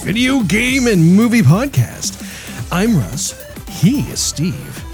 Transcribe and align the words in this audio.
video 0.00 0.42
game 0.42 0.86
and 0.86 1.04
movie 1.14 1.42
podcast. 1.42 2.22
I'm 2.72 2.96
Russ, 2.96 3.32
he 3.68 4.00
is 4.10 4.20
Steve, 4.20 4.84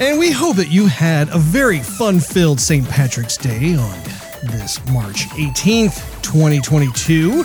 and 0.00 0.18
we 0.18 0.30
hope 0.30 0.56
that 0.56 0.70
you 0.70 0.86
had 0.86 1.28
a 1.30 1.38
very 1.38 1.80
fun 1.80 2.20
filled 2.20 2.60
St. 2.60 2.88
Patrick's 2.88 3.36
Day 3.36 3.74
on 3.74 3.98
this 4.44 4.84
March 4.90 5.26
18th, 5.30 6.22
2022. 6.22 7.44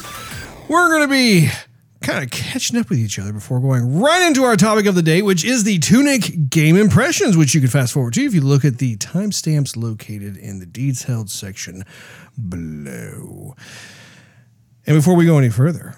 We're 0.68 0.90
going 0.90 1.02
to 1.02 1.08
be 1.08 1.49
kind 2.02 2.23
of 2.23 2.32
catching 2.32 2.77
up 2.80 2.90
with 2.90 2.99
each 2.99 3.20
other 3.20 3.32
before 3.34 3.60
going 3.60 3.99
right 3.99 4.27
into 4.27 4.44
our 4.44 4.55
topic 4.55 4.85
of 4.85 4.96
the 4.96 5.02
day, 5.02 5.21
which 5.21 5.46
is 5.46 5.63
the 5.63 5.80
Tunic 5.80 6.49
game 6.49 6.76
impressions, 6.76 7.38
which 7.38 7.54
you 7.54 7.62
can 7.62 7.70
fast 7.70 7.94
forward 7.94 8.13
to 8.16 8.23
if 8.23 8.34
you 8.34 8.41
look 8.41 8.66
at 8.66 8.80
the 8.80 8.98
timestamps 8.98 9.77
located 9.77 10.35
in 10.38 10.60
the 10.60 10.66
detailed 10.66 11.30
section 11.30 11.84
below. 12.49 13.55
And 14.88 14.98
before 14.98 15.16
we 15.16 15.26
go 15.26 15.38
any 15.38 15.49
further, 15.49 15.96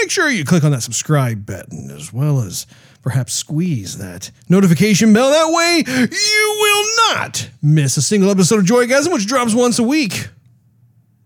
make 0.00 0.10
sure 0.10 0.28
you 0.30 0.44
click 0.44 0.64
on 0.64 0.70
that 0.72 0.82
subscribe 0.82 1.44
button 1.46 1.90
as 1.90 2.12
well 2.12 2.40
as 2.40 2.66
perhaps 3.02 3.32
squeeze 3.32 3.98
that 3.98 4.30
notification 4.48 5.12
bell. 5.12 5.30
That 5.30 5.52
way, 5.52 5.84
you 6.10 6.56
will 6.60 7.14
not 7.14 7.50
miss 7.62 7.96
a 7.96 8.02
single 8.02 8.30
episode 8.30 8.58
of 8.60 8.64
Joygasm, 8.64 9.12
which 9.12 9.26
drops 9.26 9.54
once 9.54 9.78
a 9.78 9.82
week. 9.82 10.28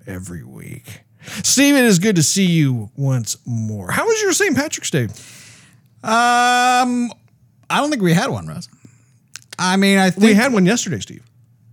Every 0.07 0.43
week. 0.45 1.01
Steve, 1.45 1.77
it 1.77 1.85
is 1.85 1.99
good 1.99 2.17
to 2.17 2.23
see 2.23 2.47
you 2.47 2.91
once 2.97 3.37
more. 3.47 3.91
How 3.91 4.05
was 4.07 4.21
your 4.23 4.33
St. 4.33 4.57
Patrick's 4.57 4.91
Day? 4.91 5.05
Um, 6.05 7.13
I 7.71 7.79
don't 7.81 7.91
think 7.91 8.03
we 8.03 8.13
had 8.13 8.29
one, 8.31 8.47
Russ. 8.49 8.69
I 9.59 9.77
mean, 9.77 9.99
I 9.99 10.11
think 10.11 10.25
We 10.25 10.35
had 10.35 10.53
one 10.53 10.67
yesterday, 10.67 10.99
Steve. 10.99 11.23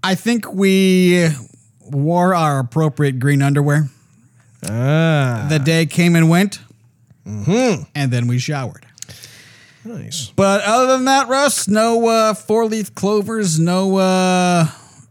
I 0.04 0.14
think 0.16 0.52
we 0.54 1.30
wore 1.82 2.36
our 2.36 2.60
appropriate 2.60 3.20
green 3.20 3.42
underwear. 3.42 3.90
Ah, 4.68 5.48
The 5.50 5.58
day 5.60 5.86
came 5.88 6.16
and 6.16 6.30
went, 6.30 6.60
and 7.96 8.12
then 8.12 8.28
we 8.28 8.40
showered. 8.40 8.86
nice. 9.86 10.32
But 10.36 10.62
other 10.64 10.88
than 10.94 11.06
that, 11.06 11.28
Russ, 11.28 11.68
no 11.68 12.08
uh, 12.08 12.34
four 12.34 12.66
leaf 12.66 12.94
clovers, 12.96 13.60
no. 13.60 13.98
Uh, 13.98 14.68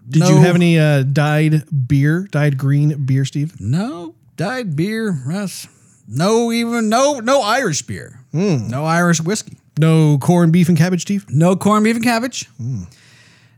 Did 0.08 0.20
no- 0.20 0.28
you 0.30 0.36
have 0.38 0.54
any 0.54 0.78
uh, 0.78 1.02
dyed 1.02 1.64
beer, 1.88 2.26
dyed 2.30 2.58
green 2.58 3.04
beer, 3.04 3.24
Steve? 3.24 3.60
No 3.60 4.14
dyed 4.36 4.76
beer, 4.76 5.10
Russ. 5.26 5.66
No, 6.06 6.50
even 6.52 6.88
no 6.88 7.20
no 7.20 7.42
Irish 7.42 7.82
beer. 7.82 8.20
No 8.32 8.84
Irish 8.84 9.20
whiskey. 9.20 9.58
No 9.78 10.18
corned 10.18 10.52
beef 10.52 10.68
and 10.68 10.76
cabbage, 10.78 11.02
Steve? 11.02 11.26
No 11.28 11.54
corned 11.56 11.84
beef 11.84 11.96
and 11.96 12.04
cabbage. 12.04 12.48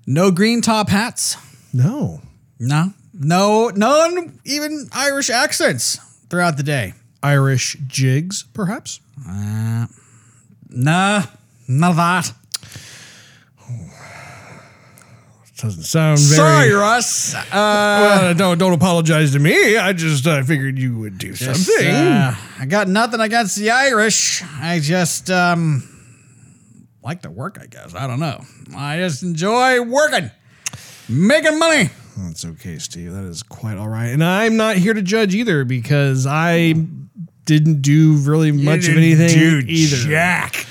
No 0.07 0.31
green 0.31 0.61
top 0.61 0.89
hats. 0.89 1.37
No. 1.73 2.21
No, 2.59 2.93
no, 3.15 3.71
none 3.75 4.39
even 4.45 4.89
Irish 4.93 5.31
accents 5.31 5.99
throughout 6.29 6.57
the 6.57 6.63
day. 6.63 6.95
Irish 7.23 7.77
jigs, 7.87 8.45
perhaps? 8.55 9.01
Nah, 9.27 9.87
none 11.69 11.91
of 11.91 11.97
that. 11.97 12.33
Doesn't 15.59 15.83
sound 15.83 16.19
very. 16.21 16.37
Sorry, 16.37 16.73
Russ. 16.73 17.35
Uh, 17.35 17.43
Well, 17.53 18.35
don't 18.35 18.57
don't 18.57 18.73
apologize 18.73 19.33
to 19.33 19.39
me. 19.39 19.77
I 19.77 19.93
just 19.93 20.27
uh, 20.27 20.43
figured 20.43 20.79
you 20.79 20.97
would 21.01 21.19
do 21.19 21.35
something. 21.37 21.87
uh, 21.87 22.35
I 22.59 22.65
got 22.65 22.89
nothing 22.89 23.21
against 23.21 23.57
the 23.57 23.71
Irish. 23.71 24.43
I 24.59 24.81
just 24.81 25.31
um 25.31 25.87
like 27.03 27.21
to 27.23 27.31
work. 27.31 27.59
I 27.61 27.67
guess 27.67 27.95
I 27.95 28.07
don't 28.07 28.21
know. 28.21 28.43
I 28.75 28.97
just 29.01 29.23
enjoy 29.23 29.83
working, 29.83 30.31
making 31.11 31.59
money. 31.59 31.91
That's 32.17 32.47
okay, 32.47 32.79
Steve. 32.79 33.13
That 33.13 33.25
is 33.25 33.43
quite 33.43 33.77
all 33.77 33.89
right. 33.89 34.09
And 34.09 34.25
I'm 34.25 34.57
not 34.57 34.77
here 34.77 34.95
to 34.95 35.03
judge 35.03 35.35
either 35.35 35.65
because 35.67 36.27
I 36.27 36.73
didn't 37.45 37.83
do 37.83 38.17
really 38.19 38.53
much 38.53 38.89
of 38.89 38.97
anything 38.97 39.29
either. 39.69 39.97
Jack. 39.97 40.67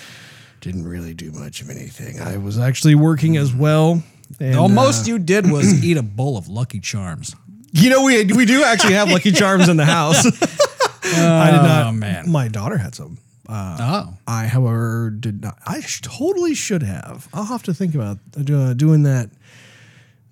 Didn't 0.62 0.88
really 0.88 1.14
do 1.14 1.32
much 1.32 1.62
of 1.62 1.70
anything. 1.70 2.20
I 2.20 2.38
was 2.38 2.60
actually 2.60 2.96
working 2.96 3.38
as 3.38 3.54
well. 3.54 4.04
And, 4.40 4.58
All 4.58 4.66
uh, 4.66 4.70
most 4.70 5.08
you 5.08 5.18
did 5.20 5.50
was 5.50 5.84
eat 5.84 5.98
a 5.98 6.04
bowl 6.04 6.38
of 6.38 6.48
Lucky 6.50 6.80
Charms. 6.80 7.36
you 7.72 7.90
know, 7.90 8.04
we 8.04 8.26
we 8.26 8.46
do 8.46 8.64
actually 8.64 8.94
have 8.94 9.10
Lucky 9.10 9.32
Charms 9.32 9.70
in 9.70 9.78
the 9.78 9.86
house. 9.86 10.26
I 11.04 11.52
did 11.52 11.62
not. 11.64 11.88
Oh, 11.88 11.92
man. 11.92 12.30
My 12.30 12.48
daughter 12.48 12.78
had 12.78 12.94
some. 12.94 13.18
oh, 13.48 14.14
I, 14.28 14.46
however, 14.48 15.10
did 15.10 15.42
not. 15.42 15.58
I 15.66 15.82
sh- 15.82 16.02
totally 16.02 16.54
should 16.54 16.84
have. 16.84 17.28
I'll 17.34 17.46
have 17.46 17.64
to 17.64 17.74
think 17.74 17.96
about 17.96 18.20
uh, 18.38 18.74
doing 18.74 19.04
that 19.04 19.30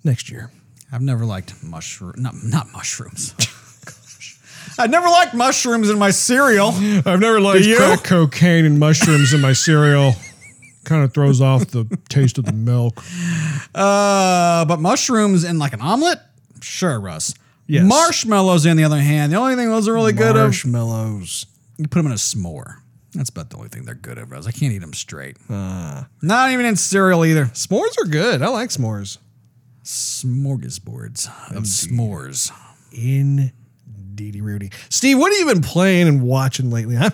next 0.04 0.30
year. 0.30 0.50
I've 0.92 1.02
never 1.02 1.26
liked 1.26 1.62
mushroom. 1.62 2.14
Not 2.16 2.34
not 2.44 2.70
mushrooms. 2.72 3.34
I 4.78 4.86
never 4.86 5.08
liked 5.08 5.34
mushrooms 5.34 5.90
in 5.90 5.98
my 5.98 6.10
cereal. 6.10 6.68
I've 6.68 7.20
never 7.20 7.40
liked 7.40 7.64
you? 7.64 7.76
crack 7.76 8.04
cocaine 8.04 8.64
and 8.64 8.78
mushrooms 8.78 9.32
in 9.32 9.40
my 9.40 9.52
cereal. 9.52 10.12
kind 10.84 11.04
of 11.04 11.12
throws 11.12 11.40
off 11.40 11.66
the 11.68 11.84
taste 12.08 12.38
of 12.38 12.44
the 12.44 12.52
milk. 12.52 13.02
Uh, 13.74 14.64
but 14.64 14.80
mushrooms 14.80 15.44
in 15.44 15.58
like 15.58 15.72
an 15.72 15.80
omelet, 15.80 16.18
sure, 16.60 16.98
Russ. 17.00 17.34
Yes. 17.66 17.84
Marshmallows, 17.84 18.66
on 18.66 18.76
the 18.78 18.84
other 18.84 18.98
hand, 19.00 19.32
the 19.32 19.36
only 19.36 19.54
thing 19.54 19.68
those 19.68 19.88
are 19.88 19.92
really 19.92 20.14
good 20.14 20.36
of, 20.36 20.44
Marshmallows. 20.44 21.44
you 21.76 21.86
put 21.86 21.98
them 21.98 22.06
in 22.06 22.12
a 22.12 22.16
s'more. 22.16 22.76
That's 23.12 23.28
about 23.30 23.50
the 23.50 23.56
only 23.56 23.68
thing 23.68 23.84
they're 23.84 23.94
good 23.94 24.16
at, 24.18 24.30
Russ. 24.30 24.46
I 24.46 24.52
can't 24.52 24.72
eat 24.72 24.78
them 24.78 24.94
straight. 24.94 25.36
Not 25.50 26.50
even 26.50 26.64
in 26.64 26.76
cereal 26.76 27.24
either. 27.26 27.46
S'mores 27.46 27.98
are 28.00 28.06
good. 28.06 28.42
I 28.42 28.48
like 28.48 28.70
s'mores. 28.70 29.18
Smorgasbords 29.84 31.26
of 31.54 31.64
s'mores. 31.64 32.50
Indeedy 34.18 34.40
Rudy. 34.40 34.70
Steve, 34.88 35.16
what 35.16 35.30
have 35.30 35.38
you 35.38 35.54
been 35.54 35.62
playing 35.62 36.08
and 36.08 36.22
watching 36.22 36.72
lately, 36.72 36.96
huh? 36.96 37.10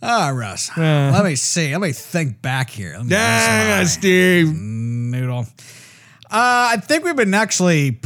Ah, 0.00 0.28
Russ. 0.28 0.70
Let 0.76 1.24
me 1.24 1.34
see. 1.34 1.72
Let 1.72 1.80
me 1.80 1.90
think 1.90 2.40
back 2.40 2.70
here. 2.70 2.96
Let 3.02 3.80
use 3.80 3.92
Steve. 3.94 4.54
noodle. 4.54 5.48
Uh, 6.30 6.30
I 6.30 6.76
think 6.80 7.04
we've 7.04 7.16
been 7.16 7.34
actually 7.34 7.98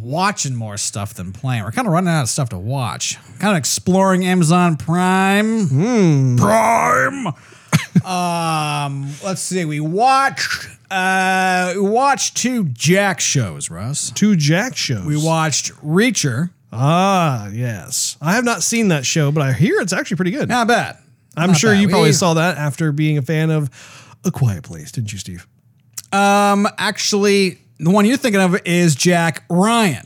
watching 0.00 0.54
more 0.54 0.76
stuff 0.76 1.14
than 1.14 1.32
playing. 1.32 1.64
We're 1.64 1.72
kind 1.72 1.88
of 1.88 1.92
running 1.92 2.10
out 2.10 2.22
of 2.22 2.28
stuff 2.28 2.50
to 2.50 2.58
watch. 2.58 3.18
Kind 3.40 3.56
of 3.56 3.58
exploring 3.58 4.24
Amazon 4.24 4.76
Prime. 4.76 6.36
Prime. 6.36 7.26
um, 8.04 9.12
let's 9.24 9.40
see. 9.40 9.64
We 9.64 9.80
watched. 9.80 10.68
Uh, 10.88 11.72
we 11.74 11.80
watched 11.80 12.36
two 12.36 12.66
Jack 12.66 13.18
shows, 13.18 13.68
Russ. 13.68 14.12
Two 14.12 14.36
Jack 14.36 14.76
shows. 14.76 15.04
We 15.04 15.16
watched 15.16 15.72
Reacher. 15.82 16.50
Ah, 16.72 17.48
yes. 17.48 18.16
I 18.20 18.34
have 18.34 18.44
not 18.44 18.62
seen 18.62 18.88
that 18.88 19.04
show, 19.04 19.32
but 19.32 19.42
I 19.42 19.52
hear 19.52 19.80
it's 19.80 19.92
actually 19.92 20.16
pretty 20.16 20.30
good. 20.32 20.48
Not 20.48 20.68
bad. 20.68 20.96
I'm 21.36 21.50
Not 21.50 21.58
sure 21.58 21.72
bad. 21.72 21.80
you 21.80 21.88
probably 21.88 22.10
We- 22.10 22.14
saw 22.14 22.34
that 22.34 22.58
after 22.58 22.92
being 22.92 23.18
a 23.18 23.22
fan 23.22 23.50
of 23.50 23.70
A 24.24 24.30
Quiet 24.30 24.62
Place, 24.62 24.92
didn't 24.92 25.12
you, 25.12 25.18
Steve? 25.18 25.46
Um, 26.12 26.68
actually, 26.78 27.58
the 27.78 27.90
one 27.90 28.04
you're 28.04 28.16
thinking 28.16 28.40
of 28.40 28.56
is 28.64 28.94
Jack 28.94 29.44
Ryan, 29.48 30.04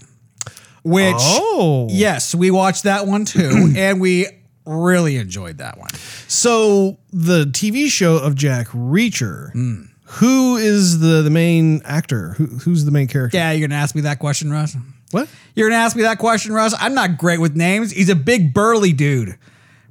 which 0.82 1.14
Oh. 1.18 1.88
yes, 1.90 2.34
we 2.34 2.50
watched 2.50 2.84
that 2.84 3.06
one 3.06 3.24
too, 3.24 3.72
and 3.76 4.00
we 4.00 4.26
really 4.66 5.16
enjoyed 5.16 5.58
that 5.58 5.78
one. 5.78 5.90
So 6.28 6.98
the 7.12 7.44
TV 7.46 7.88
show 7.90 8.16
of 8.16 8.34
Jack 8.34 8.68
Reacher, 8.68 9.50
Hmm. 9.52 9.82
who 10.04 10.56
is 10.56 11.00
the 11.00 11.22
the 11.22 11.30
main 11.30 11.80
actor? 11.84 12.34
Who, 12.38 12.46
who's 12.46 12.84
the 12.84 12.90
main 12.90 13.08
character? 13.08 13.36
Yeah, 13.36 13.52
you're 13.52 13.66
gonna 13.68 13.80
ask 13.80 13.94
me 13.94 14.02
that 14.02 14.18
question, 14.18 14.50
Russ. 14.50 14.76
What? 15.14 15.28
You're 15.54 15.70
gonna 15.70 15.80
ask 15.80 15.94
me 15.94 16.02
that 16.02 16.18
question, 16.18 16.52
Russ. 16.52 16.74
I'm 16.78 16.92
not 16.92 17.18
great 17.18 17.40
with 17.40 17.54
names. 17.54 17.92
He's 17.92 18.08
a 18.08 18.16
big 18.16 18.52
burly 18.52 18.92
dude. 18.92 19.38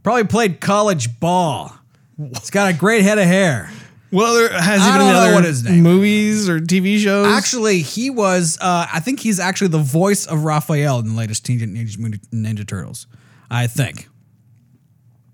Probably 0.03 0.25
played 0.25 0.59
college 0.59 1.17
ball. 1.21 1.73
He's 2.17 2.49
got 2.49 2.69
a 2.69 2.77
great 2.77 3.03
head 3.03 3.17
of 3.17 3.25
hair. 3.25 3.71
What 4.09 4.27
other 4.27 4.49
has 4.53 4.81
he 4.81 4.87
I 4.87 4.97
been 4.97 5.07
in 5.07 5.15
other 5.15 5.33
what 5.33 5.45
his 5.45 5.63
name 5.63 5.81
movies 5.81 6.49
or 6.49 6.59
TV 6.59 6.99
shows? 6.99 7.27
Actually, 7.27 7.79
he 7.79 8.09
was. 8.09 8.57
Uh, 8.59 8.85
I 8.91 8.99
think 8.99 9.21
he's 9.21 9.39
actually 9.39 9.69
the 9.69 9.79
voice 9.79 10.25
of 10.25 10.43
Raphael 10.43 10.99
in 10.99 11.07
the 11.07 11.15
latest 11.15 11.45
Teenage 11.45 11.97
Mutant 11.97 12.29
Ninja 12.31 12.67
Turtles. 12.67 13.07
I 13.49 13.67
think. 13.67 14.09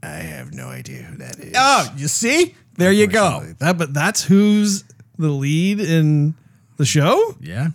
I 0.04 0.18
have 0.18 0.54
no 0.54 0.68
idea 0.68 1.02
who 1.02 1.18
that 1.18 1.40
is. 1.40 1.54
Oh, 1.58 1.92
you 1.98 2.08
see? 2.08 2.56
There 2.78 2.92
you 2.92 3.08
go. 3.08 3.44
That, 3.58 3.80
but 3.80 3.94
that's 3.94 4.24
who's 4.24 4.84
the 5.18 5.30
lead 5.30 5.80
in 5.80 6.36
the 6.78 6.86
show. 6.86 7.36
Yeah. 7.42 7.70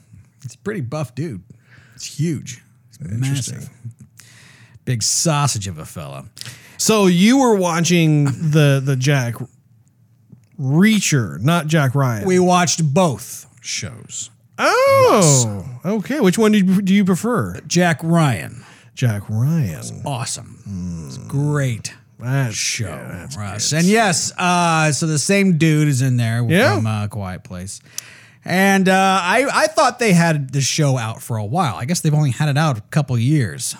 It's 0.44 0.54
a 0.54 0.58
pretty 0.58 0.80
buff 0.80 1.14
dude. 1.14 1.42
It's 1.94 2.18
huge. 2.18 2.62
It's 2.90 3.00
massive. 3.00 3.68
Big 4.84 5.02
sausage 5.02 5.66
of 5.68 5.78
a 5.78 5.84
fella. 5.84 6.26
So 6.76 7.06
you 7.06 7.38
were 7.38 7.54
watching 7.56 8.24
the 8.24 8.82
the 8.84 8.96
Jack 8.96 9.34
Reacher, 10.58 11.40
not 11.40 11.66
Jack 11.66 11.94
Ryan. 11.94 12.26
We 12.26 12.38
watched 12.38 12.82
both 12.94 13.46
shows. 13.60 14.30
oh, 14.58 15.64
okay. 15.84 16.20
Which 16.20 16.38
one 16.38 16.52
do 16.52 16.58
you, 16.58 16.80
do 16.82 16.94
you 16.94 17.04
prefer? 17.04 17.60
Jack 17.66 18.00
Ryan. 18.04 18.64
Jack 18.94 19.28
Ryan. 19.28 19.82
Awesome. 20.06 21.04
It's 21.08 21.18
great 21.18 21.92
That's 22.20 22.54
show. 22.54 22.86
yeah, 22.86 23.08
that's 23.08 23.36
Russ. 23.36 23.72
And 23.72 23.84
yes, 23.84 24.32
uh, 24.38 24.92
so 24.92 25.08
the 25.08 25.18
same 25.18 25.58
dude 25.58 25.88
is 25.88 26.02
in 26.02 26.16
there 26.16 26.44
Yeah. 26.48 26.76
from 26.76 26.86
uh, 26.86 27.08
Quiet 27.08 27.42
Place. 27.42 27.80
And 28.44 28.88
uh, 28.88 29.20
I, 29.22 29.46
I 29.52 29.66
thought 29.68 29.98
they 29.98 30.12
had 30.12 30.52
the 30.52 30.60
show 30.60 30.98
out 30.98 31.22
for 31.22 31.36
a 31.36 31.44
while. 31.44 31.76
I 31.76 31.86
guess 31.86 32.00
they've 32.00 32.14
only 32.14 32.30
had 32.30 32.48
it 32.48 32.58
out 32.58 32.76
a 32.76 32.82
couple 32.82 33.16
years. 33.18 33.74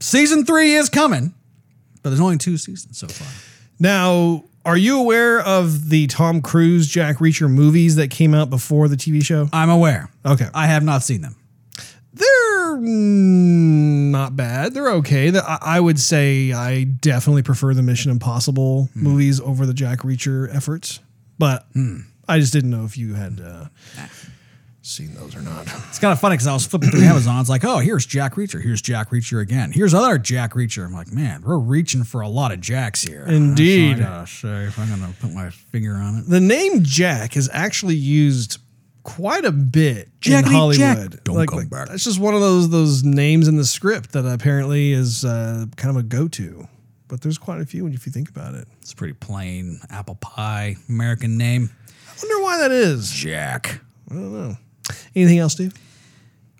season 0.00 0.44
three 0.44 0.74
is 0.74 0.88
coming, 0.88 1.34
but 2.02 2.10
there's 2.10 2.20
only 2.20 2.38
two 2.38 2.56
seasons 2.56 2.98
so 2.98 3.06
far. 3.06 3.28
Now, 3.78 4.44
are 4.64 4.76
you 4.76 4.98
aware 4.98 5.40
of 5.40 5.90
the 5.90 6.08
Tom 6.08 6.42
Cruise 6.42 6.88
Jack 6.88 7.18
Reacher 7.18 7.48
movies 7.48 7.94
that 7.96 8.10
came 8.10 8.34
out 8.34 8.50
before 8.50 8.88
the 8.88 8.96
TV 8.96 9.24
show? 9.24 9.48
I'm 9.52 9.70
aware. 9.70 10.10
Okay. 10.24 10.48
I 10.52 10.66
have 10.66 10.82
not 10.82 11.04
seen 11.04 11.20
them. 11.20 11.36
They're 12.12 12.76
mm, 12.76 14.10
not 14.10 14.34
bad. 14.34 14.74
They're 14.74 14.90
okay. 14.94 15.36
I 15.38 15.58
I 15.60 15.80
would 15.80 16.00
say 16.00 16.52
I 16.52 16.84
definitely 16.84 17.42
prefer 17.42 17.74
the 17.74 17.82
Mission 17.82 18.10
Impossible 18.10 18.88
movies 18.94 19.40
over 19.40 19.66
the 19.66 19.74
Jack 19.74 19.98
Reacher 20.00 20.52
efforts, 20.54 21.00
but 21.38 21.66
I 22.28 22.38
just 22.38 22.52
didn't 22.52 22.70
know 22.70 22.84
if 22.84 22.98
you 22.98 23.14
had 23.14 23.40
uh, 23.40 23.66
seen 24.82 25.14
those 25.14 25.36
or 25.36 25.42
not. 25.42 25.66
It's 25.88 25.98
kind 25.98 26.12
of 26.12 26.20
funny 26.20 26.34
because 26.34 26.46
I 26.46 26.54
was 26.54 26.66
flipping 26.66 26.90
through 26.90 27.02
Amazon. 27.02 27.40
It's 27.40 27.48
like, 27.48 27.64
oh, 27.64 27.78
here's 27.78 28.06
Jack 28.06 28.34
Reacher. 28.34 28.62
Here's 28.62 28.82
Jack 28.82 29.10
Reacher 29.10 29.40
again. 29.40 29.72
Here's 29.72 29.94
other 29.94 30.18
Jack 30.18 30.52
Reacher. 30.52 30.84
I'm 30.84 30.92
like, 30.92 31.12
man, 31.12 31.42
we're 31.42 31.58
reaching 31.58 32.04
for 32.04 32.20
a 32.20 32.28
lot 32.28 32.52
of 32.52 32.60
Jacks 32.60 33.02
here. 33.02 33.24
Indeed. 33.26 34.00
All 34.00 34.06
I 34.06 34.08
gotta 34.08 34.26
say, 34.26 34.64
if 34.64 34.78
I'm 34.78 34.88
gonna 34.88 35.12
put 35.20 35.32
my 35.32 35.50
finger 35.50 35.94
on 35.94 36.18
it. 36.18 36.28
The 36.28 36.40
name 36.40 36.82
Jack 36.82 37.36
is 37.36 37.48
actually 37.52 37.96
used 37.96 38.58
quite 39.02 39.44
a 39.44 39.52
bit 39.52 40.08
in 40.26 40.44
Hollywood. 40.44 41.12
Jack, 41.12 41.24
don't 41.24 41.36
like, 41.36 41.48
come 41.48 41.60
like, 41.60 41.70
back. 41.70 41.88
That's 41.88 42.04
just 42.04 42.18
one 42.18 42.34
of 42.34 42.40
those 42.40 42.70
those 42.70 43.04
names 43.04 43.48
in 43.48 43.56
the 43.56 43.64
script 43.64 44.12
that 44.12 44.26
apparently 44.26 44.92
is 44.92 45.24
uh, 45.24 45.66
kind 45.76 45.96
of 45.96 46.04
a 46.04 46.06
go 46.06 46.28
to. 46.28 46.68
But 47.08 47.20
there's 47.20 47.38
quite 47.38 47.60
a 47.60 47.66
few 47.66 47.86
if 47.86 48.04
you 48.04 48.12
think 48.12 48.28
about 48.28 48.54
it. 48.54 48.66
It's 48.82 48.92
a 48.92 48.96
pretty 48.96 49.14
plain 49.14 49.80
apple 49.90 50.16
pie 50.16 50.76
American 50.88 51.38
name. 51.38 51.70
I 52.16 52.26
wonder 52.26 52.42
why 52.42 52.58
that 52.58 52.70
is. 52.72 53.10
Jack. 53.10 53.80
I 54.10 54.14
don't 54.14 54.32
know. 54.32 54.56
Anything 55.14 55.38
else, 55.38 55.52
Steve? 55.52 55.74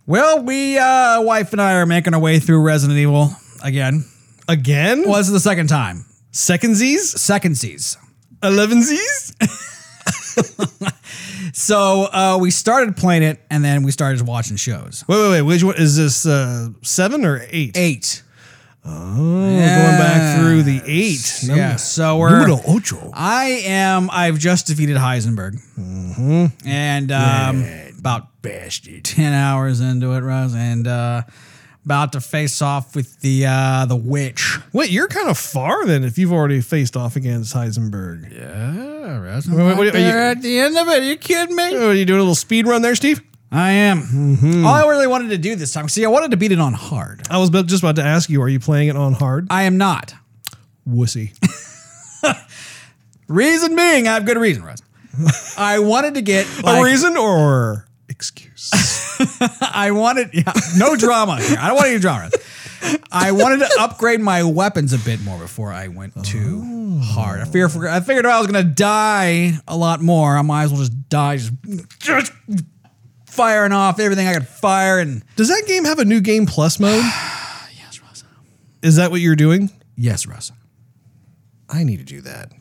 Well, 0.06 0.42
we 0.42 0.78
uh 0.78 1.22
wife 1.22 1.52
and 1.52 1.60
I 1.60 1.74
are 1.74 1.86
making 1.86 2.14
our 2.14 2.20
way 2.20 2.38
through 2.38 2.62
Resident 2.62 2.98
Evil 2.98 3.30
again. 3.62 4.04
Again? 4.48 5.02
Well, 5.02 5.14
this 5.14 5.26
is 5.26 5.32
the 5.32 5.40
second 5.40 5.68
time. 5.68 6.04
Secondsies? 6.32 6.98
Second 7.18 7.56
Z's. 7.56 7.96
Eleven 8.42 8.78
Elevensies? 8.78 9.32
So 11.52 12.04
uh, 12.12 12.36
we 12.38 12.50
started 12.50 12.96
playing 12.98 13.22
it, 13.22 13.40
and 13.50 13.64
then 13.64 13.82
we 13.82 13.90
started 13.90 14.20
watching 14.26 14.58
shows. 14.58 15.04
wait, 15.08 15.16
wait, 15.16 15.30
wait. 15.30 15.42
Which 15.42 15.64
one 15.64 15.76
is 15.76 15.96
this? 15.96 16.26
Uh, 16.26 16.68
seven 16.82 17.24
or 17.24 17.42
eight? 17.48 17.76
Eight. 17.78 18.22
Oh, 18.88 19.16
going 19.16 19.98
back 19.98 20.38
through 20.38 20.62
the 20.62 20.80
eight. 20.86 21.42
Yeah. 21.42 21.76
So 21.76 22.18
we're. 22.18 22.46
Ocho. 22.68 23.10
I 23.14 23.62
am. 23.66 24.08
I've 24.12 24.38
just 24.38 24.66
defeated 24.68 24.96
Heisenberg, 24.96 25.58
and 26.64 27.12
um, 27.12 27.64
about 27.98 28.42
Bastard. 28.42 29.04
ten 29.04 29.32
hours 29.32 29.80
into 29.80 30.12
it, 30.12 30.20
Rose, 30.20 30.54
and 30.54 30.86
uh, 30.86 31.22
about 31.84 32.12
to 32.12 32.20
face 32.20 32.62
off 32.62 32.94
with 32.94 33.20
the 33.20 33.46
uh, 33.48 33.86
the 33.86 33.96
witch. 33.96 34.58
Wait, 34.72 34.90
you're 34.90 35.08
kind 35.08 35.28
of 35.28 35.36
far 35.38 35.84
then 35.86 36.04
if 36.04 36.16
you've 36.18 36.32
already 36.32 36.60
faced 36.60 36.96
off 36.96 37.16
against 37.16 37.54
Heisenberg. 37.54 38.32
Yeah, 38.32 39.18
Rose. 39.18 39.48
wait, 39.48 39.78
wait, 39.78 39.94
are 39.94 39.98
you- 39.98 40.04
at 40.06 40.42
the 40.42 40.58
end 40.60 40.76
of 40.76 40.86
it. 40.88 41.02
Are 41.02 41.04
you 41.04 41.16
kidding 41.16 41.56
me? 41.56 41.74
Are 41.76 41.92
you 41.92 42.04
doing 42.04 42.18
a 42.18 42.22
little 42.22 42.34
speed 42.34 42.66
run 42.66 42.82
there, 42.82 42.94
Steve? 42.94 43.20
I 43.56 43.70
am. 43.72 44.02
Mm-hmm. 44.02 44.66
All 44.66 44.74
I 44.74 44.86
really 44.86 45.06
wanted 45.06 45.30
to 45.30 45.38
do 45.38 45.56
this 45.56 45.72
time. 45.72 45.88
See, 45.88 46.04
I 46.04 46.08
wanted 46.08 46.30
to 46.32 46.36
beat 46.36 46.52
it 46.52 46.60
on 46.60 46.74
hard. 46.74 47.22
I 47.30 47.38
was 47.38 47.48
about- 47.48 47.66
just 47.66 47.82
about 47.82 47.96
to 47.96 48.02
ask 48.02 48.28
you, 48.28 48.42
are 48.42 48.48
you 48.48 48.60
playing 48.60 48.88
it 48.88 48.96
on 48.96 49.14
hard? 49.14 49.46
I 49.50 49.62
am 49.62 49.78
not. 49.78 50.14
Wussy. 50.86 51.32
Reason 53.28 53.74
being, 53.74 54.06
I 54.06 54.14
have 54.14 54.26
good 54.26 54.36
reason, 54.36 54.62
Russ. 54.62 54.82
I 55.58 55.78
wanted 55.78 56.14
to 56.14 56.22
get 56.22 56.46
a 56.64 56.82
reason 56.82 57.16
or 57.16 57.86
excuse? 58.08 58.70
I 59.60 59.90
wanted 59.90 60.30
yeah, 60.32 60.52
no 60.76 60.94
drama 60.94 61.40
here. 61.40 61.56
I 61.58 61.68
don't 61.68 61.76
want 61.76 61.88
any 61.88 61.98
drama. 61.98 62.30
I 63.10 63.32
wanted 63.32 63.60
to 63.60 63.70
upgrade 63.80 64.20
my 64.20 64.44
weapons 64.44 64.92
a 64.92 64.98
bit 64.98 65.20
more 65.22 65.38
before 65.38 65.72
I 65.72 65.88
went 65.88 66.24
too 66.24 66.62
oh. 66.64 67.00
hard. 67.02 67.40
I 67.40 67.46
fear 67.46 67.66
I 67.66 68.00
figured 68.00 68.26
if 68.26 68.30
I 68.30 68.38
was 68.38 68.46
gonna 68.46 68.62
die 68.62 69.54
a 69.66 69.76
lot 69.76 70.00
more. 70.00 70.36
I 70.36 70.42
might 70.42 70.64
as 70.64 70.70
well 70.70 70.80
just 70.80 71.08
die, 71.08 71.38
just, 71.38 71.52
just 71.98 72.32
firing 73.36 73.72
off 73.72 74.00
everything 74.00 74.26
I 74.26 74.34
could 74.34 74.48
fire. 74.48 74.98
And 74.98 75.22
Does 75.36 75.48
that 75.48 75.64
game 75.66 75.84
have 75.84 75.98
a 75.98 76.04
new 76.04 76.20
game 76.20 76.46
plus 76.46 76.80
mode? 76.80 77.04
yes, 77.76 78.00
Russ. 78.02 78.24
Is 78.82 78.96
that 78.96 79.10
what 79.10 79.20
you're 79.20 79.36
doing? 79.36 79.70
Yes, 79.96 80.26
Russ. 80.26 80.50
I 81.68 81.84
need 81.84 81.98
to 81.98 82.04
do 82.04 82.20
that. 82.22 82.52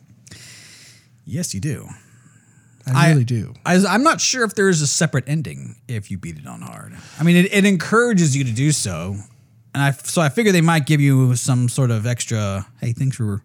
Yes, 1.24 1.54
you 1.54 1.60
do. 1.60 1.88
I, 2.94 3.10
really 3.10 3.24
do. 3.24 3.52
I, 3.64 3.84
I'm 3.84 4.04
not 4.04 4.20
sure 4.20 4.44
if 4.44 4.54
there 4.54 4.68
is 4.68 4.80
a 4.80 4.86
separate 4.86 5.24
ending 5.26 5.76
if 5.88 6.10
you 6.10 6.18
beat 6.18 6.38
it 6.38 6.46
on 6.46 6.60
hard. 6.60 6.96
I 7.18 7.24
mean, 7.24 7.36
it, 7.36 7.52
it 7.52 7.64
encourages 7.64 8.36
you 8.36 8.44
to 8.44 8.52
do 8.52 8.70
so, 8.70 9.16
and 9.74 9.82
I 9.82 9.90
so 9.90 10.22
I 10.22 10.28
figure 10.28 10.52
they 10.52 10.60
might 10.60 10.86
give 10.86 11.00
you 11.00 11.34
some 11.34 11.68
sort 11.68 11.90
of 11.90 12.06
extra. 12.06 12.64
Hey, 12.80 12.92
thanks 12.92 13.16
for 13.16 13.42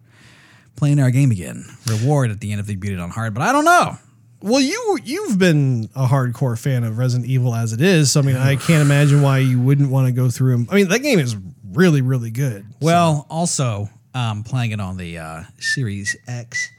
playing 0.76 1.00
our 1.00 1.10
game 1.10 1.32
again. 1.32 1.64
Reward 1.88 2.30
at 2.30 2.38
the 2.38 2.52
end 2.52 2.60
if 2.60 2.66
they 2.68 2.76
beat 2.76 2.92
it 2.92 3.00
on 3.00 3.10
hard, 3.10 3.34
but 3.34 3.42
I 3.42 3.50
don't 3.50 3.64
know. 3.64 3.96
Well, 4.42 4.60
you 4.60 4.98
you've 5.04 5.38
been 5.38 5.88
a 5.94 6.06
hardcore 6.06 6.58
fan 6.58 6.84
of 6.84 6.98
Resident 6.98 7.28
Evil 7.30 7.54
as 7.54 7.72
it 7.72 7.80
is, 7.80 8.12
so 8.12 8.20
I 8.20 8.22
mean, 8.24 8.36
I 8.36 8.56
can't 8.56 8.82
imagine 8.82 9.22
why 9.22 9.38
you 9.38 9.60
wouldn't 9.60 9.90
want 9.90 10.06
to 10.08 10.12
go 10.12 10.30
through 10.30 10.52
them. 10.52 10.68
I 10.70 10.74
mean, 10.76 10.88
that 10.88 11.00
game 11.00 11.18
is 11.18 11.36
really, 11.72 12.02
really 12.02 12.30
good. 12.30 12.66
Well, 12.80 13.26
also 13.30 13.88
um, 14.14 14.42
playing 14.42 14.72
it 14.72 14.80
on 14.80 14.96
the 14.96 15.18
uh, 15.18 15.42
Series 15.58 16.16
X, 16.26 16.70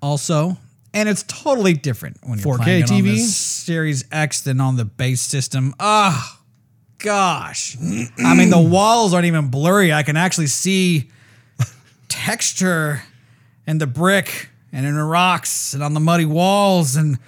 also. 0.00 0.56
And 0.94 1.10
it's 1.10 1.24
totally 1.24 1.74
different 1.74 2.16
when 2.22 2.38
you're 2.38 2.56
4K 2.56 2.62
playing 2.62 2.82
it 2.84 2.90
on 2.90 3.02
the 3.02 3.12
TV? 3.12 3.18
Series 3.18 4.04
X 4.10 4.40
than 4.40 4.62
on 4.62 4.76
the 4.76 4.86
base 4.86 5.20
system. 5.20 5.74
Ah, 5.78 6.40
gosh. 6.98 7.76
I 8.18 8.34
mean, 8.34 8.48
the 8.48 8.60
walls 8.60 9.12
aren't 9.12 9.26
even 9.26 9.48
blurry. 9.48 9.92
I 9.92 10.02
can 10.02 10.16
actually 10.16 10.46
see 10.46 11.10
texture 12.08 13.02
and 13.66 13.78
the 13.78 13.86
brick 13.86 14.48
and 14.76 14.84
in 14.84 14.94
the 14.94 15.02
rocks 15.02 15.72
and 15.72 15.82
on 15.82 15.94
the 15.94 16.00
muddy 16.00 16.26
walls. 16.26 16.96
And 16.96 17.18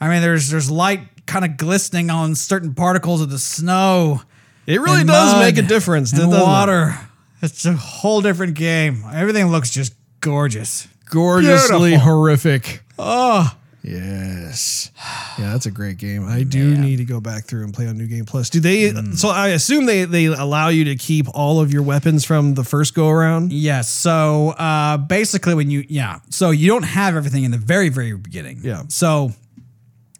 I 0.00 0.08
mean, 0.10 0.20
there's 0.20 0.50
there's 0.50 0.70
light 0.70 1.00
kind 1.26 1.42
of 1.44 1.56
glistening 1.56 2.10
on 2.10 2.34
certain 2.34 2.74
particles 2.74 3.22
of 3.22 3.30
the 3.30 3.38
snow. 3.38 4.20
It 4.66 4.80
really 4.80 5.00
and 5.00 5.08
does 5.08 5.32
mud 5.32 5.42
make 5.42 5.56
a 5.56 5.66
difference. 5.66 6.12
And 6.12 6.20
doesn't 6.20 6.38
it? 6.38 6.42
water. 6.42 6.94
It's 7.40 7.64
a 7.64 7.72
whole 7.72 8.20
different 8.20 8.54
game. 8.54 9.02
Everything 9.12 9.46
looks 9.46 9.70
just 9.70 9.94
gorgeous. 10.20 10.86
gorgeously 11.10 11.90
Beautiful. 11.92 12.12
horrific. 12.12 12.82
Oh, 12.98 13.50
Yes. 13.84 14.90
Yeah, 15.36 15.50
that's 15.50 15.66
a 15.66 15.70
great 15.72 15.98
game. 15.98 16.28
I 16.28 16.44
do 16.44 16.76
need 16.76 16.98
to 16.98 17.04
go 17.04 17.20
back 17.20 17.46
through 17.46 17.64
and 17.64 17.74
play 17.74 17.88
on 17.88 17.98
New 17.98 18.06
Game 18.06 18.24
Plus. 18.24 18.50
Do 18.50 18.60
they 18.60 18.92
Mm. 18.92 19.16
so 19.16 19.30
I 19.30 19.48
assume 19.48 19.86
they 19.86 20.04
they 20.04 20.26
allow 20.26 20.68
you 20.68 20.84
to 20.84 20.94
keep 20.94 21.26
all 21.34 21.58
of 21.60 21.72
your 21.72 21.82
weapons 21.82 22.24
from 22.24 22.54
the 22.54 22.62
first 22.62 22.94
go 22.94 23.08
around? 23.08 23.52
yes. 23.52 23.88
So 23.90 24.50
uh, 24.50 24.96
basically, 24.98 25.54
when 25.54 25.72
you 25.72 25.84
yeah, 25.88 26.20
so 26.30 26.52
you 26.52 26.68
don't 26.68 26.84
have 26.84 27.16
everything 27.16 27.42
in 27.42 27.50
the 27.50 27.58
very 27.58 27.88
very 27.88 28.16
beginning. 28.16 28.60
Yeah. 28.62 28.84
So 28.86 29.32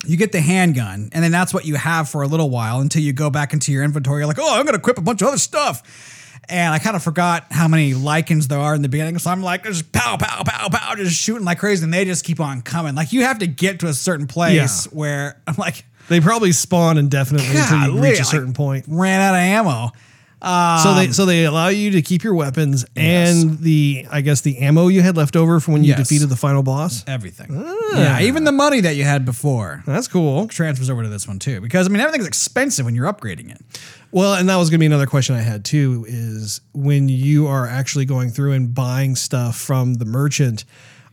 you 0.05 0.17
get 0.17 0.33
the 0.33 0.41
handgun, 0.41 1.11
and 1.13 1.23
then 1.23 1.31
that's 1.31 1.55
what 1.55 1.65
you 1.65 1.77
have 1.77 2.09
for 2.09 2.23
a 2.23 2.27
little 2.27 2.51
while 2.51 2.81
until 2.81 3.03
you 3.03 3.13
go 3.13 3.31
back 3.31 3.53
into 3.53 3.71
your 3.71 3.85
inventory. 3.85 4.19
You're 4.23 4.27
like, 4.27 4.41
oh, 4.41 4.59
I'm 4.59 4.65
gonna 4.67 4.79
equip 4.79 4.99
a 4.99 5.03
bunch 5.03 5.23
of 5.23 5.29
other 5.29 5.39
stuff. 5.39 5.81
And 6.49 6.75
I 6.75 6.79
kind 6.79 6.95
of 6.97 7.03
forgot 7.03 7.47
how 7.51 7.69
many 7.69 7.93
lycans 7.95 8.49
there 8.49 8.59
are 8.59 8.75
in 8.75 8.83
the 8.83 8.89
beginning. 8.89 9.19
So 9.19 9.31
I'm 9.31 9.43
like, 9.43 9.65
just 9.65 9.91
pow, 9.93 10.17
pow, 10.17 10.43
pow, 10.45 10.69
pow, 10.69 10.95
just 10.95 11.17
shooting 11.17 11.45
like 11.45 11.59
crazy. 11.59 11.85
And 11.85 11.93
they 11.93 12.05
just 12.05 12.25
keep 12.25 12.41
on 12.41 12.63
coming. 12.63 12.95
Like, 12.95 13.13
you 13.13 13.23
have 13.23 13.39
to 13.39 13.47
get 13.47 13.81
to 13.81 13.87
a 13.87 13.95
certain 13.95 14.27
place 14.27 14.55
Yeah. 14.87 14.93
where 14.93 15.41
I'm 15.47 15.55
like, 15.57 15.85
They 16.09 16.21
probably 16.21 16.53
spawn 16.53 16.99
indefinitely 16.99 17.47
until 17.49 17.79
you 17.81 17.87
Golly, 17.97 18.01
reach 18.11 18.19
a 18.19 18.23
like- 18.23 18.31
certain 18.31 18.53
point. 18.53 18.85
ran 18.89 19.21
out 19.21 19.35
of 19.35 19.41
ammo. 19.41 19.91
So 20.43 20.93
they 20.95 21.07
um, 21.07 21.13
so 21.15 21.25
they 21.25 21.47
allow 21.47 21.69
you 21.69 21.93
to 21.93 22.03
keep 22.03 22.23
your 22.23 22.35
weapons 22.35 22.85
and 22.95 23.59
the 23.61 24.07
I 24.11 24.21
guess 24.21 24.43
the 24.43 24.59
ammo 24.59 24.89
you 24.89 25.01
had 25.01 25.17
left 25.17 25.37
over 25.37 25.59
from 25.59 25.73
when 25.73 25.85
you 25.85 25.91
Yes. 25.97 26.01
defeated 26.07 26.29
the 26.29 26.37
final 26.37 26.63
boss. 26.63 27.03
Everything. 27.07 27.47
Ah. 27.51 27.97
Yeah, 27.99 28.21
even 28.21 28.45
the 28.45 28.53
money 28.53 28.81
that 28.83 28.95
you 28.95 29.05
had 29.05 29.25
before 29.25 29.83
That's 29.87 30.07
cool. 30.07 30.47
transfers 30.49 30.91
over 30.91 31.03
to 31.03 31.09
this 31.09 31.27
one 31.27 31.39
too. 31.39 31.63
Because 31.63 31.87
I 31.87 31.91
mean, 31.91 32.01
everything's 32.01 32.27
expensive 32.27 32.85
when 32.85 32.95
you're 32.95 33.11
upgrading 33.11 33.53
it. 33.53 33.63
Well, 34.15 34.35
and 34.35 34.49
that 34.49 34.55
was 34.57 34.71
going 34.71 34.79
to 34.79 34.83
be 34.83 34.87
another 34.87 35.07
question 35.09 35.35
I 35.35 35.41
had 35.41 35.65
too 35.65 36.05
is 36.07 36.61
when 36.73 37.09
you 37.09 37.49
are 37.49 37.67
actually 37.67 38.05
going 38.05 38.31
through 38.31 38.53
and 38.53 38.73
buying 38.73 39.17
stuff 39.17 39.57
from 39.57 39.95
the 39.95 40.05
merchant, 40.05 40.65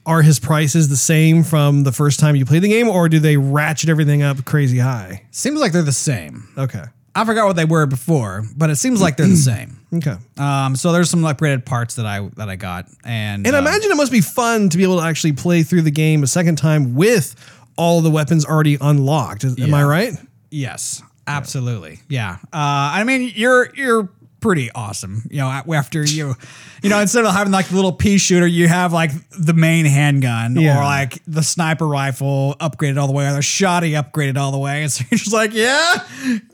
are 0.05 0.21
his 0.21 0.39
prices 0.39 0.87
the 0.87 0.95
same 0.95 1.41
from 1.41 1.81
the 1.81 1.91
first 1.91 2.19
time 2.19 2.35
you 2.35 2.45
play 2.45 2.59
the 2.59 2.67
game 2.67 2.87
or 2.87 3.09
do 3.09 3.17
they 3.17 3.37
ratchet 3.37 3.89
everything 3.89 4.21
up 4.21 4.45
crazy 4.45 4.77
high? 4.77 5.23
Seems 5.31 5.59
like 5.59 5.71
they're 5.71 5.81
the 5.81 5.91
same. 5.91 6.47
Okay. 6.55 6.83
I 7.15 7.25
forgot 7.25 7.47
what 7.47 7.55
they 7.55 7.65
were 7.65 7.87
before, 7.87 8.43
but 8.55 8.69
it 8.69 8.75
seems 8.75 9.01
like 9.01 9.17
they're 9.17 9.27
the 9.27 9.35
same. 9.35 9.77
Okay. 9.93 10.15
Um, 10.37 10.77
so 10.77 10.93
there's 10.93 11.09
some 11.09 11.19
upgraded 11.23 11.65
parts 11.65 11.95
that 11.95 12.05
I 12.05 12.25
that 12.37 12.47
I 12.47 12.55
got, 12.55 12.87
and 13.03 13.45
And 13.45 13.53
I 13.53 13.59
um, 13.59 13.67
imagine 13.67 13.91
it 13.91 13.97
must 13.97 14.13
be 14.13 14.21
fun 14.21 14.69
to 14.69 14.77
be 14.77 14.83
able 14.83 14.99
to 14.99 15.03
actually 15.05 15.33
play 15.33 15.63
through 15.63 15.81
the 15.81 15.91
game 15.91 16.23
a 16.23 16.27
second 16.27 16.57
time 16.57 16.95
with 16.95 17.35
all 17.75 17.99
the 17.99 18.09
weapons 18.09 18.45
already 18.45 18.77
unlocked. 18.79 19.43
Am 19.43 19.73
I 19.73 19.83
right? 19.83 20.13
yes, 20.49 21.03
absolutely, 21.37 21.99
yeah. 22.09 22.37
Uh, 22.45 22.47
I 22.53 23.03
mean, 23.03 23.31
you're 23.35 23.69
you're 23.75 24.09
pretty 24.39 24.71
awesome. 24.71 25.21
You 25.29 25.37
know, 25.37 25.47
after 25.47 26.03
you, 26.03 26.33
you 26.81 26.89
know, 26.89 26.99
instead 26.99 27.25
of 27.25 27.31
having 27.33 27.53
like 27.53 27.67
the 27.67 27.75
little 27.75 27.91
pea 27.91 28.17
shooter, 28.17 28.47
you 28.47 28.67
have 28.67 28.91
like 28.91 29.11
the 29.29 29.53
main 29.53 29.85
handgun 29.85 30.55
Yeah. 30.55 30.79
or 30.79 30.83
like 30.83 31.21
the 31.27 31.43
sniper 31.43 31.87
rifle 31.87 32.55
upgraded 32.59 32.99
all 32.99 33.05
the 33.05 33.13
way, 33.13 33.27
or 33.27 33.33
the 33.33 33.39
shotty 33.41 33.91
upgraded 33.91 34.37
all 34.37 34.51
the 34.51 34.57
way. 34.57 34.81
And 34.81 34.91
so 34.91 35.03
you're 35.11 35.19
just 35.19 35.31
like, 35.33 35.53
yeah, 35.53 36.03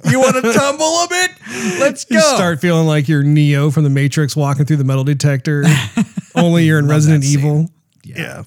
you 0.09 0.19
want 0.19 0.35
to 0.35 0.41
tumble 0.53 0.85
a 0.85 1.07
bit? 1.09 1.31
Let's 1.79 2.05
You 2.09 2.19
go. 2.19 2.35
start 2.35 2.59
feeling 2.59 2.87
like 2.87 3.07
you're 3.07 3.23
Neo 3.23 3.71
from 3.71 3.83
the 3.85 3.89
Matrix 3.89 4.35
walking 4.35 4.65
through 4.65 4.77
the 4.77 4.83
metal 4.83 5.05
detector. 5.05 5.63
Only 6.35 6.65
you're 6.65 6.79
in 6.79 6.87
Resident. 6.87 7.23
Evil. 7.23 7.69
Yeah. 8.03 8.43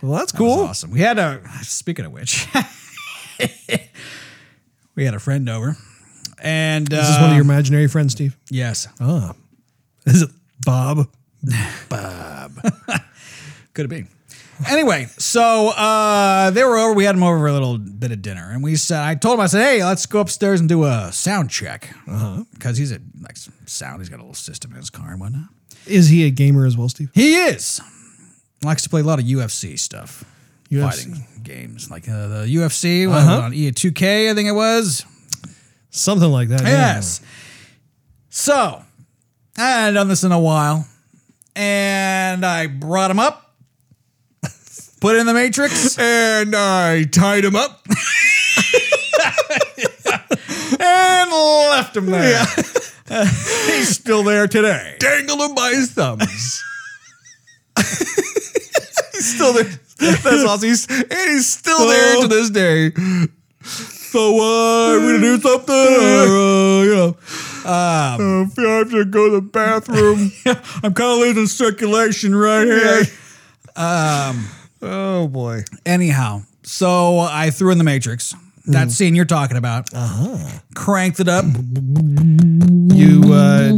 Well, 0.00 0.18
that's 0.18 0.32
That 0.32 0.38
cool. 0.38 0.60
awesome. 0.60 0.90
We 0.90 1.00
had 1.00 1.18
a 1.18 1.40
speaking 1.62 2.06
of 2.06 2.12
which, 2.12 2.48
we 5.02 5.06
had 5.06 5.14
a 5.14 5.18
friend 5.20 5.48
over, 5.48 5.76
and 6.40 6.92
uh, 6.94 6.96
Is 6.96 7.08
this 7.08 7.16
one 7.20 7.30
of 7.30 7.34
your 7.36 7.44
imaginary 7.44 7.88
friends, 7.88 8.12
Steve? 8.12 8.38
yes, 8.50 8.86
Ah. 9.00 9.34
Is 10.06 10.22
it 10.22 10.30
Bob? 10.64 11.08
Bob. 11.88 12.52
Could 13.74 13.82
have 13.82 13.90
been. 13.90 14.06
Anyway, 14.70 15.06
so 15.18 15.70
uh, 15.70 16.50
they 16.50 16.62
were 16.62 16.78
over. 16.78 16.92
We 16.92 17.02
had 17.04 17.16
them 17.16 17.24
over 17.24 17.36
for 17.38 17.48
a 17.48 17.52
little 17.52 17.78
bit 17.78 18.12
of 18.12 18.22
dinner, 18.22 18.50
and 18.52 18.62
we 18.62 18.76
said, 18.76 19.00
I 19.02 19.16
told 19.16 19.34
him, 19.34 19.40
I 19.40 19.46
said, 19.46 19.62
hey, 19.64 19.84
let's 19.84 20.06
go 20.06 20.20
upstairs 20.20 20.60
and 20.60 20.68
do 20.68 20.84
a 20.84 21.10
sound 21.12 21.50
check, 21.50 21.92
because 22.52 22.76
he's 22.78 22.92
a 22.92 23.00
like 23.20 23.36
sound. 23.66 24.00
He's 24.00 24.08
got 24.08 24.16
a 24.18 24.22
little 24.22 24.34
system 24.34 24.70
in 24.70 24.76
his 24.76 24.88
car 24.90 25.10
and 25.10 25.20
whatnot. 25.20 25.48
Is 25.86 26.10
he 26.10 26.24
a 26.26 26.30
gamer 26.30 26.64
as 26.64 26.76
well, 26.76 26.88
Steve? 26.88 27.10
He 27.12 27.34
is 27.34 27.80
likes 28.62 28.82
to 28.84 28.88
play 28.88 29.00
a 29.00 29.04
lot 29.04 29.18
of 29.18 29.24
UFC 29.24 29.76
stuff, 29.76 30.24
UFC. 30.70 30.80
fighting 30.82 31.26
games 31.44 31.90
like 31.90 32.08
uh, 32.08 32.28
the 32.28 32.44
UFC 32.46 33.02
it 33.02 33.08
on 33.08 33.52
E 33.54 33.70
two 33.72 33.92
K, 33.92 34.30
I 34.30 34.34
think 34.34 34.48
it 34.48 34.52
was. 34.52 35.04
Something 35.90 36.30
like 36.30 36.48
that. 36.48 36.62
yeah. 36.62 36.94
Yes. 36.94 37.20
So, 38.30 38.82
I 39.58 39.60
hadn't 39.62 39.94
done 39.94 40.08
this 40.08 40.24
in 40.24 40.32
a 40.32 40.40
while, 40.40 40.86
and 41.54 42.46
I 42.46 42.66
brought 42.66 43.10
him 43.10 43.18
up, 43.18 43.54
put 45.02 45.16
in 45.16 45.26
the 45.26 45.34
Matrix, 45.34 45.98
And 46.00 46.54
I 46.56 47.04
tied 47.04 47.44
him 47.44 47.56
up. 47.56 47.84
and 50.80 51.30
left 51.30 51.96
him 51.96 52.06
there. 52.06 52.44
He's 53.66 53.90
still 53.90 54.22
there 54.22 54.46
today. 54.48 54.96
Dangled 54.98 55.40
him 55.40 55.54
by 55.54 55.70
his 55.74 55.90
thumbs. 55.92 56.62
He's 57.76 59.34
still 59.34 59.52
there. 59.52 59.70
That's 60.22 60.44
awesome. 60.44 60.68
He's, 60.68 60.86
and 60.88 61.30
he's 61.30 61.48
still 61.48 61.86
there 61.86 62.20
to 62.22 62.28
this 62.28 62.50
day. 62.50 62.90
So, 63.62 64.40
uh, 64.40 64.98
we 65.00 65.06
gonna 65.06 65.18
do 65.20 65.40
something? 65.40 65.74
Or, 65.74 66.26
uh, 66.26 66.82
you 66.82 66.94
know, 66.94 67.16
um, 67.64 68.50
if 68.50 68.58
I 68.58 68.62
have 68.62 68.90
to 68.90 69.04
go 69.04 69.30
to 69.30 69.36
the 69.36 69.40
bathroom. 69.40 70.32
I'm 70.82 70.92
kind 70.94 71.12
of 71.12 71.18
losing 71.18 71.46
circulation 71.46 72.34
right 72.34 72.64
here. 72.66 73.02
Um. 73.76 74.48
Oh, 74.82 75.28
boy. 75.28 75.62
Anyhow, 75.86 76.42
so 76.64 77.20
I 77.20 77.50
threw 77.50 77.70
in 77.70 77.78
the 77.78 77.84
Matrix. 77.84 78.34
That 78.66 78.90
scene 78.90 79.14
you're 79.14 79.24
talking 79.24 79.56
about. 79.56 79.92
Uh-huh. 79.94 80.58
Cranked 80.74 81.18
it 81.20 81.28
up. 81.28 81.44
You, 82.94 83.32
uh, 83.32 83.68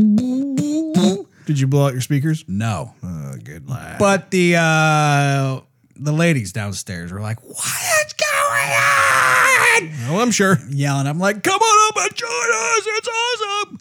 did 1.46 1.60
you 1.60 1.66
blow 1.66 1.86
out 1.86 1.92
your 1.92 2.00
speakers? 2.02 2.44
No. 2.48 2.94
Oh, 3.02 3.34
good 3.42 3.68
lad. 3.68 3.98
But 3.98 4.30
the 4.30 4.56
uh 4.56 5.60
the 5.96 6.12
ladies 6.12 6.52
downstairs 6.52 7.12
were 7.12 7.20
like, 7.20 7.40
"What 7.42 8.06
is 8.06 8.12
going 8.12 8.70
on?" 8.70 9.90
Oh, 10.08 10.18
I'm 10.20 10.30
sure. 10.30 10.58
Yelling. 10.68 11.06
I'm 11.06 11.18
like, 11.18 11.42
"Come 11.42 11.60
on 11.60 11.88
up 11.88 12.04
and 12.04 12.14
join 12.14 12.28
us! 12.28 12.82
It's 12.86 13.08
awesome!" 13.08 13.78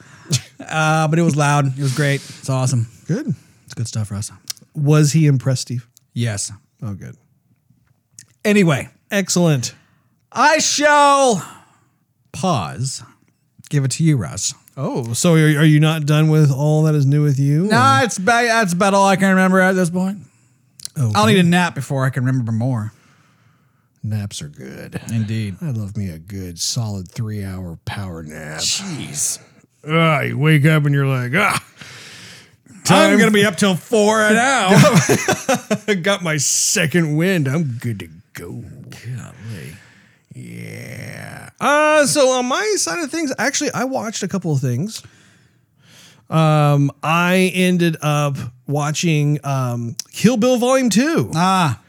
uh, 0.69 1.07
but 1.07 1.19
it 1.19 1.23
was 1.23 1.35
loud. 1.35 1.77
It 1.77 1.81
was 1.81 1.95
great. 1.95 2.21
It's 2.21 2.49
awesome. 2.49 2.87
Good. 3.07 3.33
It's 3.65 3.73
good 3.73 3.87
stuff, 3.87 4.11
Russ. 4.11 4.31
Was 4.75 5.11
he 5.11 5.27
impressed, 5.27 5.63
Steve? 5.63 5.87
Yes. 6.13 6.51
Oh, 6.81 6.93
good. 6.93 7.15
Anyway, 8.43 8.89
Excellent. 9.13 9.75
I 10.31 10.57
shall 10.57 11.47
pause. 12.31 13.03
Give 13.69 13.85
it 13.85 13.91
to 13.91 14.03
you, 14.03 14.17
Russ. 14.17 14.55
Oh, 14.75 15.13
so 15.13 15.35
are, 15.35 15.37
are 15.37 15.63
you 15.65 15.79
not 15.79 16.07
done 16.07 16.29
with 16.29 16.51
all 16.51 16.81
that 16.83 16.95
is 16.95 17.05
new 17.05 17.21
with 17.21 17.37
you? 17.37 17.65
Nah, 17.65 18.01
it's 18.01 18.17
about, 18.17 18.45
that's 18.45 18.73
about 18.73 18.95
all 18.95 19.05
I 19.07 19.15
can 19.15 19.29
remember 19.29 19.59
at 19.59 19.73
this 19.73 19.91
point. 19.91 20.17
Oh, 20.97 21.11
I'll 21.15 21.25
need 21.25 21.39
a 21.39 21.43
nap 21.43 21.75
before 21.75 22.05
I 22.05 22.09
can 22.09 22.25
remember 22.25 22.51
more. 22.51 22.91
naps 24.03 24.41
are 24.41 24.47
good. 24.49 25.01
Indeed. 25.11 25.55
I 25.61 25.71
love 25.71 25.97
me 25.97 26.09
a 26.09 26.19
good 26.19 26.59
solid 26.59 27.09
three 27.09 27.43
hour 27.43 27.77
power 27.85 28.21
nap. 28.23 28.59
Jeez. 28.61 29.39
Ah, 29.87 30.21
you 30.21 30.37
wake 30.37 30.65
up 30.65 30.85
and 30.85 30.93
you're 30.93 31.07
like, 31.07 31.31
ah, 31.35 31.63
I'm 32.89 33.17
gonna 33.17 33.31
be 33.31 33.45
up 33.45 33.55
till 33.57 33.75
four 33.75 34.19
now. 34.31 34.69
I 35.87 35.95
got 36.01 36.21
my 36.21 36.37
second 36.37 37.15
wind. 37.17 37.47
I'm 37.47 37.77
good 37.81 37.99
to 37.99 38.09
go. 38.33 38.63
Golly. 38.89 39.73
Yeah. 40.33 41.49
Uh, 41.59 42.05
so 42.05 42.29
on 42.29 42.45
my 42.45 42.73
side 42.77 43.03
of 43.03 43.11
things, 43.11 43.33
actually, 43.37 43.71
I 43.73 43.83
watched 43.85 44.23
a 44.23 44.27
couple 44.27 44.51
of 44.53 44.59
things. 44.61 45.01
Um, 46.33 46.91
I 47.03 47.51
ended 47.53 47.97
up 48.01 48.37
watching 48.67 49.39
um, 49.45 49.95
Kill 50.11 50.37
Bill 50.37 50.57
Volume 50.57 50.89
Two, 50.89 51.31
Ah, 51.35 51.79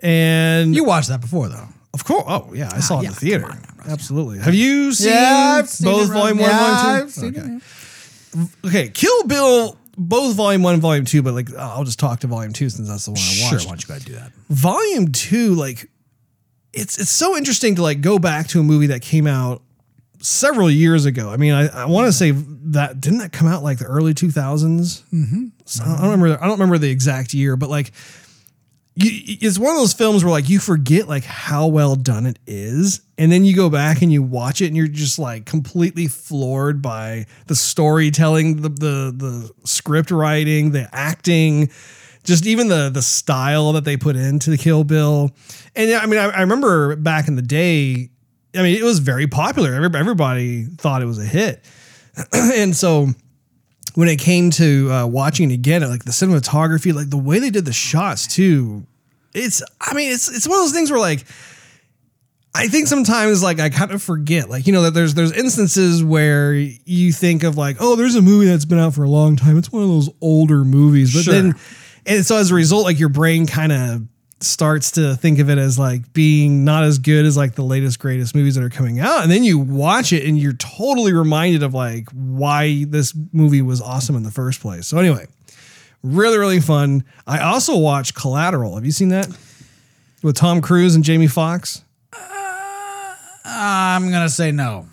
and 0.00 0.74
you 0.74 0.84
watched 0.84 1.08
that 1.08 1.20
before 1.20 1.48
though. 1.48 1.68
of 1.94 2.04
course, 2.04 2.24
oh 2.28 2.52
yeah, 2.54 2.70
I 2.72 2.80
saw 2.80 3.00
it 3.00 3.02
yeah, 3.02 3.08
in 3.08 3.14
the 3.14 3.20
theater. 3.20 3.42
come 3.48 3.58
on, 3.84 3.90
Absolutely. 3.90 4.38
Have 4.38 4.54
you 4.54 4.92
seen 4.92 5.08
Yeah, 5.12 5.62
both 5.82 6.10
it, 6.10 6.12
Volume 6.12 6.38
yeah, 6.38 6.44
One, 6.46 6.76
Volume 6.78 7.02
I've 7.02 7.04
Two? 7.06 7.20
seen 7.20 7.38
okay. 7.38 7.58
it. 8.62 8.66
okay, 8.68 8.88
Kill 8.90 9.24
Bill, 9.24 9.76
both 9.98 10.36
Volume 10.36 10.62
One, 10.62 10.74
and 10.74 10.82
Volume 10.82 11.04
Two, 11.04 11.22
but 11.22 11.34
like 11.34 11.52
I'll 11.56 11.84
just 11.84 11.98
talk 11.98 12.20
to 12.20 12.26
Volume 12.28 12.52
Two 12.52 12.68
since 12.70 12.88
that's 12.88 13.04
the 13.06 13.10
one 13.10 13.18
I 13.18 13.22
Sure, 13.22 13.52
watched. 13.52 13.66
why 13.66 13.70
don't 13.72 13.82
you 13.88 13.94
guys 13.94 14.04
do 14.04 14.12
that? 14.14 14.30
volume 14.48 15.10
two 15.12 15.54
like 15.54 15.88
it's 16.74 16.98
it's 16.98 17.10
so 17.10 17.36
interesting 17.36 17.74
to 17.74 17.82
like 17.82 18.00
go 18.00 18.18
back 18.18 18.46
to 18.48 18.60
a 18.60 18.62
movie 18.62 18.86
that 18.88 19.02
came 19.02 19.26
out 19.26 19.62
several 20.22 20.70
years 20.70 21.04
ago 21.04 21.30
i 21.30 21.36
mean 21.36 21.52
i, 21.52 21.66
I 21.68 21.84
want 21.86 22.06
to 22.06 22.12
say 22.12 22.30
that 22.30 23.00
didn't 23.00 23.18
that 23.18 23.32
come 23.32 23.48
out 23.48 23.62
like 23.62 23.78
the 23.78 23.86
early 23.86 24.14
2000s 24.14 25.02
mm-hmm. 25.12 25.46
so 25.64 25.84
i 25.84 26.00
don't 26.00 26.10
remember 26.10 26.38
i 26.40 26.46
don't 26.46 26.52
remember 26.52 26.78
the 26.78 26.90
exact 26.90 27.34
year 27.34 27.56
but 27.56 27.68
like 27.68 27.92
you, 28.94 29.10
it's 29.40 29.58
one 29.58 29.74
of 29.74 29.80
those 29.80 29.94
films 29.94 30.22
where 30.22 30.30
like 30.30 30.48
you 30.48 30.58
forget 30.58 31.08
like 31.08 31.24
how 31.24 31.66
well 31.66 31.96
done 31.96 32.26
it 32.26 32.38
is 32.46 33.00
and 33.18 33.32
then 33.32 33.44
you 33.44 33.56
go 33.56 33.68
back 33.68 34.02
and 34.02 34.12
you 34.12 34.22
watch 34.22 34.60
it 34.60 34.66
and 34.66 34.76
you're 34.76 34.86
just 34.86 35.18
like 35.18 35.44
completely 35.44 36.06
floored 36.06 36.82
by 36.82 37.26
the 37.46 37.56
storytelling 37.56 38.62
the 38.62 38.68
the, 38.68 39.14
the 39.16 39.50
script 39.64 40.10
writing 40.10 40.72
the 40.72 40.88
acting 40.92 41.70
just 42.24 42.46
even 42.46 42.68
the 42.68 42.90
the 42.90 43.02
style 43.02 43.72
that 43.72 43.84
they 43.84 43.96
put 43.96 44.16
into 44.16 44.50
the 44.50 44.58
Kill 44.58 44.84
Bill. 44.84 45.30
And 45.74 45.92
I 45.92 46.06
mean, 46.06 46.18
I, 46.18 46.28
I 46.28 46.40
remember 46.40 46.96
back 46.96 47.28
in 47.28 47.36
the 47.36 47.42
day, 47.42 48.10
I 48.54 48.62
mean, 48.62 48.76
it 48.76 48.82
was 48.82 48.98
very 48.98 49.26
popular. 49.26 49.72
Everybody, 49.74 50.00
everybody 50.00 50.64
thought 50.64 51.02
it 51.02 51.06
was 51.06 51.18
a 51.18 51.24
hit. 51.24 51.64
and 52.32 52.76
so 52.76 53.08
when 53.94 54.08
it 54.08 54.18
came 54.18 54.50
to 54.52 54.90
uh, 54.92 55.06
watching 55.06 55.50
it 55.50 55.54
again, 55.54 55.82
like 55.88 56.04
the 56.04 56.10
cinematography, 56.10 56.92
like 56.94 57.10
the 57.10 57.16
way 57.16 57.38
they 57.38 57.50
did 57.50 57.64
the 57.64 57.72
shots 57.72 58.26
too, 58.26 58.86
it's, 59.34 59.62
I 59.80 59.94
mean, 59.94 60.12
it's, 60.12 60.28
it's 60.34 60.46
one 60.46 60.58
of 60.58 60.64
those 60.64 60.72
things 60.72 60.90
where 60.90 61.00
like, 61.00 61.24
I 62.54 62.68
think 62.68 62.86
sometimes 62.86 63.42
like 63.42 63.60
I 63.60 63.70
kind 63.70 63.92
of 63.92 64.02
forget, 64.02 64.50
like 64.50 64.66
you 64.66 64.74
know 64.74 64.82
that 64.82 64.90
there's 64.92 65.14
there's 65.14 65.32
instances 65.32 66.04
where 66.04 66.52
you 66.52 67.10
think 67.10 67.44
of 67.44 67.56
like, 67.56 67.78
oh, 67.80 67.96
there's 67.96 68.14
a 68.14 68.20
movie 68.20 68.44
that's 68.44 68.66
been 68.66 68.78
out 68.78 68.92
for 68.92 69.04
a 69.04 69.08
long 69.08 69.36
time. 69.36 69.56
It's 69.56 69.72
one 69.72 69.82
of 69.82 69.88
those 69.88 70.10
older 70.20 70.62
movies, 70.62 71.14
but 71.14 71.22
Sure. 71.22 71.32
then 71.32 71.54
and 72.04 72.26
so 72.26 72.36
as 72.36 72.50
a 72.50 72.54
result, 72.54 72.84
like 72.84 72.98
your 72.98 73.08
brain 73.08 73.46
kind 73.46 73.72
of 73.72 74.02
starts 74.42 74.90
to 74.92 75.14
think 75.16 75.38
of 75.38 75.48
it 75.48 75.58
as 75.58 75.78
like 75.78 76.12
being 76.12 76.64
not 76.64 76.84
as 76.84 76.98
good 76.98 77.24
as 77.24 77.36
like 77.36 77.54
the 77.54 77.62
latest 77.62 77.98
greatest 77.98 78.34
movies 78.34 78.54
that 78.54 78.64
are 78.64 78.70
coming 78.70 79.00
out, 79.00 79.22
and 79.22 79.30
then 79.30 79.44
you 79.44 79.58
watch 79.58 80.12
it 80.12 80.24
and 80.26 80.38
you're 80.38 80.52
totally 80.54 81.12
reminded 81.12 81.62
of 81.62 81.74
like 81.74 82.08
why 82.10 82.84
this 82.88 83.14
movie 83.32 83.62
was 83.62 83.80
awesome 83.80 84.16
in 84.16 84.22
the 84.22 84.30
first 84.30 84.60
place. 84.60 84.86
So 84.86 84.98
anyway, 84.98 85.26
really 86.02 86.38
really 86.38 86.60
fun. 86.60 87.04
I 87.26 87.40
also 87.40 87.76
watched 87.76 88.14
Collateral. 88.14 88.74
Have 88.74 88.84
you 88.84 88.92
seen 88.92 89.08
that 89.08 89.28
with 90.22 90.36
Tom 90.36 90.60
Cruise 90.60 90.94
and 90.94 91.04
Jamie 91.04 91.26
Foxx? 91.26 91.84
Uh, 92.12 93.16
I'm 93.44 94.10
gonna 94.10 94.28
say 94.28 94.52
no. 94.52 94.86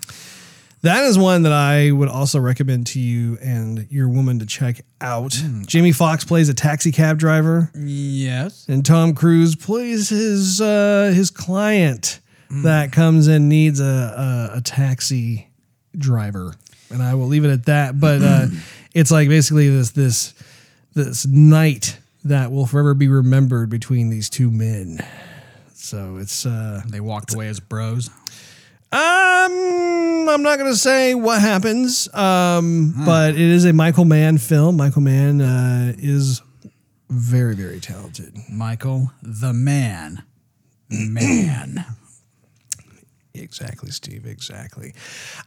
That 0.81 1.03
is 1.03 1.17
one 1.17 1.43
that 1.43 1.51
I 1.51 1.91
would 1.91 2.07
also 2.07 2.39
recommend 2.39 2.87
to 2.87 2.99
you 3.01 3.37
and 3.41 3.85
your 3.91 4.07
woman 4.07 4.39
to 4.39 4.45
check 4.45 4.81
out. 5.01 5.37
Jamie 5.65 5.91
Foxx 5.91 6.23
plays 6.23 6.47
a 6.47 6.53
taxi 6.53 6.91
cab 6.91 7.17
driver, 7.19 7.69
Yes. 7.75 8.65
and 8.69 8.85
Tom 8.85 9.13
Cruise 9.13 9.55
plays 9.55 10.07
his 10.09 10.61
uh, 10.61 11.11
his 11.13 11.31
client 11.31 12.19
that 12.63 12.91
comes 12.91 13.27
and 13.27 13.49
needs 13.49 13.79
a, 13.81 13.83
a 14.53 14.57
a 14.57 14.61
taxi 14.61 15.49
driver. 15.97 16.55
And 16.91 17.03
I 17.03 17.13
will 17.13 17.27
leave 17.27 17.45
it 17.45 17.51
at 17.51 17.65
that. 17.65 17.99
But 17.99 18.21
uh, 18.21 18.47
it's 18.93 19.11
like 19.11 19.27
basically 19.27 19.69
this 19.69 19.91
this 19.91 20.33
this 20.95 21.25
night 21.27 21.97
that 22.23 22.51
will 22.51 22.65
forever 22.65 22.93
be 22.93 23.07
remembered 23.07 23.69
between 23.69 24.09
these 24.09 24.29
two 24.29 24.49
men. 24.49 24.99
So 25.73 26.17
it's 26.17 26.45
uh, 26.45 26.81
They 26.87 26.99
walked 26.99 27.33
away 27.33 27.47
as 27.47 27.59
bros. 27.59 28.09
Um, 28.91 30.29
I'm 30.29 30.41
not 30.41 30.57
gonna 30.57 30.75
say 30.75 31.13
what 31.15 31.41
happens. 31.41 32.13
Um, 32.13 32.93
but 33.05 33.35
it 33.35 33.39
is 33.39 33.65
a 33.65 33.73
Michael 33.73 34.05
Mann 34.05 34.37
film. 34.37 34.77
Michael 34.77 35.01
Mann 35.01 35.41
uh, 35.41 35.93
is 35.97 36.41
very, 37.09 37.55
very 37.55 37.79
talented. 37.79 38.35
Michael, 38.51 39.11
the 39.21 39.53
man. 39.53 40.23
Man. 40.89 41.85
Exactly, 43.35 43.91
Steve. 43.91 44.25
Exactly. 44.25 44.93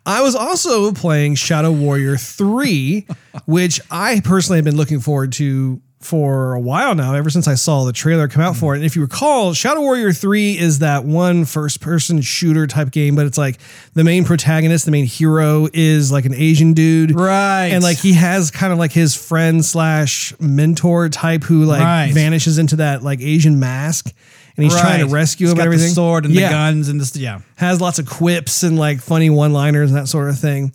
I 0.07 0.23
was 0.23 0.35
also 0.35 0.93
playing 0.93 1.35
Shadow 1.35 1.73
Warrior 1.73 2.17
3, 2.17 3.07
which 3.45 3.81
I 3.91 4.21
personally 4.25 4.59
have 4.59 4.65
been 4.65 4.77
looking 4.77 5.01
forward 5.01 5.33
to 5.35 5.81
for 6.05 6.55
a 6.55 6.61
while 6.61 6.95
now, 6.95 7.15
ever 7.15 7.31
since 7.31 7.47
I 7.47 7.55
saw 7.55 7.85
the 7.85 7.93
trailer 7.93 8.29
come 8.29 8.43
out 8.43 8.55
hmm. 8.55 8.61
for 8.61 8.75
it. 8.75 8.79
And 8.79 8.85
if 8.87 8.97
you 8.97 9.03
recall, 9.03 9.55
Shadow 9.55 9.81
Warrior 9.81 10.13
3 10.13 10.59
is 10.59 10.81
that 10.81 11.05
one 11.05 11.45
first 11.45 11.81
person 11.81 12.21
shooter 12.21 12.67
type 12.67 12.91
game, 12.91 13.15
but 13.15 13.27
it's 13.27 13.39
like 13.39 13.59
the 13.95 14.05
main 14.05 14.25
protagonist, 14.25 14.85
the 14.85 14.91
main 14.91 15.07
hero 15.07 15.69
is 15.73 16.13
like 16.13 16.25
an 16.25 16.35
Asian 16.35 16.73
dude. 16.73 17.15
Right. 17.15 17.67
And 17.67 17.83
like 17.83 17.99
he 17.99 18.15
has 18.15 18.51
kind 18.51 18.73
of 18.73 18.79
like 18.79 18.93
his 18.93 19.15
friend 19.15 19.65
slash 19.65 20.35
mentor 20.41 21.09
type 21.09 21.45
who 21.45 21.65
like 21.65 21.83
Right. 21.83 22.13
vanishes 22.13 22.59
into 22.59 22.77
that 22.77 23.03
like 23.03 23.21
Asian 23.21 23.59
mask. 23.59 24.13
And 24.57 24.65
he's 24.65 24.79
trying 24.79 25.01
to 25.01 25.07
rescue 25.07 25.47
He's 25.47 25.53
him 25.53 25.57
got 25.57 25.63
and 25.63 25.67
everything. 25.69 25.89
The 25.89 25.95
sword 25.95 26.25
and 26.27 26.35
yeah. 26.35 26.49
the 26.49 26.55
guns 26.55 26.89
and 26.89 27.01
this. 27.01 27.17
Yeah. 27.17 27.41
Has 27.57 27.81
lots 27.81 27.99
of 27.99 28.07
quips 28.07 28.63
and 28.63 28.79
like 28.79 29.01
funny 29.01 29.31
one 29.31 29.53
liners 29.53 29.91
and 29.91 29.99
that 29.99 30.09
sort 30.09 30.29
of 30.29 30.39
thing. 30.39 30.73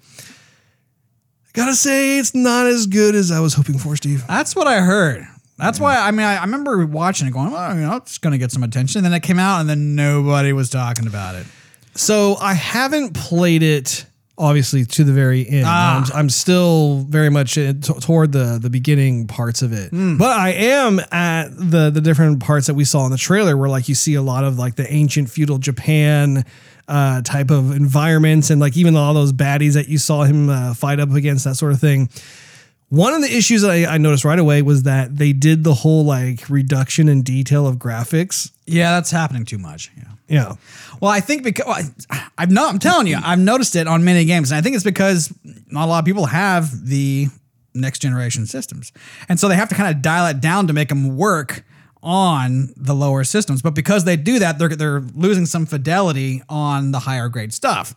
Gotta 1.58 1.76
say, 1.76 2.20
it's 2.20 2.36
not 2.36 2.68
as 2.68 2.86
good 2.88 3.16
as 3.16 3.32
I 3.32 3.40
was 3.40 3.56
hoping 3.56 3.78
for, 3.80 3.96
Steve. 3.96 4.24
That's 4.28 4.56
what 4.56 4.68
I 4.68 4.80
heard. 4.80 5.26
That's 5.58 5.80
why 5.80 5.98
I 5.98 6.12
mean 6.12 6.26
I, 6.26 6.38
I 6.38 6.42
remember 6.42 6.86
watching 6.86 7.28
it 7.28 7.32
going, 7.34 7.52
well, 7.52 7.74
you 7.74 7.82
know, 7.82 7.96
it's 7.96 8.20
gonna 8.20 8.38
get 8.38 8.52
some 8.52 8.62
attention. 8.64 9.00
And 9.00 9.06
then 9.06 9.14
it 9.14 9.24
came 9.24 9.40
out 9.40 9.60
and 9.60 9.68
then 9.68 9.96
nobody 9.96 10.54
was 10.54 10.70
talking 10.70 11.08
about 11.08 11.34
it. 11.36 11.48
So 11.96 12.36
I 12.40 12.54
haven't 12.54 13.16
played 13.16 13.64
it 13.64 14.06
obviously 14.38 14.86
to 14.86 15.04
the 15.04 15.12
very 15.14 15.50
end. 15.50 15.66
Ah. 15.66 16.06
I'm, 16.06 16.20
I'm 16.20 16.30
still 16.30 17.06
very 17.10 17.30
much 17.30 17.56
t- 17.56 17.74
toward 17.74 18.32
the 18.32 18.60
the 18.62 18.70
beginning 18.70 19.26
parts 19.28 19.62
of 19.64 19.74
it, 19.74 19.90
but 19.92 20.38
I 20.40 20.50
am 20.52 21.00
at 21.12 21.50
the 21.58 21.90
the 21.90 22.02
different 22.02 22.40
parts 22.40 22.68
that 22.68 22.76
we 22.76 22.86
saw 22.86 23.06
in 23.06 23.12
the 23.12 23.18
trailer, 23.18 23.58
where 23.58 23.70
like 23.70 23.90
you 23.90 23.96
see 23.96 24.14
a 24.14 24.22
lot 24.22 24.44
of 24.44 24.60
like 24.60 24.76
the 24.76 24.92
ancient 24.94 25.30
feudal 25.30 25.58
Japan. 25.58 26.46
Uh, 26.88 27.22
type 27.22 27.52
of 27.52 27.76
environments 27.76 28.50
and 28.50 28.62
like 28.62 28.78
even 28.78 28.96
all 28.96 29.14
those 29.14 29.34
baddies 29.34 29.74
that 29.74 29.90
you 29.90 29.98
saw 29.98 30.24
him 30.24 30.50
uh, 30.50 30.74
fight 30.74 31.02
up 31.02 31.12
against 31.12 31.44
that 31.44 31.56
sort 31.56 31.74
of 31.74 31.82
thing. 31.82 32.10
One 32.88 33.14
of 33.14 33.22
the 33.22 33.28
issues 33.36 33.62
that 33.64 33.72
I, 33.72 33.96
I 33.96 33.98
noticed 33.98 34.24
right 34.24 34.40
away 34.40 34.62
was 34.62 34.84
that 34.84 35.18
they 35.18 35.34
did 35.34 35.66
the 35.66 35.74
whole 35.74 36.06
like 36.06 36.50
reduction 36.50 37.10
in 37.10 37.24
detail 37.24 37.68
of 37.68 37.76
graphics. 37.76 38.52
Yeah, 38.66 38.92
that's 38.92 39.12
happening 39.12 39.44
too 39.44 39.58
much. 39.58 39.92
Yeah. 39.98 40.04
Yeah, 40.30 40.54
Well, 41.02 41.12
I 41.12 41.20
think 41.22 41.44
because 41.44 41.66
well, 41.68 41.84
I- 42.10 42.28
I've 42.38 42.52
not, 42.52 42.72
I'm 42.74 42.80
telling 42.80 43.08
you, 43.08 43.18
I've 43.22 43.40
noticed 43.40 43.76
it 43.76 43.88
on 43.88 44.06
many 44.06 44.24
games, 44.24 44.52
and 44.52 44.58
I 44.58 44.62
think 44.62 44.76
it's 44.76 44.84
because 44.86 45.34
not 45.70 45.86
a 45.86 45.90
lot 45.90 46.00
of 46.00 46.06
people 46.06 46.26
have 46.28 46.86
the 46.86 47.28
next 47.74 48.00
generation 48.00 48.46
systems, 48.46 48.92
and 49.28 49.38
so 49.40 49.48
they 49.50 49.56
have 49.56 49.68
to 49.70 49.76
kind 49.76 49.94
of 49.94 50.02
dial 50.02 50.26
it 50.28 50.40
down 50.42 50.68
to 50.68 50.74
make 50.74 50.88
them 50.90 51.16
work 51.18 51.64
on 52.04 52.74
the 52.76 52.94
lower 52.94 53.24
systems. 53.24 53.62
But 53.62 53.76
because 53.76 54.04
they 54.04 54.16
do 54.16 54.40
that, 54.40 54.60
they're 54.60 54.70
they're 54.70 55.02
losing 55.02 55.46
some 55.46 55.66
fidelity 55.66 56.44
on 56.50 56.92
the 56.92 57.00
higher 57.00 57.30
grade 57.30 57.54
stuff. 57.54 57.96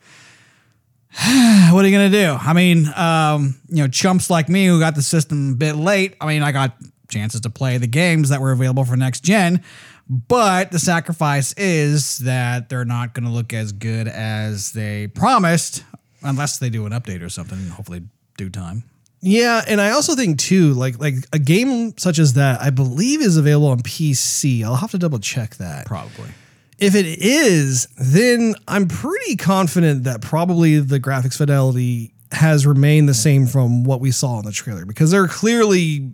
what 1.70 1.84
are 1.84 1.88
you 1.88 1.96
gonna 1.96 2.08
do? 2.08 2.36
I 2.40 2.52
mean, 2.52 2.86
um, 2.94 3.60
you 3.68 3.82
know, 3.82 3.88
chumps 3.88 4.30
like 4.30 4.48
me 4.48 4.66
who 4.66 4.78
got 4.78 4.94
the 4.94 5.02
system 5.02 5.52
a 5.52 5.56
bit 5.56 5.74
late. 5.74 6.16
I 6.20 6.26
mean, 6.26 6.42
I 6.42 6.52
got 6.52 6.76
chances 7.08 7.40
to 7.40 7.50
play 7.50 7.78
the 7.78 7.88
games 7.88 8.28
that 8.28 8.40
were 8.40 8.52
available 8.52 8.84
for 8.84 8.96
next 8.96 9.24
gen, 9.24 9.64
but 10.08 10.70
the 10.70 10.78
sacrifice 10.78 11.52
is 11.54 12.18
that 12.18 12.68
they're 12.68 12.84
not 12.84 13.12
gonna 13.12 13.32
look 13.32 13.52
as 13.52 13.72
good 13.72 14.06
as 14.06 14.72
they 14.72 15.08
promised, 15.08 15.82
unless 16.22 16.58
they 16.58 16.70
do 16.70 16.86
an 16.86 16.92
update 16.92 17.22
or 17.22 17.28
something. 17.28 17.58
Hopefully, 17.68 18.02
due 18.36 18.50
time. 18.50 18.84
Yeah, 19.22 19.62
and 19.66 19.80
I 19.80 19.90
also 19.90 20.14
think 20.14 20.38
too, 20.38 20.72
like 20.74 20.98
like 20.98 21.14
a 21.32 21.38
game 21.38 21.96
such 21.98 22.18
as 22.18 22.34
that, 22.34 22.60
I 22.60 22.70
believe 22.70 23.20
is 23.20 23.36
available 23.36 23.68
on 23.68 23.80
PC. 23.80 24.64
I'll 24.64 24.76
have 24.76 24.92
to 24.92 24.98
double 24.98 25.18
check 25.18 25.56
that. 25.56 25.86
Probably. 25.86 26.30
If 26.78 26.94
it 26.94 27.04
is, 27.06 27.86
then 27.98 28.54
I'm 28.66 28.88
pretty 28.88 29.36
confident 29.36 30.04
that 30.04 30.22
probably 30.22 30.78
the 30.78 30.98
graphics 30.98 31.36
fidelity 31.36 32.14
has 32.32 32.66
remained 32.66 33.08
the 33.08 33.14
same 33.14 33.46
from 33.46 33.84
what 33.84 34.00
we 34.00 34.10
saw 34.10 34.38
in 34.38 34.46
the 34.46 34.52
trailer 34.52 34.86
because 34.86 35.10
they're 35.10 35.28
clearly 35.28 36.12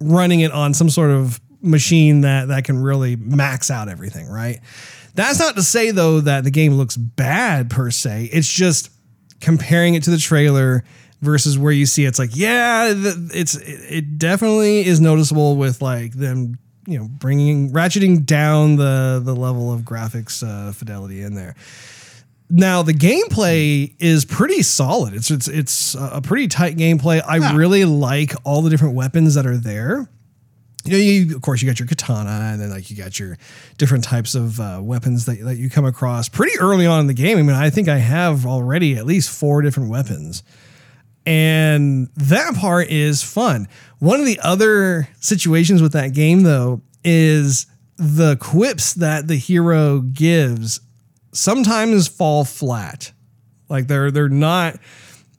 running 0.00 0.40
it 0.40 0.52
on 0.52 0.74
some 0.74 0.90
sort 0.90 1.10
of 1.10 1.40
machine 1.60 2.20
that 2.20 2.48
that 2.48 2.64
can 2.64 2.80
really 2.80 3.16
max 3.16 3.70
out 3.70 3.88
everything, 3.88 4.28
right? 4.28 4.60
That's 5.14 5.40
not 5.40 5.56
to 5.56 5.62
say 5.62 5.90
though 5.90 6.20
that 6.20 6.44
the 6.44 6.50
game 6.50 6.74
looks 6.74 6.96
bad 6.96 7.68
per 7.68 7.90
se. 7.90 8.30
It's 8.32 8.52
just 8.52 8.90
comparing 9.40 9.94
it 9.94 10.04
to 10.04 10.10
the 10.10 10.18
trailer 10.18 10.84
versus 11.22 11.56
where 11.56 11.72
you 11.72 11.86
see 11.86 12.04
it's 12.04 12.18
like, 12.18 12.30
yeah, 12.34 12.92
it's 12.94 13.56
it 13.56 14.18
definitely 14.18 14.84
is 14.84 15.00
noticeable 15.00 15.56
with 15.56 15.80
like 15.80 16.12
them, 16.12 16.58
you 16.86 16.98
know, 16.98 17.08
bringing 17.08 17.70
ratcheting 17.70 18.26
down 18.26 18.76
the 18.76 19.22
the 19.24 19.34
level 19.34 19.72
of 19.72 19.82
graphics 19.82 20.46
uh, 20.46 20.72
fidelity 20.72 21.22
in 21.22 21.34
there. 21.34 21.54
Now 22.50 22.82
the 22.82 22.92
gameplay 22.92 23.94
is 23.98 24.26
pretty 24.26 24.62
solid. 24.62 25.14
It's 25.14 25.30
it's 25.30 25.48
it's 25.48 25.94
a 25.94 26.20
pretty 26.20 26.48
tight 26.48 26.76
gameplay. 26.76 27.22
I 27.26 27.54
really 27.54 27.86
like 27.86 28.34
all 28.44 28.60
the 28.60 28.68
different 28.68 28.94
weapons 28.94 29.36
that 29.36 29.46
are 29.46 29.56
there. 29.56 30.08
You 30.84 30.92
know, 30.92 30.98
you, 30.98 31.36
of 31.36 31.42
course, 31.42 31.62
you 31.62 31.68
got 31.68 31.78
your 31.78 31.86
katana, 31.86 32.50
and 32.52 32.60
then 32.60 32.70
like 32.70 32.90
you 32.90 32.96
got 32.96 33.16
your 33.18 33.38
different 33.78 34.02
types 34.02 34.34
of 34.34 34.58
uh, 34.58 34.80
weapons 34.82 35.26
that, 35.26 35.38
that 35.44 35.56
you 35.56 35.70
come 35.70 35.84
across 35.84 36.28
pretty 36.28 36.58
early 36.58 36.86
on 36.86 36.98
in 36.98 37.06
the 37.06 37.14
game. 37.14 37.38
I 37.38 37.42
mean, 37.42 37.54
I 37.54 37.70
think 37.70 37.88
I 37.88 37.98
have 37.98 38.44
already 38.44 38.96
at 38.96 39.06
least 39.06 39.30
four 39.30 39.62
different 39.62 39.90
weapons, 39.90 40.42
and 41.26 42.08
that 42.16 42.54
part 42.54 42.88
is 42.88 43.22
fun. 43.22 43.68
One 43.98 44.20
of 44.20 44.26
the 44.26 44.40
other 44.40 45.08
situations 45.20 45.80
with 45.82 45.92
that 45.92 46.12
game, 46.12 46.42
though, 46.42 46.82
is 47.04 47.66
the 47.96 48.36
quips 48.36 48.94
that 48.94 49.28
the 49.28 49.36
hero 49.36 50.00
gives 50.00 50.80
sometimes 51.32 52.08
fall 52.08 52.44
flat. 52.44 53.12
Like 53.68 53.86
they're 53.86 54.10
they're 54.10 54.28
not 54.28 54.76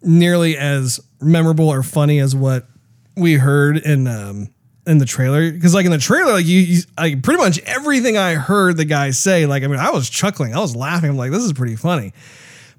nearly 0.01 0.57
as 0.57 0.99
memorable 1.21 1.69
or 1.69 1.83
funny 1.83 2.19
as 2.19 2.35
what 2.35 2.67
we 3.15 3.35
heard 3.35 3.77
in 3.77 4.07
um 4.07 4.49
in 4.85 4.97
the 4.97 5.05
trailer 5.05 5.51
because 5.51 5.73
like 5.73 5.85
in 5.85 5.91
the 5.91 5.97
trailer 5.97 6.33
like 6.33 6.45
you, 6.45 6.59
you 6.59 6.81
like 6.97 7.21
pretty 7.21 7.41
much 7.41 7.59
everything 7.59 8.17
I 8.17 8.33
heard 8.35 8.75
the 8.75 8.85
guy 8.85 9.11
say 9.11 9.45
like 9.45 9.63
I 9.63 9.67
mean 9.67 9.79
I 9.79 9.91
was 9.91 10.09
chuckling 10.09 10.53
I 10.53 10.59
was 10.59 10.75
laughing 10.75 11.11
I'm 11.11 11.17
like 11.17 11.31
this 11.31 11.43
is 11.43 11.53
pretty 11.53 11.77
funny 11.77 12.11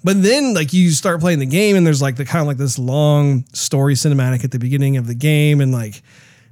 but 0.05 0.23
then 0.23 0.55
like 0.55 0.73
you 0.73 0.91
start 0.91 1.21
playing 1.21 1.39
the 1.39 1.47
game 1.47 1.75
and 1.75 1.87
there's 1.87 2.03
like 2.03 2.17
the 2.17 2.27
kind 2.27 2.43
of 2.43 2.47
like 2.47 2.59
this 2.59 2.79
long 2.79 3.45
story 3.55 3.95
cinematic 3.95 4.45
at 4.45 4.51
the 4.51 4.59
beginning 4.59 4.99
of 4.99 5.07
the 5.07 5.15
game 5.15 5.61
and 5.61 5.73
like 5.73 6.03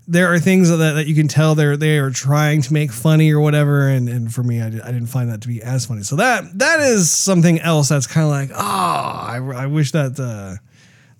there 0.08 0.32
are 0.32 0.40
things 0.40 0.68
that, 0.68 0.76
that 0.76 1.06
you 1.06 1.14
can 1.14 1.28
tell 1.28 1.54
they're 1.54 1.76
they 1.76 1.98
are 1.98 2.10
trying 2.10 2.60
to 2.62 2.72
make 2.72 2.90
funny 2.90 3.30
or 3.30 3.38
whatever. 3.38 3.88
And, 3.88 4.08
and 4.08 4.34
for 4.34 4.42
me 4.42 4.60
I, 4.60 4.66
I 4.66 4.70
didn't 4.70 5.06
find 5.06 5.30
that 5.30 5.42
to 5.42 5.48
be 5.48 5.62
as 5.62 5.86
funny. 5.86 6.02
So 6.02 6.16
that 6.16 6.58
that 6.58 6.80
is 6.80 7.10
something 7.10 7.60
else 7.60 7.90
that's 7.90 8.06
kind 8.06 8.24
of 8.24 8.30
like 8.30 8.50
oh 8.52 8.56
I, 8.56 9.36
I 9.36 9.66
wish 9.66 9.92
that 9.92 10.18
uh, 10.18 10.60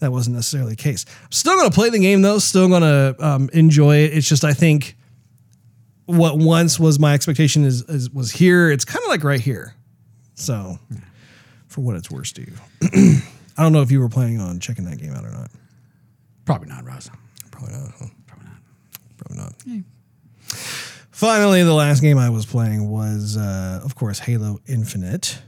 that 0.01 0.11
wasn't 0.11 0.37
necessarily 0.37 0.71
the 0.71 0.77
case. 0.77 1.05
I'm 1.23 1.33
still 1.33 1.57
gonna 1.57 1.71
play 1.71 1.90
the 1.90 2.01
game 2.01 2.23
though. 2.23 2.38
Still 2.38 2.68
gonna 2.68 3.14
um, 3.21 3.51
enjoy 3.53 3.99
it. 3.99 4.16
It's 4.16 4.29
just 4.29 4.42
I 4.42 4.55
think 4.55 4.97
what 6.07 6.38
once 6.38 6.81
was 6.81 6.99
my 6.99 7.14
expectation 7.14 7.64
is, 7.64 7.83
is 7.83 8.11
was 8.11 8.33
here. 8.33 8.71
It's 8.71 8.85
kind 8.85 9.03
of 9.05 9.09
like 9.09 9.23
right 9.23 9.40
here. 9.40 9.75
So 10.35 10.79
for 11.72 11.80
what 11.80 11.96
it's 11.96 12.11
worth 12.11 12.26
Steve 12.26 12.61
I 12.82 13.62
don't 13.62 13.72
know 13.72 13.82
if 13.82 13.90
you 13.90 14.00
were 14.00 14.08
planning 14.08 14.40
on 14.40 14.61
checking 14.61 14.85
that 14.87 14.98
game 14.98 15.12
out 15.12 15.24
or 15.24 15.30
not 15.30 15.50
Probably 16.44 16.68
not, 16.68 16.85
Ross. 16.85 17.08
Probably 17.50 17.72
not. 17.72 17.92
huh? 17.98 18.06
Probably 19.16 19.37
not. 19.38 19.54
Finally, 21.11 21.62
the 21.62 21.72
last 21.74 22.00
game 22.00 22.18
I 22.18 22.30
was 22.30 22.46
playing 22.46 22.88
was, 22.90 23.37
uh, 23.37 23.80
of 23.85 23.94
course, 23.94 24.18
Halo 24.18 24.58
Infinite, 24.66 25.40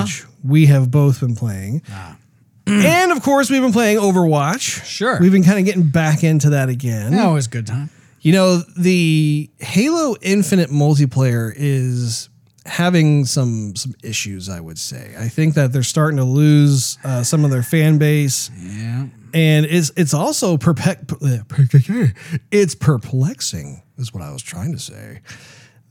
which 0.00 0.24
we 0.42 0.66
have 0.66 0.90
both 0.90 1.20
been 1.20 1.36
playing. 1.36 1.82
and 2.66 3.12
of 3.12 3.22
course, 3.22 3.50
we've 3.50 3.60
been 3.60 3.72
playing 3.72 3.98
Overwatch. 3.98 4.84
Sure. 4.84 5.18
We've 5.20 5.32
been 5.32 5.44
kind 5.44 5.58
of 5.58 5.66
getting 5.66 5.88
back 5.90 6.24
into 6.24 6.50
that 6.50 6.70
again. 6.70 7.12
That 7.12 7.28
was 7.28 7.46
a 7.46 7.50
good 7.50 7.66
time. 7.66 7.90
You 8.20 8.32
know, 8.32 8.62
the 8.78 9.50
Halo 9.58 10.16
Infinite 10.22 10.70
multiplayer 10.70 11.52
is 11.54 12.30
having 12.66 13.24
some 13.26 13.76
some 13.76 13.94
issues, 14.02 14.48
I 14.48 14.60
would 14.60 14.78
say. 14.78 15.14
I 15.18 15.28
think 15.28 15.54
that 15.54 15.72
they're 15.72 15.82
starting 15.82 16.16
to 16.16 16.24
lose 16.24 16.98
uh, 17.04 17.22
some 17.22 17.44
of 17.44 17.50
their 17.50 17.62
fan 17.62 17.98
base 17.98 18.50
Yeah. 18.58 19.06
and 19.34 19.66
it's 19.66 19.90
it's 19.96 20.14
also 20.14 20.56
perpe- 20.56 22.14
it's 22.50 22.74
perplexing 22.74 23.82
is 23.98 24.12
what 24.14 24.22
I 24.22 24.32
was 24.32 24.42
trying 24.42 24.72
to 24.72 24.78
say 24.78 25.20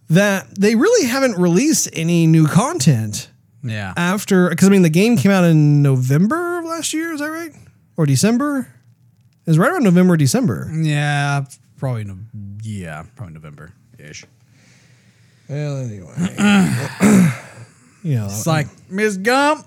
that 0.10 0.48
they 0.60 0.76
really 0.76 1.08
haven't 1.08 1.38
released 1.38 1.90
any 1.94 2.28
new 2.28 2.48
content 2.48 3.30
Yeah. 3.64 3.94
after 3.96 4.50
because 4.50 4.68
I 4.68 4.72
mean 4.72 4.82
the 4.82 4.90
game 4.90 5.16
came 5.18 5.32
out 5.32 5.44
in 5.44 5.82
November 5.82 6.60
of 6.60 6.66
last 6.66 6.94
year 6.94 7.14
is 7.14 7.20
that 7.20 7.28
right 7.30 7.52
or 7.98 8.06
December 8.06 8.68
it 9.46 9.50
was 9.50 9.58
right 9.60 9.72
around 9.72 9.84
November 9.84 10.18
December 10.18 10.70
yeah. 10.74 11.46
Probably. 11.78 12.06
No, 12.06 12.18
yeah. 12.64 13.04
Probably 13.18 13.34
November 13.34 13.74
ish. 14.00 14.24
Well 15.54 15.78
anyway 15.78 16.16
you 18.04 18.16
know 18.16 18.26
It's 18.26 18.48
like 18.48 18.68
Miss 18.90 19.18
Gump. 19.18 19.66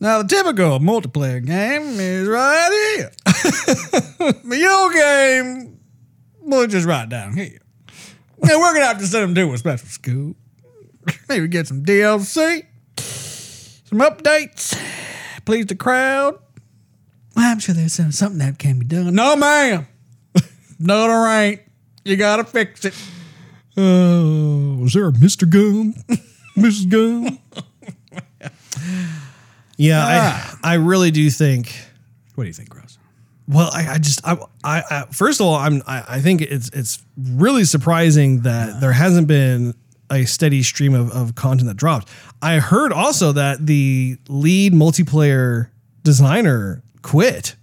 Now 0.00 0.22
the 0.22 0.28
typical 0.28 0.78
multiplayer 0.80 1.44
game 1.44 1.98
is 2.00 2.26
right 2.28 2.94
here. 2.96 3.10
but 4.44 4.58
your 4.58 4.92
game, 4.92 5.78
well, 6.42 6.66
just 6.66 6.86
right 6.86 7.08
down 7.08 7.36
here. 7.36 7.58
Now 8.42 8.58
we're 8.58 8.74
gonna 8.74 8.86
have 8.86 8.98
to 8.98 9.06
send 9.06 9.22
them 9.24 9.34
to 9.48 9.54
a 9.54 9.58
special 9.58 9.88
school. 9.88 10.34
Maybe 11.28 11.48
get 11.48 11.66
some 11.68 11.84
DLC. 11.84 12.64
Some 12.98 14.00
updates. 14.00 14.78
Please 15.44 15.66
the 15.66 15.76
crowd. 15.76 16.38
I'm 17.36 17.58
sure 17.60 17.74
there's 17.74 17.94
some- 17.94 18.12
something 18.12 18.38
that 18.38 18.58
can 18.58 18.78
be 18.78 18.84
done. 18.86 19.14
No, 19.14 19.36
ma'am. 19.36 19.86
no, 20.78 21.08
there 21.08 21.26
ain't. 21.42 21.60
You 22.04 22.16
gotta 22.16 22.44
fix 22.44 22.84
it. 22.84 22.94
Oh, 23.76 24.78
was 24.80 24.92
there 24.92 25.08
a 25.08 25.12
Mr. 25.12 25.48
Gump? 25.48 25.96
Mrs. 26.56 26.88
Gump? 26.88 27.40
yeah, 29.76 30.04
Ah. 30.06 30.58
I, 30.62 30.72
I 30.72 30.74
really 30.74 31.10
do 31.10 31.28
think. 31.30 31.74
What 32.34 32.44
do 32.44 32.48
you 32.48 32.54
think, 32.54 32.68
Gross? 32.70 32.98
Well, 33.46 33.70
I, 33.72 33.94
I 33.94 33.98
just, 33.98 34.20
I, 34.26 34.36
I, 34.62 34.82
I, 34.90 35.04
first 35.12 35.40
of 35.40 35.46
all, 35.46 35.54
I'm, 35.56 35.82
I, 35.86 36.04
I 36.08 36.20
think 36.20 36.40
it's, 36.40 36.70
it's 36.70 37.04
really 37.18 37.64
surprising 37.64 38.40
that 38.42 38.80
there 38.80 38.92
hasn't 38.92 39.26
been 39.28 39.74
a 40.10 40.24
steady 40.24 40.62
stream 40.62 40.94
of, 40.94 41.10
of 41.12 41.34
content 41.34 41.68
that 41.68 41.76
dropped. 41.76 42.08
I 42.40 42.58
heard 42.58 42.92
also 42.92 43.32
that 43.32 43.66
the 43.66 44.16
lead 44.28 44.72
multiplayer 44.72 45.68
designer 46.04 46.82
quit, 47.02 47.56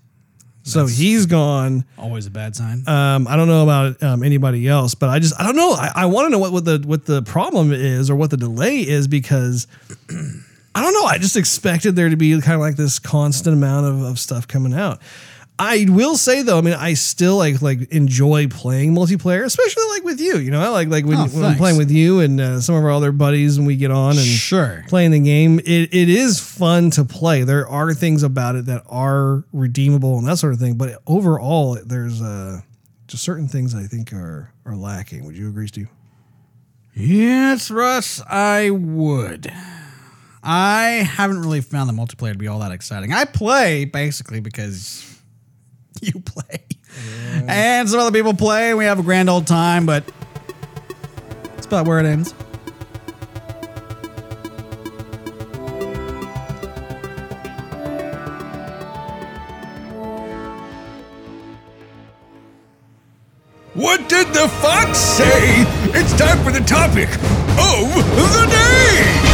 so 0.64 0.86
he's 0.86 1.26
gone. 1.26 1.86
Always 1.98 2.28
a 2.28 2.32
bad 2.32 2.56
sign. 2.56 2.88
Um, 2.88 3.28
I 3.28 3.36
don't 3.36 3.48
know 3.48 3.64
about 3.64 4.02
um, 4.04 4.24
anybody 4.24 4.68
else, 4.68 4.96
but 4.96 5.10
I 5.10 5.20
just 5.20 5.40
I 5.40 5.44
don't 5.44 5.56
know. 5.56 5.72
I, 5.72 5.92
I 5.96 6.06
want 6.06 6.28
to 6.28 6.30
know 6.30 6.40
what, 6.40 6.52
what 6.52 6.66
the 6.66 6.84
what 6.86 7.06
the 7.06 7.22
problem 7.24 7.72
is 7.72 8.10
or 8.10 8.16
what 8.16 8.30
the 8.30 8.38
delay 8.38 8.80
is 8.80 9.08
because 9.08 9.68
I 10.10 10.82
don't 10.82 10.94
know. 10.94 11.06
I 11.06 11.18
just 11.18 11.36
expected 11.36 11.96
there 11.96 12.10
to 12.10 12.16
be 12.16 12.32
kind 12.42 12.54
of 12.54 12.62
like 12.62 12.76
this 12.76 13.00
constant 13.00 13.56
amount 13.56 13.88
of, 13.88 14.02
of 14.04 14.20
stuff 14.20 14.48
coming 14.48 14.74
out. 14.74 15.02
I 15.60 15.86
will 15.90 16.18
say 16.18 16.42
though, 16.42 16.58
I 16.58 16.62
mean, 16.62 16.74
I 16.74 16.96
still 16.96 17.38
like 17.38 17.62
like 17.62 17.92
enjoy 17.92 18.48
playing 18.48 18.96
multiplayer, 18.96 19.44
especially 19.46 19.84
like 19.90 20.04
with 20.04 20.20
you. 20.20 20.38
You 20.40 20.50
know, 20.50 20.60
I 20.60 20.70
like 20.70 20.88
like 20.88 21.06
when, 21.06 21.18
Oh, 21.18 21.26
when 21.26 21.36
I'm 21.36 21.42
thanks. 21.42 21.60
playing 21.60 21.78
with 21.78 21.92
you 21.92 22.20
and 22.20 22.42
uh, 22.42 22.62
some 22.62 22.74
of 22.74 22.84
our 22.84 22.90
other 22.92 23.12
buddies, 23.12 23.58
and 23.58 23.68
we 23.68 23.76
get 23.76 23.92
on 23.92 24.12
and 24.18 24.26
Sure. 24.26 24.84
playing 24.88 25.12
the 25.12 25.20
game. 25.20 25.60
It, 25.60 25.94
it 25.94 26.10
is 26.10 26.40
fun 26.40 26.90
to 26.92 27.06
play. 27.06 27.44
There 27.44 27.68
are 27.68 27.94
things 27.94 28.24
about 28.24 28.56
it 28.56 28.66
that 28.66 28.84
are 28.88 29.44
redeemable 29.54 30.18
and 30.18 30.28
that 30.28 30.38
sort 30.38 30.54
of 30.54 30.60
thing. 30.60 30.76
But 30.78 31.00
overall, 31.06 31.78
there's 31.86 32.22
uh, 32.24 32.62
just 33.08 33.24
certain 33.24 33.48
things 33.48 33.76
I 33.76 33.84
think 33.84 34.12
are 34.14 34.52
are 34.66 34.76
lacking. 34.76 35.26
Would 35.26 35.38
you 35.38 35.48
agree, 35.48 35.68
Steve? 35.68 35.90
Yes, 36.96 37.70
Russ, 37.70 38.22
I 38.28 38.72
would. 38.72 39.52
I 40.44 41.08
haven't 41.08 41.42
really 41.42 41.62
found 41.62 41.88
the 41.88 41.94
multiplayer 41.94 42.32
to 42.32 42.38
be 42.38 42.48
all 42.48 42.60
that 42.60 42.72
exciting. 42.72 43.14
I 43.14 43.26
play 43.26 43.86
basically 43.86 44.40
because 44.40 45.11
you 46.14 46.20
play. 46.20 46.66
And 47.48 47.90
some 47.90 48.00
other 48.00 48.12
people 48.12 48.34
play, 48.34 48.70
and 48.70 48.78
we 48.78 48.86
have 48.86 49.00
a 49.00 49.04
grand 49.04 49.30
old 49.30 49.48
time, 49.48 49.86
but 49.86 50.04
that's 51.44 51.66
about 51.66 51.86
where 51.86 52.00
it 52.00 52.06
ends. 52.06 52.34
What 63.74 64.10
did 64.10 64.28
the 64.28 64.50
fox 64.62 64.98
say? 64.98 65.64
It's 65.94 66.14
time 66.18 66.44
for 66.44 66.52
the 66.52 66.60
topic 66.60 67.10
of 67.58 67.94
the 68.34 68.48
day. 68.50 69.31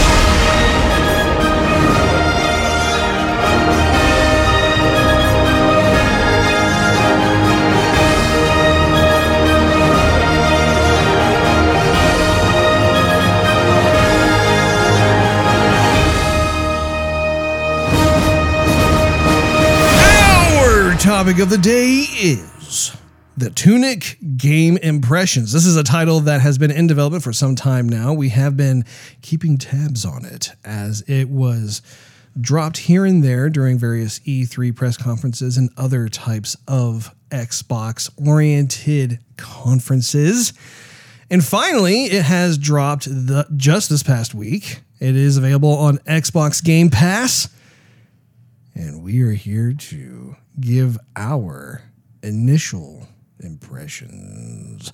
Topic 21.08 21.40
of 21.40 21.50
the 21.50 21.58
day 21.58 22.04
is 22.20 22.94
the 23.38 23.50
Tunic 23.50 24.18
Game 24.36 24.76
Impressions. 24.76 25.54
This 25.54 25.66
is 25.66 25.78
a 25.78 25.84
title 25.84 26.20
that 26.20 26.42
has 26.42 26.58
been 26.58 26.70
in 26.70 26.86
development 26.86 27.24
for 27.24 27.32
some 27.32 27.56
time 27.56 27.88
now. 27.88 28.12
We 28.12 28.28
have 28.28 28.58
been 28.58 28.84
keeping 29.22 29.58
tabs 29.58 30.04
on 30.04 30.26
it 30.26 30.52
as 30.66 31.06
it 31.08 31.30
was 31.30 31.82
dropped 32.42 32.76
here 32.76 33.06
and 33.06 33.24
there 33.24 33.50
during 33.50 33.78
various 33.78 34.20
E3 34.20 34.76
press 34.76 34.98
conferences 34.98 35.56
and 35.56 35.70
other 35.78 36.10
types 36.10 36.58
of 36.68 37.16
Xbox 37.30 38.10
oriented 38.28 39.20
conferences. 39.38 40.52
And 41.30 41.42
finally, 41.42 42.04
it 42.08 42.24
has 42.24 42.58
dropped 42.58 43.06
the, 43.06 43.48
just 43.56 43.90
this 43.90 44.04
past 44.04 44.36
week. 44.36 44.82
It 45.00 45.16
is 45.16 45.38
available 45.38 45.72
on 45.72 46.00
Xbox 46.00 46.62
Game 46.62 46.90
Pass 46.90 47.48
and 48.78 49.02
we 49.02 49.22
are 49.22 49.32
here 49.32 49.74
to 49.74 50.36
give 50.60 50.98
our 51.16 51.82
initial 52.24 53.08
impressions. 53.40 54.92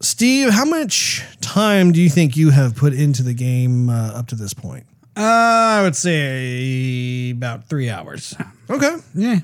Steve, 0.00 0.50
how 0.50 0.64
much 0.64 1.24
time 1.40 1.92
do 1.92 2.00
you 2.00 2.10
think 2.10 2.36
you 2.36 2.50
have 2.50 2.76
put 2.76 2.92
into 2.92 3.22
the 3.22 3.34
game 3.34 3.88
uh, 3.88 4.12
up 4.12 4.26
to 4.28 4.34
this 4.34 4.52
point? 4.52 4.86
Uh, 5.16 5.20
I 5.22 5.82
would 5.82 5.96
say 5.96 7.30
about 7.30 7.68
three 7.68 7.88
hours. 7.88 8.34
Okay. 8.68 8.96
Yeah. 9.14 9.38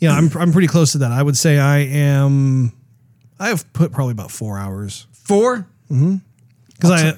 Yeah, 0.00 0.12
I'm, 0.12 0.28
I'm 0.36 0.52
pretty 0.52 0.66
close 0.66 0.92
to 0.92 0.98
that. 0.98 1.12
I 1.12 1.22
would 1.22 1.36
say 1.36 1.58
I 1.58 1.78
am, 1.78 2.72
I 3.38 3.48
have 3.48 3.72
put 3.72 3.92
probably 3.92 4.12
about 4.12 4.32
four 4.32 4.58
hours 4.58 5.06
Four? 5.12 5.66
because 5.88 6.90
I, 6.90 7.12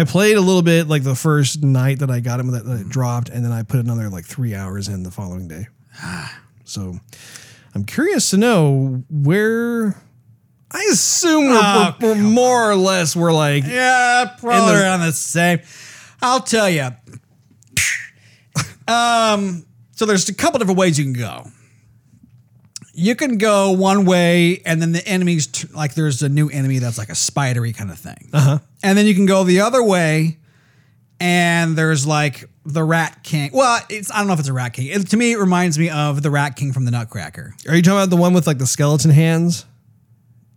I 0.00 0.04
played 0.04 0.36
a 0.36 0.40
little 0.40 0.62
bit 0.62 0.88
like 0.88 1.02
the 1.02 1.14
first 1.14 1.62
night 1.62 1.98
that 1.98 2.10
I 2.10 2.20
got 2.20 2.40
him 2.40 2.52
that, 2.52 2.64
that 2.64 2.80
it 2.80 2.88
dropped, 2.88 3.28
and 3.28 3.44
then 3.44 3.52
I 3.52 3.62
put 3.62 3.80
another 3.80 4.08
like 4.08 4.24
three 4.24 4.54
hours 4.54 4.88
in 4.88 5.02
the 5.02 5.10
following 5.10 5.46
day. 5.46 5.66
So 6.64 6.98
I'm 7.74 7.84
curious 7.84 8.30
to 8.30 8.36
know 8.36 9.04
where. 9.10 9.96
I 10.70 10.88
assume 10.90 11.50
we're, 11.50 11.60
Oh, 11.62 11.96
we're, 12.00 12.14
we're 12.14 12.20
more 12.20 12.70
or 12.70 12.74
less 12.74 13.14
we're 13.14 13.32
like 13.32 13.64
Yeah, 13.64 14.34
probably 14.38 14.74
the- 14.74 14.82
around 14.82 15.00
the 15.00 15.12
same. 15.12 15.60
I'll 16.20 16.40
tell 16.40 16.68
you. 16.68 16.88
um, 18.88 19.64
so 19.92 20.06
there's 20.06 20.28
a 20.28 20.34
couple 20.34 20.58
different 20.58 20.78
ways 20.78 20.98
you 20.98 21.04
can 21.04 21.12
go. 21.12 21.44
You 22.92 23.14
can 23.16 23.38
go 23.38 23.72
one 23.72 24.04
way, 24.04 24.62
and 24.64 24.80
then 24.80 24.92
the 24.92 25.06
enemies 25.06 25.46
t- 25.48 25.68
like 25.74 25.94
there's 25.94 26.22
a 26.22 26.28
new 26.28 26.48
enemy 26.48 26.78
that's 26.78 26.96
like 26.98 27.08
a 27.08 27.14
spidery 27.14 27.72
kind 27.72 27.90
of 27.90 27.98
thing. 27.98 28.28
Uh-huh. 28.32 28.58
And 28.82 28.96
then 28.96 29.06
you 29.06 29.14
can 29.14 29.26
go 29.26 29.42
the 29.44 29.60
other 29.60 29.82
way, 29.82 30.38
and 31.24 31.76
there's 31.76 32.06
like 32.06 32.44
the 32.66 32.84
Rat 32.84 33.20
King. 33.22 33.50
Well, 33.54 33.80
it's 33.88 34.10
I 34.12 34.18
don't 34.18 34.26
know 34.26 34.34
if 34.34 34.40
it's 34.40 34.48
a 34.48 34.52
Rat 34.52 34.74
King. 34.74 34.88
It, 34.88 35.08
to 35.10 35.16
me, 35.16 35.32
it 35.32 35.38
reminds 35.38 35.78
me 35.78 35.88
of 35.88 36.22
the 36.22 36.30
Rat 36.30 36.54
King 36.56 36.72
from 36.72 36.84
the 36.84 36.90
Nutcracker. 36.90 37.54
Are 37.68 37.74
you 37.74 37.82
talking 37.82 37.98
about 37.98 38.10
the 38.10 38.16
one 38.16 38.34
with 38.34 38.46
like 38.46 38.58
the 38.58 38.66
skeleton 38.66 39.10
hands? 39.10 39.64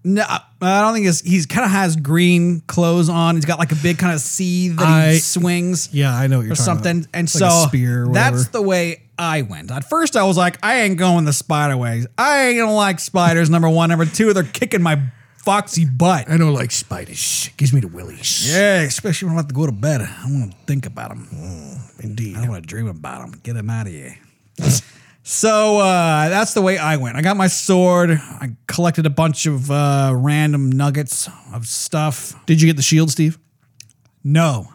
No, 0.03 0.23
I 0.23 0.81
don't 0.81 0.93
think 0.93 1.05
it's, 1.07 1.19
he's 1.21 1.45
kind 1.45 1.65
of 1.65 1.71
has 1.71 1.95
green 1.97 2.61
clothes 2.61 3.09
on. 3.09 3.35
He's 3.35 3.43
got 3.45 3.59
like 3.59 3.71
a 3.73 3.75
big 3.75 3.97
kind 3.97 4.13
of 4.13 4.21
seed 4.21 4.77
that 4.77 4.87
I- 4.87 5.13
he 5.13 5.19
swings 5.19 5.89
Yeah, 5.93 6.15
I 6.15 6.27
know 6.27 6.37
what 6.37 6.43
you're 6.45 6.53
or 6.53 6.55
talking 6.55 6.65
something. 6.65 6.97
about. 6.99 7.09
And 7.13 7.23
It's 7.25 7.33
so 7.33 7.45
like 7.47 7.65
a 7.65 7.67
spear 7.67 8.03
or 8.03 8.07
whatever. 8.09 8.37
that's 8.37 8.49
the 8.49 8.61
way 8.61 9.01
I 9.19 9.41
went. 9.41 9.69
At 9.71 9.89
first, 9.89 10.15
I 10.15 10.23
was 10.23 10.37
like, 10.37 10.59
I 10.63 10.81
ain't 10.81 10.97
going 10.97 11.25
the 11.25 11.33
spider 11.33 11.75
ways. 11.75 12.07
I 12.17 12.47
ain't 12.47 12.57
gonna 12.59 12.73
like 12.73 12.99
spiders. 13.01 13.49
Number 13.49 13.69
one, 13.69 13.89
number 13.89 14.05
two, 14.05 14.31
they're 14.33 14.43
kicking 14.43 14.81
my 14.81 15.01
foxy 15.47 15.85
butt. 15.85 16.29
I 16.29 16.35
don't 16.35 16.53
like 16.53 16.71
spiders. 16.71 17.49
Gives 17.55 17.71
me 17.71 17.79
the 17.79 17.87
willies. 17.87 18.53
Yeah, 18.53 18.81
especially 18.81 19.27
when 19.27 19.37
I'm 19.37 19.39
about 19.39 19.47
to 19.47 19.55
go 19.55 19.65
to 19.65 19.71
bed. 19.71 20.01
I 20.01 20.25
want 20.25 20.51
to 20.51 20.57
think 20.65 20.85
about 20.85 21.11
them. 21.11 21.25
Indeed. 21.99 22.35
I 22.35 22.41
don't 22.41 22.49
want 22.49 22.63
to 22.63 22.67
dream 22.67 22.87
about 22.87 23.21
them. 23.21 23.39
Get 23.43 23.53
them 23.53 23.69
out 23.69 23.87
of 23.87 23.93
here. 23.93 24.17
so 25.23 25.79
uh, 25.79 26.27
that's 26.27 26.53
the 26.53 26.61
way 26.61 26.77
I 26.77 26.97
went. 26.97 27.15
I 27.15 27.21
got 27.21 27.37
my 27.37 27.47
sword. 27.47 28.11
I 28.11 28.57
collected 28.67 29.05
a 29.05 29.09
bunch 29.09 29.45
of 29.45 29.71
uh, 29.71 30.11
random 30.17 30.69
nuggets 30.69 31.29
of 31.53 31.65
stuff. 31.65 32.35
Did 32.45 32.61
you 32.61 32.67
get 32.67 32.75
the 32.75 32.83
shield, 32.83 33.09
Steve? 33.09 33.39
No. 34.25 34.67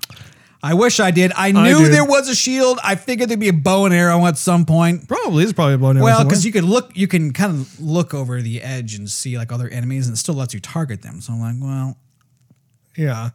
I 0.64 0.74
wish 0.74 1.00
I 1.00 1.10
did. 1.10 1.32
I 1.34 1.50
knew 1.50 1.88
there 1.88 2.04
was 2.04 2.28
a 2.28 2.36
shield. 2.36 2.78
I 2.84 2.94
figured 2.94 3.28
there'd 3.28 3.40
be 3.40 3.48
a 3.48 3.52
bow 3.52 3.84
and 3.84 3.92
arrow 3.92 4.24
at 4.26 4.38
some 4.38 4.64
point. 4.64 5.08
Probably. 5.08 5.42
It's 5.42 5.52
probably 5.52 5.74
a 5.74 5.78
bone 5.78 5.96
arrow 5.96 6.04
Well, 6.04 6.24
because 6.24 6.46
you 6.46 6.52
could 6.52 6.62
look, 6.62 6.96
you 6.96 7.08
can 7.08 7.32
kind 7.32 7.52
of 7.52 7.80
look 7.80 8.14
over 8.14 8.40
the 8.40 8.62
edge 8.62 8.94
and 8.94 9.10
see 9.10 9.36
like 9.36 9.50
other 9.50 9.68
enemies, 9.68 10.06
and 10.06 10.14
it 10.14 10.18
still 10.18 10.36
lets 10.36 10.54
you 10.54 10.60
target 10.60 11.02
them. 11.02 11.20
So 11.20 11.32
I'm 11.32 11.40
like, 11.40 11.56
well, 11.60 11.96
yeah. 12.96 13.30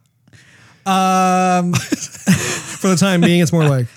um, 0.85 1.73
For 2.77 2.87
the 2.89 2.95
time 2.95 3.19
being, 3.21 3.41
it's 3.41 3.51
more 3.51 3.65
like 3.67 3.87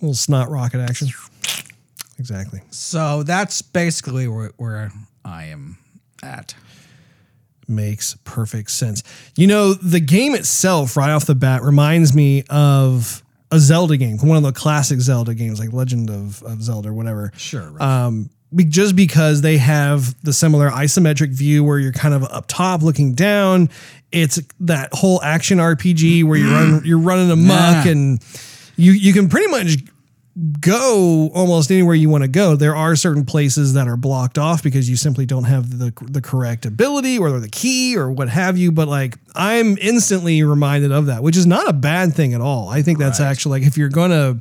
little 0.00 0.14
snot 0.14 0.50
rocket 0.50 0.80
action. 0.80 1.08
Exactly. 2.18 2.62
so 2.70 3.22
that's 3.24 3.60
basically 3.60 4.28
where, 4.28 4.52
where 4.56 4.90
I 5.24 5.44
am 5.46 5.78
at. 6.22 6.54
Makes 7.68 8.16
perfect 8.24 8.70
sense. 8.70 9.02
You 9.36 9.46
know, 9.46 9.74
the 9.74 10.00
game 10.00 10.34
itself, 10.34 10.96
right 10.96 11.10
off 11.10 11.24
the 11.26 11.34
bat, 11.34 11.62
reminds 11.62 12.14
me 12.14 12.44
of 12.50 13.22
a 13.50 13.58
Zelda 13.58 13.96
game, 13.96 14.18
one 14.18 14.36
of 14.36 14.42
the 14.42 14.52
classic 14.52 15.00
Zelda 15.00 15.34
games, 15.34 15.58
like 15.60 15.72
Legend 15.72 16.10
of, 16.10 16.42
of 16.42 16.62
Zelda 16.62 16.88
or 16.90 16.92
whatever. 16.94 17.32
Sure. 17.36 17.70
Right. 17.70 17.82
Um, 18.06 18.30
just 18.68 18.94
because 18.94 19.40
they 19.42 19.56
have 19.58 20.14
the 20.22 20.32
similar 20.32 20.70
isometric 20.70 21.30
view 21.30 21.64
where 21.64 21.78
you're 21.78 21.92
kind 21.92 22.14
of 22.14 22.22
up 22.24 22.46
top 22.46 22.82
looking 22.82 23.14
down. 23.14 23.68
It's 24.12 24.40
that 24.60 24.90
whole 24.92 25.20
action 25.22 25.58
RPG 25.58 26.22
where 26.24 26.38
you're 26.38 26.50
run, 26.50 26.82
you're 26.84 26.98
running 26.98 27.30
amok 27.32 27.84
Yeah. 27.84 27.88
and 27.92 28.24
you 28.76 28.92
you 28.92 29.12
can 29.12 29.28
pretty 29.28 29.48
much 29.48 29.78
go 30.60 31.30
almost 31.32 31.70
anywhere 31.70 31.94
you 31.94 32.08
want 32.08 32.24
to 32.24 32.28
go. 32.28 32.56
There 32.56 32.74
are 32.74 32.96
certain 32.96 33.24
places 33.24 33.74
that 33.74 33.86
are 33.86 33.96
blocked 33.96 34.36
off 34.36 34.62
because 34.62 34.90
you 34.90 34.96
simply 34.96 35.26
don't 35.26 35.44
have 35.44 35.78
the 35.78 35.92
the 36.02 36.20
correct 36.20 36.66
ability 36.66 37.18
or 37.18 37.38
the 37.38 37.48
key 37.48 37.96
or 37.96 38.10
what 38.10 38.28
have 38.28 38.58
you. 38.58 38.72
But 38.72 38.88
like 38.88 39.16
I'm 39.34 39.78
instantly 39.78 40.42
reminded 40.42 40.90
of 40.90 41.06
that, 41.06 41.22
which 41.22 41.36
is 41.36 41.46
not 41.46 41.68
a 41.68 41.72
bad 41.72 42.14
thing 42.14 42.34
at 42.34 42.40
all. 42.40 42.68
I 42.68 42.82
think 42.82 42.98
that's 42.98 43.20
actually 43.20 43.60
like 43.60 43.68
if 43.68 43.76
you're 43.76 43.88
gonna 43.88 44.40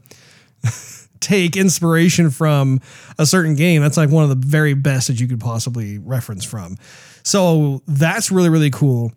take 1.19 1.55
inspiration 1.55 2.31
from 2.31 2.81
a 3.19 3.25
certain 3.25 3.53
game, 3.55 3.83
that's 3.83 3.97
like 3.97 4.09
one 4.09 4.23
of 4.23 4.29
the 4.29 4.47
very 4.47 4.73
best 4.73 5.07
that 5.09 5.19
you 5.19 5.27
could 5.27 5.39
possibly 5.39 5.99
reference 5.99 6.43
from. 6.43 6.77
So 7.21 7.83
that's 7.87 8.31
really 8.31 8.49
really 8.49 8.71
cool. 8.71 9.11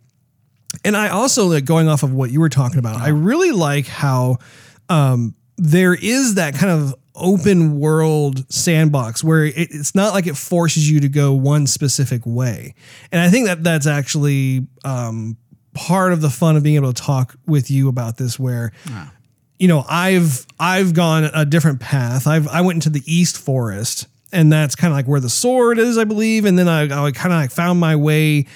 And 0.85 0.95
I 0.95 1.09
also 1.09 1.47
like 1.47 1.65
going 1.65 1.89
off 1.89 2.03
of 2.03 2.13
what 2.13 2.31
you 2.31 2.41
were 2.41 2.51
talking 2.51 2.79
about. 2.79 3.01
I 3.01 3.09
really 3.09 3.51
like 3.51 3.87
how 3.87 4.37
um, 4.91 5.35
there 5.57 5.95
is 5.95 6.35
that 6.35 6.55
kind 6.55 6.71
of 6.71 6.95
open 7.15 7.81
world 7.81 8.51
sandbox 8.53 9.25
where 9.25 9.47
it, 9.47 9.55
it's 9.57 9.95
not 9.95 10.13
like 10.13 10.27
it 10.27 10.37
forces 10.37 10.91
you 10.91 11.01
to 11.01 11.09
go 11.09 11.33
one 11.33 11.67
specific 11.67 12.23
way. 12.25 12.75
And 13.11 13.21
I 13.21 13.31
think 13.31 13.47
that 13.47 13.65
that's 13.65 13.87
actually 13.87 14.67
um, 14.85 15.37
part 15.75 16.13
of 16.13 16.21
the 16.21 16.31
fun 16.31 16.57
of 16.57 16.63
being 16.63 16.77
able 16.77 16.93
to 16.93 17.03
talk 17.03 17.37
with 17.47 17.71
you 17.71 17.89
about 17.89 18.19
this. 18.19 18.39
Where 18.39 18.73
you 19.59 19.69
know 19.69 19.85
I've 19.89 20.47
I've 20.61 20.95
gone 20.95 21.25
a 21.33 21.45
different 21.45 21.81
path. 21.81 22.27
I've 22.27 22.49
I 22.49 22.61
went 22.61 22.77
into 22.77 22.91
the 22.91 23.03
East 23.07 23.39
Forest. 23.39 24.09
And 24.33 24.53
that's 24.53 24.75
kind 24.75 24.93
of 24.93 24.97
like 24.97 25.07
where 25.07 25.21
the 25.21 25.31
sword 25.31 25.79
is, 25.79 25.97
I 25.97 26.05
believe. 26.05 26.47
And 26.47 26.59
then 26.59 26.69
I, 26.69 26.83
I 26.83 27.13
kind 27.13 27.33
of 27.33 27.41
like 27.41 27.53
found 27.53 27.79
my 27.79 27.95
way 27.95 28.47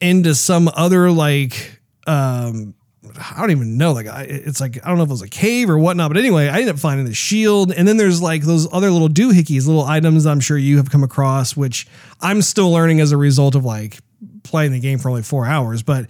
into 0.00 0.34
some 0.34 0.70
other 0.76 1.10
like 1.10 1.80
um 2.06 2.74
I 3.18 3.40
don't 3.40 3.50
even 3.50 3.76
know 3.76 3.92
like 3.92 4.06
I, 4.06 4.22
it's 4.22 4.60
like 4.60 4.78
I 4.84 4.88
don't 4.88 4.98
know 4.98 5.04
if 5.04 5.08
it 5.08 5.12
was 5.12 5.22
a 5.22 5.28
cave 5.28 5.70
or 5.70 5.78
whatnot 5.78 6.10
but 6.10 6.16
anyway 6.16 6.48
I 6.48 6.54
ended 6.60 6.70
up 6.74 6.78
finding 6.78 7.06
the 7.06 7.14
shield 7.14 7.72
and 7.72 7.86
then 7.86 7.96
there's 7.96 8.20
like 8.22 8.42
those 8.42 8.66
other 8.72 8.90
little 8.90 9.08
doohickeys 9.08 9.66
little 9.66 9.84
items 9.84 10.26
I'm 10.26 10.40
sure 10.40 10.56
you 10.58 10.76
have 10.78 10.90
come 10.90 11.02
across 11.02 11.56
which 11.56 11.86
I'm 12.20 12.42
still 12.42 12.70
learning 12.70 13.00
as 13.00 13.12
a 13.12 13.16
result 13.16 13.54
of 13.54 13.64
like 13.64 13.98
playing 14.42 14.72
the 14.72 14.80
game 14.80 14.98
for 14.98 15.08
only 15.10 15.22
4 15.22 15.46
hours 15.46 15.82
but 15.82 16.06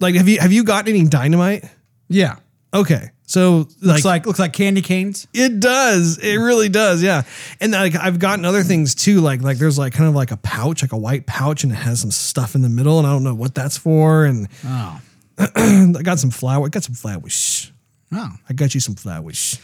like 0.00 0.14
have 0.14 0.28
you 0.28 0.40
have 0.40 0.52
you 0.52 0.64
gotten 0.64 0.94
any 0.94 1.04
dynamite 1.08 1.64
Yeah. 2.08 2.36
okay 2.72 3.10
so 3.26 3.66
like, 3.80 3.80
Looks 3.80 4.04
like 4.04 4.26
looks 4.26 4.38
like 4.38 4.52
candy 4.52 4.82
canes. 4.82 5.26
it 5.32 5.58
does. 5.58 6.18
It 6.18 6.36
really 6.36 6.68
does. 6.68 7.02
Yeah. 7.02 7.22
And 7.58 7.72
like 7.72 7.94
I've 7.96 8.18
gotten 8.18 8.44
other 8.44 8.62
things 8.62 8.94
too. 8.94 9.22
Like 9.22 9.40
like 9.40 9.56
there's 9.56 9.78
like 9.78 9.94
kind 9.94 10.06
of 10.10 10.14
like 10.14 10.30
a 10.30 10.36
pouch, 10.36 10.82
like 10.82 10.92
a 10.92 10.96
white 10.98 11.24
pouch, 11.26 11.64
and 11.64 11.72
it 11.72 11.76
has 11.76 12.00
some 12.02 12.10
stuff 12.10 12.54
in 12.54 12.60
the 12.60 12.68
middle, 12.68 12.98
and 12.98 13.06
I 13.06 13.12
don't 13.12 13.24
know 13.24 13.34
what 13.34 13.54
that's 13.54 13.78
for. 13.78 14.26
And 14.26 14.46
Oh. 14.66 15.00
I 15.56 16.02
got 16.02 16.18
some 16.18 16.30
flour. 16.30 16.66
I 16.66 16.68
got 16.68 16.84
some 16.84 16.94
flowers. 16.94 17.72
Oh. 18.12 18.30
I 18.48 18.52
got 18.52 18.74
you 18.74 18.80
some 18.80 18.94
flowers. 18.94 19.58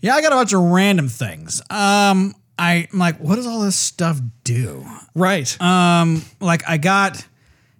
Yeah, 0.00 0.14
I 0.14 0.22
got 0.22 0.32
a 0.32 0.36
bunch 0.36 0.52
of 0.52 0.60
random 0.60 1.08
things. 1.08 1.60
Um, 1.70 2.34
I, 2.58 2.88
I'm 2.92 2.98
like, 2.98 3.18
what 3.18 3.36
does 3.36 3.46
all 3.46 3.60
this 3.62 3.76
stuff 3.76 4.20
do? 4.44 4.86
Right. 5.14 5.60
Um, 5.60 6.22
like 6.40 6.68
I 6.68 6.76
got, 6.76 7.26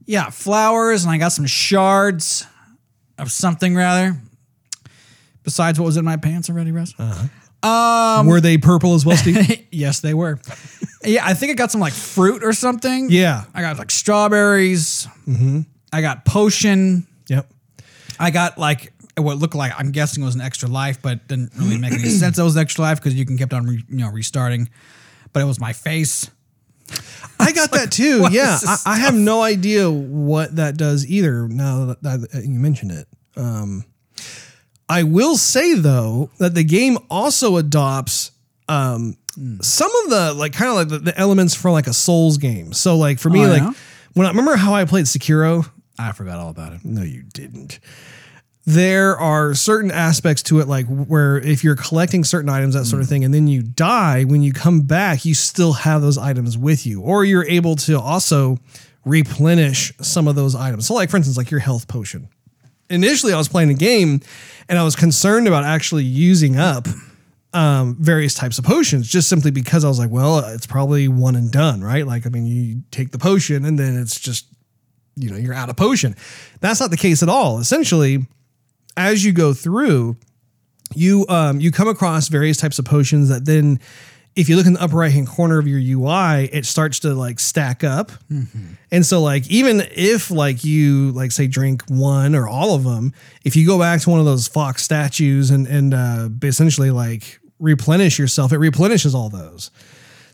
yeah, 0.06 0.30
flowers, 0.30 1.04
and 1.04 1.12
I 1.12 1.18
got 1.18 1.28
some 1.32 1.46
shards 1.46 2.46
of 3.18 3.30
something 3.30 3.74
rather. 3.76 4.16
Besides 5.44 5.78
what 5.78 5.86
was 5.86 5.96
in 5.96 6.04
my 6.04 6.16
pants 6.16 6.50
already, 6.50 6.72
Russ. 6.72 6.94
Uh-huh. 6.98 7.28
Um, 7.62 8.26
were 8.26 8.40
they 8.40 8.58
purple 8.58 8.94
as 8.94 9.04
well, 9.04 9.16
Steve? 9.16 9.66
yes, 9.72 10.00
they 10.00 10.14
were. 10.14 10.38
yeah, 11.04 11.26
I 11.26 11.34
think 11.34 11.50
I 11.50 11.54
got 11.54 11.70
some 11.70 11.80
like 11.80 11.92
fruit 11.92 12.44
or 12.44 12.52
something. 12.52 13.10
yeah. 13.10 13.44
I 13.54 13.62
got 13.62 13.78
like 13.78 13.90
strawberries. 13.90 15.08
Mm-hmm. 15.26 15.60
I 15.92 16.00
got 16.00 16.24
potion. 16.24 17.06
Yep. 17.28 17.50
I 18.18 18.30
got 18.30 18.58
like 18.58 18.92
what 19.16 19.38
looked 19.38 19.54
like 19.54 19.72
I'm 19.78 19.90
guessing 19.92 20.24
was 20.24 20.34
an 20.34 20.40
extra 20.40 20.68
life, 20.68 21.00
but 21.02 21.26
didn't 21.28 21.52
really 21.56 21.78
make 21.78 21.92
any 21.92 22.08
sense. 22.08 22.36
That 22.36 22.44
was 22.44 22.56
extra 22.56 22.82
life 22.82 22.98
because 22.98 23.14
you 23.14 23.24
can 23.26 23.38
kept 23.38 23.52
on 23.52 23.66
re, 23.66 23.84
you 23.88 23.96
know 23.98 24.10
restarting. 24.10 24.68
But 25.32 25.42
it 25.42 25.46
was 25.46 25.60
my 25.60 25.72
face. 25.72 26.30
I 27.40 27.52
got 27.52 27.70
that 27.72 27.92
too. 27.92 28.26
Yeah. 28.30 28.58
I, 28.66 28.78
I 28.86 28.96
have 28.98 29.14
no 29.14 29.42
idea 29.42 29.90
what 29.90 30.56
that 30.56 30.76
does 30.76 31.06
either. 31.06 31.46
Now 31.48 31.86
that, 31.86 32.02
that 32.02 32.44
you 32.44 32.58
mention 32.58 32.90
it. 32.90 33.06
Um, 33.36 33.84
I 34.88 35.02
will 35.02 35.36
say 35.36 35.74
though 35.74 36.30
that 36.38 36.54
the 36.54 36.64
game 36.64 36.98
also 37.10 37.56
adopts 37.56 38.30
um, 38.68 39.16
some 39.60 39.90
of 40.04 40.10
the 40.10 40.32
like 40.34 40.52
kind 40.54 40.70
of 40.70 40.76
like 40.76 40.88
the, 40.88 40.98
the 41.10 41.18
elements 41.18 41.54
from 41.54 41.72
like 41.72 41.86
a 41.86 41.92
Souls 41.92 42.38
game. 42.38 42.72
So 42.72 42.96
like 42.96 43.18
for 43.18 43.30
me, 43.30 43.44
Oh, 43.44 43.48
like 43.48 43.62
yeah? 43.62 43.72
when 44.14 44.26
I 44.26 44.30
remember 44.30 44.56
how 44.56 44.74
I 44.74 44.84
played 44.86 45.04
Sekiro. 45.04 45.70
I 45.98 46.12
forgot 46.12 46.38
all 46.38 46.50
about 46.50 46.72
it. 46.72 46.84
No, 46.84 47.02
you 47.02 47.22
didn't. 47.22 47.80
There 48.64 49.16
are 49.16 49.54
certain 49.54 49.90
aspects 49.90 50.42
to 50.44 50.60
it, 50.60 50.68
like 50.68 50.86
where 50.86 51.38
if 51.38 51.64
you're 51.64 51.76
collecting 51.76 52.22
certain 52.22 52.50
items, 52.50 52.74
that 52.74 52.84
sort 52.84 53.00
of 53.00 53.08
thing, 53.08 53.24
and 53.24 53.32
then 53.32 53.48
you 53.48 53.62
die, 53.62 54.24
when 54.24 54.42
you 54.42 54.52
come 54.52 54.82
back, 54.82 55.24
you 55.24 55.34
still 55.34 55.72
have 55.72 56.02
those 56.02 56.18
items 56.18 56.58
with 56.58 56.86
you, 56.86 57.00
or 57.00 57.24
you're 57.24 57.46
able 57.46 57.76
to 57.76 57.98
also 57.98 58.58
replenish 59.06 59.92
some 60.02 60.28
of 60.28 60.34
those 60.36 60.54
items. 60.54 60.86
So, 60.86 60.94
like 60.94 61.08
for 61.08 61.16
instance, 61.16 61.38
like 61.38 61.50
your 61.50 61.60
health 61.60 61.88
potion. 61.88 62.28
Initially, 62.90 63.32
I 63.32 63.38
was 63.38 63.48
playing 63.48 63.70
a 63.70 63.74
game, 63.74 64.20
and 64.68 64.78
I 64.78 64.84
was 64.84 64.96
concerned 64.96 65.48
about 65.48 65.64
actually 65.64 66.04
using 66.04 66.58
up 66.58 66.86
um, 67.54 67.96
various 67.98 68.34
types 68.34 68.58
of 68.58 68.64
potions, 68.64 69.08
just 69.08 69.28
simply 69.28 69.50
because 69.50 69.84
I 69.84 69.88
was 69.88 69.98
like, 69.98 70.10
well, 70.10 70.40
it's 70.40 70.66
probably 70.66 71.08
one 71.08 71.36
and 71.36 71.50
done, 71.50 71.82
right? 71.82 72.06
Like, 72.06 72.26
I 72.26 72.28
mean, 72.28 72.46
you 72.46 72.82
take 72.90 73.12
the 73.12 73.18
potion, 73.18 73.64
and 73.64 73.78
then 73.78 73.96
it's 73.96 74.20
just 74.20 74.46
you 75.18 75.30
know 75.30 75.36
you're 75.36 75.54
out 75.54 75.68
of 75.68 75.76
potion. 75.76 76.14
That's 76.60 76.80
not 76.80 76.90
the 76.90 76.96
case 76.96 77.22
at 77.22 77.28
all. 77.28 77.58
Essentially, 77.58 78.26
as 78.96 79.24
you 79.24 79.32
go 79.32 79.52
through, 79.52 80.16
you 80.94 81.26
um, 81.28 81.60
you 81.60 81.70
come 81.70 81.88
across 81.88 82.28
various 82.28 82.56
types 82.56 82.78
of 82.78 82.84
potions 82.84 83.28
that 83.28 83.44
then, 83.44 83.80
if 84.36 84.48
you 84.48 84.56
look 84.56 84.66
in 84.66 84.74
the 84.74 84.82
upper 84.82 84.96
right 84.96 85.12
hand 85.12 85.26
corner 85.28 85.58
of 85.58 85.66
your 85.66 85.80
UI, 85.80 86.44
it 86.52 86.64
starts 86.64 87.00
to 87.00 87.14
like 87.14 87.40
stack 87.40 87.82
up. 87.84 88.12
And 88.90 89.04
so 89.04 89.20
like 89.20 89.48
even 89.50 89.82
if 89.94 90.30
like 90.30 90.64
you 90.64 91.10
like 91.12 91.32
say 91.32 91.46
drink 91.46 91.82
one 91.88 92.34
or 92.34 92.48
all 92.48 92.74
of 92.74 92.84
them, 92.84 93.12
if 93.44 93.56
you 93.56 93.66
go 93.66 93.78
back 93.78 94.00
to 94.02 94.10
one 94.10 94.20
of 94.20 94.26
those 94.26 94.48
fox 94.48 94.82
statues 94.82 95.50
and 95.50 95.66
and 95.66 95.92
uh, 95.92 96.28
essentially 96.42 96.90
like 96.90 97.40
replenish 97.58 98.18
yourself, 98.18 98.52
it 98.52 98.58
replenishes 98.58 99.14
all 99.14 99.28
those. 99.28 99.70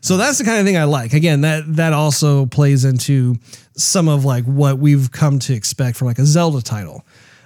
So 0.05 0.17
that's 0.17 0.37
the 0.37 0.43
kind 0.43 0.59
of 0.59 0.67
thing 0.67 0.77
I 0.77 0.83
like. 0.83 1.13
Again, 1.13 1.41
that 1.41 1.63
that 1.77 1.91
also 1.91 2.45
plays 2.45 2.85
into 2.85 3.37
some 3.75 4.07
of 4.07 4.23
like 4.23 4.43
what 4.43 4.77
we've 4.77 5.11
come 5.11 5.39
to 5.39 5.53
expect 5.55 5.97
from 5.97 6.05
like 6.05 6.19
a 6.19 6.25
Zelda 6.27 6.61
title. 6.61 7.03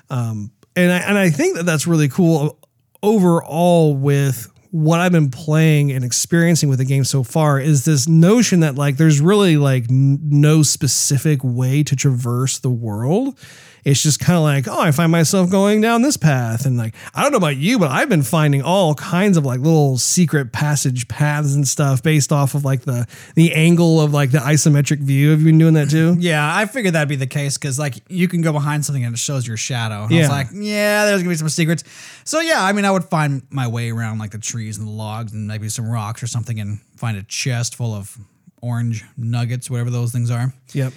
Um, 0.10 0.52
and 0.76 0.92
I, 0.92 0.98
and 0.98 1.18
I 1.18 1.30
think 1.30 1.56
that 1.56 1.66
that's 1.66 1.88
really 1.88 2.10
cool 2.10 2.60
overall 3.02 3.96
with 3.96 4.52
what 4.72 5.00
I've 5.00 5.14
been 5.14 5.32
playing 5.32 5.94
and 5.94 6.04
experiencing 6.04 6.68
with 6.68 6.80
the 6.80 6.86
game 6.86 7.06
so 7.06 7.24
far 7.24 7.62
is 7.62 7.86
this 7.86 8.10
notion 8.10 8.60
that 8.60 8.76
like 8.76 8.98
there's 8.98 9.22
really 9.22 9.56
like 9.56 9.90
n- 9.90 10.20
no 10.22 10.62
specific 10.62 11.40
way 11.42 11.82
to 11.84 11.96
traverse 11.96 12.60
the 12.60 12.70
world. 12.70 13.40
It's 13.84 14.02
just 14.02 14.20
kind 14.20 14.38
of 14.38 14.44
like, 14.44 14.68
oh, 14.68 14.80
I 14.80 14.92
find 14.92 15.12
myself 15.12 15.50
going 15.50 15.82
down 15.82 16.02
this 16.02 16.18
path. 16.18 16.66
And 16.66 16.78
like, 16.78 16.96
I 17.14 17.22
don't 17.22 17.32
know 17.32 17.38
about 17.38 17.58
you, 17.58 17.80
but 17.80 17.92
I've 17.92 18.10
been 18.10 18.24
finding 18.24 18.62
all 18.62 18.96
kinds 18.96 19.38
of 19.38 19.46
like 19.46 19.60
little 19.60 19.98
secret 19.98 20.52
passage 20.52 21.08
paths 21.08 21.56
and 21.56 21.68
stuff 21.68 22.04
based 22.04 22.32
off 22.32 22.56
of 22.56 22.66
like 22.66 22.82
the 22.82 23.08
the 23.36 23.54
angle 23.54 24.02
of 24.02 24.14
like 24.14 24.32
the 24.32 24.40
isometric 24.40 25.00
view. 25.00 25.32
Have 25.32 25.40
you 25.40 25.46
been 25.48 25.58
doing 25.58 25.74
that 25.76 25.90
too? 25.90 26.16
Yeah, 26.20 26.56
I 26.56 26.66
figured 26.66 26.96
that'd 26.96 27.10
be 27.10 27.16
the 27.16 27.28
case 27.28 27.58
because 27.58 27.80
like 27.80 27.96
you 28.10 28.28
can 28.28 28.42
go 28.42 28.52
behind 28.52 28.86
something 28.86 29.04
and 29.04 29.14
it 29.14 29.20
shows 29.20 29.48
your 29.48 29.58
shadow. 29.58 30.04
And 30.04 30.14
I 30.14 30.20
was 30.20 30.30
like, 30.30 30.48
yeah, 30.54 31.06
there's 31.06 31.22
gonna 31.22 31.32
be 31.32 31.38
some 31.38 31.50
secrets. 31.50 31.84
So 32.24 32.40
yeah, 32.40 32.64
I 32.64 32.74
mean, 32.74 32.86
I 32.86 32.92
would 32.92 33.06
find 33.06 33.44
my 33.50 33.68
way 33.68 33.92
around 33.92 34.20
like 34.20 34.32
the 34.32 34.40
trees 34.40 34.78
and 34.78 34.88
the 34.88 34.92
logs 34.92 35.34
and 35.34 35.48
maybe 35.48 35.70
some 35.70 35.90
rocks 35.90 36.22
or 36.22 36.28
something 36.28 36.60
and 36.60 36.82
find 36.96 37.18
a 37.18 37.24
chest 37.24 37.76
full 37.76 37.94
of 37.94 38.18
orange 38.62 39.04
nuggets, 39.18 39.70
whatever 39.70 39.90
those 39.90 40.12
things 40.12 40.30
are. 40.30 40.54
Yep. 40.74 40.94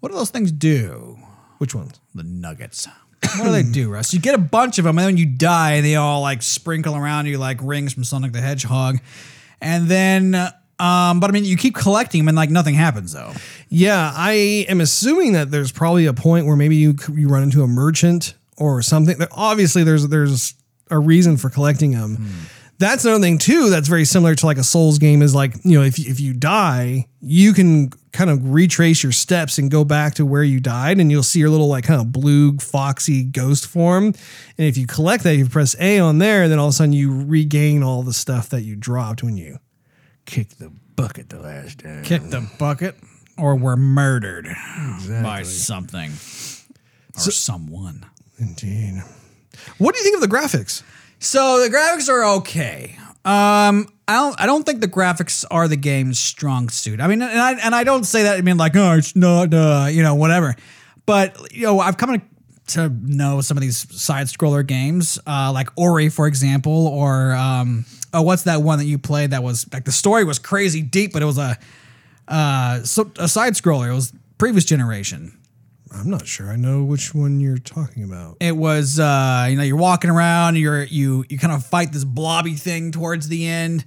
What 0.00 0.10
do 0.10 0.18
those 0.18 0.30
things 0.30 0.52
do? 0.52 1.18
Which 1.58 1.74
ones? 1.74 2.00
The 2.14 2.22
nuggets. 2.22 2.88
What 3.36 3.44
do 3.44 3.52
they 3.52 3.64
do, 3.64 3.90
Russ? 3.90 4.14
You 4.14 4.20
get 4.20 4.34
a 4.34 4.38
bunch 4.38 4.78
of 4.78 4.84
them, 4.84 4.96
and 4.98 5.06
then 5.06 5.16
you 5.16 5.26
die, 5.26 5.72
and 5.72 5.84
they 5.84 5.96
all 5.96 6.20
like 6.22 6.40
sprinkle 6.40 6.96
around 6.96 7.26
you 7.26 7.36
like 7.38 7.58
rings 7.62 7.92
from 7.92 8.04
Sonic 8.04 8.32
the 8.32 8.40
Hedgehog. 8.40 9.00
And 9.60 9.88
then, 9.88 10.34
um, 10.78 11.20
but 11.20 11.28
I 11.28 11.32
mean, 11.32 11.44
you 11.44 11.56
keep 11.56 11.74
collecting 11.74 12.20
them, 12.20 12.28
and 12.28 12.36
like 12.36 12.50
nothing 12.50 12.74
happens 12.74 13.12
though. 13.12 13.32
Yeah, 13.68 14.12
I 14.14 14.66
am 14.68 14.80
assuming 14.80 15.32
that 15.32 15.50
there's 15.50 15.72
probably 15.72 16.06
a 16.06 16.14
point 16.14 16.46
where 16.46 16.56
maybe 16.56 16.76
you 16.76 16.94
you 17.12 17.28
run 17.28 17.42
into 17.42 17.62
a 17.62 17.66
merchant 17.66 18.34
or 18.56 18.82
something. 18.82 19.16
Obviously, 19.32 19.82
there's 19.82 20.06
there's 20.08 20.54
a 20.90 20.98
reason 20.98 21.36
for 21.36 21.50
collecting 21.50 21.90
them. 21.90 22.28
That's 22.78 23.04
another 23.04 23.20
thing 23.20 23.38
too. 23.38 23.70
That's 23.70 23.88
very 23.88 24.04
similar 24.04 24.36
to 24.36 24.46
like 24.46 24.56
a 24.56 24.64
Souls 24.64 24.98
game. 24.98 25.20
Is 25.20 25.34
like 25.34 25.54
you 25.64 25.78
know 25.78 25.84
if 25.84 25.98
if 25.98 26.20
you 26.20 26.32
die, 26.32 27.06
you 27.20 27.52
can 27.52 27.90
kind 28.12 28.30
of 28.30 28.52
retrace 28.52 29.02
your 29.02 29.12
steps 29.12 29.58
and 29.58 29.70
go 29.70 29.84
back 29.84 30.14
to 30.14 30.24
where 30.24 30.44
you 30.44 30.60
died, 30.60 31.00
and 31.00 31.10
you'll 31.10 31.24
see 31.24 31.40
your 31.40 31.50
little 31.50 31.68
like 31.68 31.84
kind 31.84 32.00
of 32.00 32.12
blue 32.12 32.56
foxy 32.58 33.24
ghost 33.24 33.66
form. 33.66 34.06
And 34.06 34.66
if 34.66 34.76
you 34.76 34.86
collect 34.86 35.24
that, 35.24 35.34
you 35.34 35.48
press 35.48 35.74
A 35.80 35.98
on 35.98 36.18
there, 36.18 36.44
and 36.44 36.52
then 36.52 36.60
all 36.60 36.68
of 36.68 36.70
a 36.70 36.74
sudden 36.74 36.92
you 36.92 37.24
regain 37.24 37.82
all 37.82 38.04
the 38.04 38.12
stuff 38.12 38.48
that 38.50 38.62
you 38.62 38.76
dropped 38.76 39.24
when 39.24 39.36
you 39.36 39.58
kicked 40.24 40.60
the 40.60 40.70
bucket 40.94 41.30
the 41.30 41.40
last 41.40 41.80
time. 41.80 42.04
Kicked 42.04 42.30
the 42.30 42.48
bucket 42.58 42.94
or 43.36 43.56
were 43.56 43.76
murdered 43.76 44.46
by 45.22 45.42
something 45.42 46.10
or 46.10 47.30
someone. 47.30 48.06
Indeed. 48.38 49.02
What 49.78 49.94
do 49.94 49.98
you 49.98 50.04
think 50.04 50.14
of 50.14 50.20
the 50.20 50.28
graphics? 50.28 50.84
So 51.18 51.60
the 51.60 51.68
graphics 51.68 52.08
are 52.08 52.24
okay. 52.38 52.96
Um, 53.24 53.88
I 54.06 54.14
don't. 54.14 54.40
I 54.40 54.46
don't 54.46 54.64
think 54.64 54.80
the 54.80 54.88
graphics 54.88 55.44
are 55.50 55.68
the 55.68 55.76
game's 55.76 56.18
strong 56.18 56.68
suit. 56.68 57.00
I 57.00 57.08
mean, 57.08 57.20
and 57.20 57.38
I 57.38 57.52
and 57.58 57.74
I 57.74 57.84
don't 57.84 58.04
say 58.04 58.22
that. 58.22 58.38
I 58.38 58.40
mean, 58.40 58.56
like, 58.56 58.76
oh, 58.76 58.94
it's 58.94 59.14
not, 59.14 59.52
uh, 59.52 59.88
you 59.90 60.02
know, 60.02 60.14
whatever. 60.14 60.54
But 61.04 61.52
you 61.52 61.64
know, 61.64 61.80
I've 61.80 61.96
come 61.96 62.22
to, 62.68 62.88
know 63.02 63.40
some 63.40 63.56
of 63.56 63.62
these 63.62 63.76
side 64.00 64.26
scroller 64.26 64.66
games, 64.66 65.18
uh, 65.26 65.50
like 65.52 65.68
Ori, 65.76 66.08
for 66.08 66.26
example, 66.26 66.86
or 66.86 67.32
um, 67.32 67.84
oh, 68.14 68.22
what's 68.22 68.44
that 68.44 68.62
one 68.62 68.78
that 68.78 68.84
you 68.84 68.98
played 68.98 69.30
that 69.32 69.42
was 69.42 69.66
like 69.72 69.84
the 69.84 69.92
story 69.92 70.24
was 70.24 70.38
crazy 70.38 70.82
deep, 70.82 71.12
but 71.12 71.22
it 71.22 71.26
was 71.26 71.38
a 71.38 71.58
uh, 72.28 72.82
so, 72.84 73.10
a 73.18 73.28
side 73.28 73.54
scroller. 73.54 73.88
It 73.88 73.94
was 73.94 74.12
previous 74.38 74.64
generation. 74.64 75.37
I'm 75.92 76.10
not 76.10 76.26
sure. 76.26 76.50
I 76.50 76.56
know 76.56 76.84
which 76.84 77.14
one 77.14 77.40
you're 77.40 77.58
talking 77.58 78.04
about. 78.04 78.36
It 78.40 78.56
was 78.56 78.98
uh, 79.00 79.46
you 79.50 79.56
know 79.56 79.62
you're 79.62 79.76
walking 79.76 80.10
around, 80.10 80.56
you're 80.56 80.84
you 80.84 81.24
you 81.28 81.38
kind 81.38 81.52
of 81.52 81.64
fight 81.64 81.92
this 81.92 82.04
blobby 82.04 82.54
thing 82.54 82.90
towards 82.92 83.28
the 83.28 83.46
end. 83.46 83.84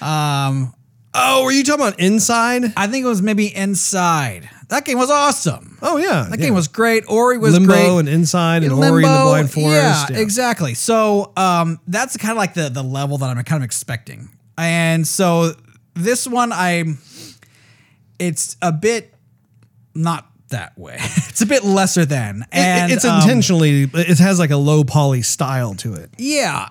Um, 0.00 0.74
Oh, 1.16 1.44
were 1.44 1.52
you 1.52 1.62
talking 1.62 1.80
about 1.86 2.00
Inside? 2.00 2.72
I 2.76 2.88
think 2.88 3.04
it 3.04 3.08
was 3.08 3.22
maybe 3.22 3.54
Inside. 3.54 4.50
That 4.68 4.84
game 4.84 4.98
was 4.98 5.12
awesome. 5.12 5.78
Oh 5.80 5.96
yeah, 5.96 6.26
That 6.28 6.40
yeah. 6.40 6.46
game 6.46 6.54
was 6.54 6.66
great. 6.66 7.04
Ori 7.06 7.38
was 7.38 7.52
Limbo 7.54 7.72
great. 7.72 7.98
and 8.00 8.08
Inside 8.08 8.64
and 8.64 8.72
Limbo, 8.76 8.94
Ori 8.94 9.04
and 9.04 9.14
the 9.14 9.22
Blind 9.22 9.50
Forest. 9.52 10.10
Yeah, 10.10 10.18
exactly. 10.18 10.74
So 10.74 11.32
um, 11.36 11.78
that's 11.86 12.16
kind 12.16 12.32
of 12.32 12.36
like 12.36 12.54
the 12.54 12.68
the 12.68 12.82
level 12.82 13.18
that 13.18 13.26
I'm 13.36 13.40
kind 13.44 13.62
of 13.62 13.64
expecting. 13.64 14.28
And 14.58 15.06
so 15.06 15.52
this 15.94 16.26
one, 16.26 16.50
I'm. 16.52 16.98
It's 18.18 18.56
a 18.62 18.72
bit 18.72 19.12
not 19.94 20.28
that 20.48 20.76
way. 20.78 20.96
it's 21.00 21.40
a 21.40 21.46
bit 21.46 21.64
lesser 21.64 22.04
than, 22.04 22.44
and 22.52 22.92
it's 22.92 23.04
um, 23.04 23.20
intentionally. 23.20 23.88
It 23.92 24.18
has 24.18 24.38
like 24.38 24.50
a 24.50 24.56
low 24.56 24.84
poly 24.84 25.22
style 25.22 25.74
to 25.76 25.94
it. 25.94 26.10
Yeah. 26.18 26.68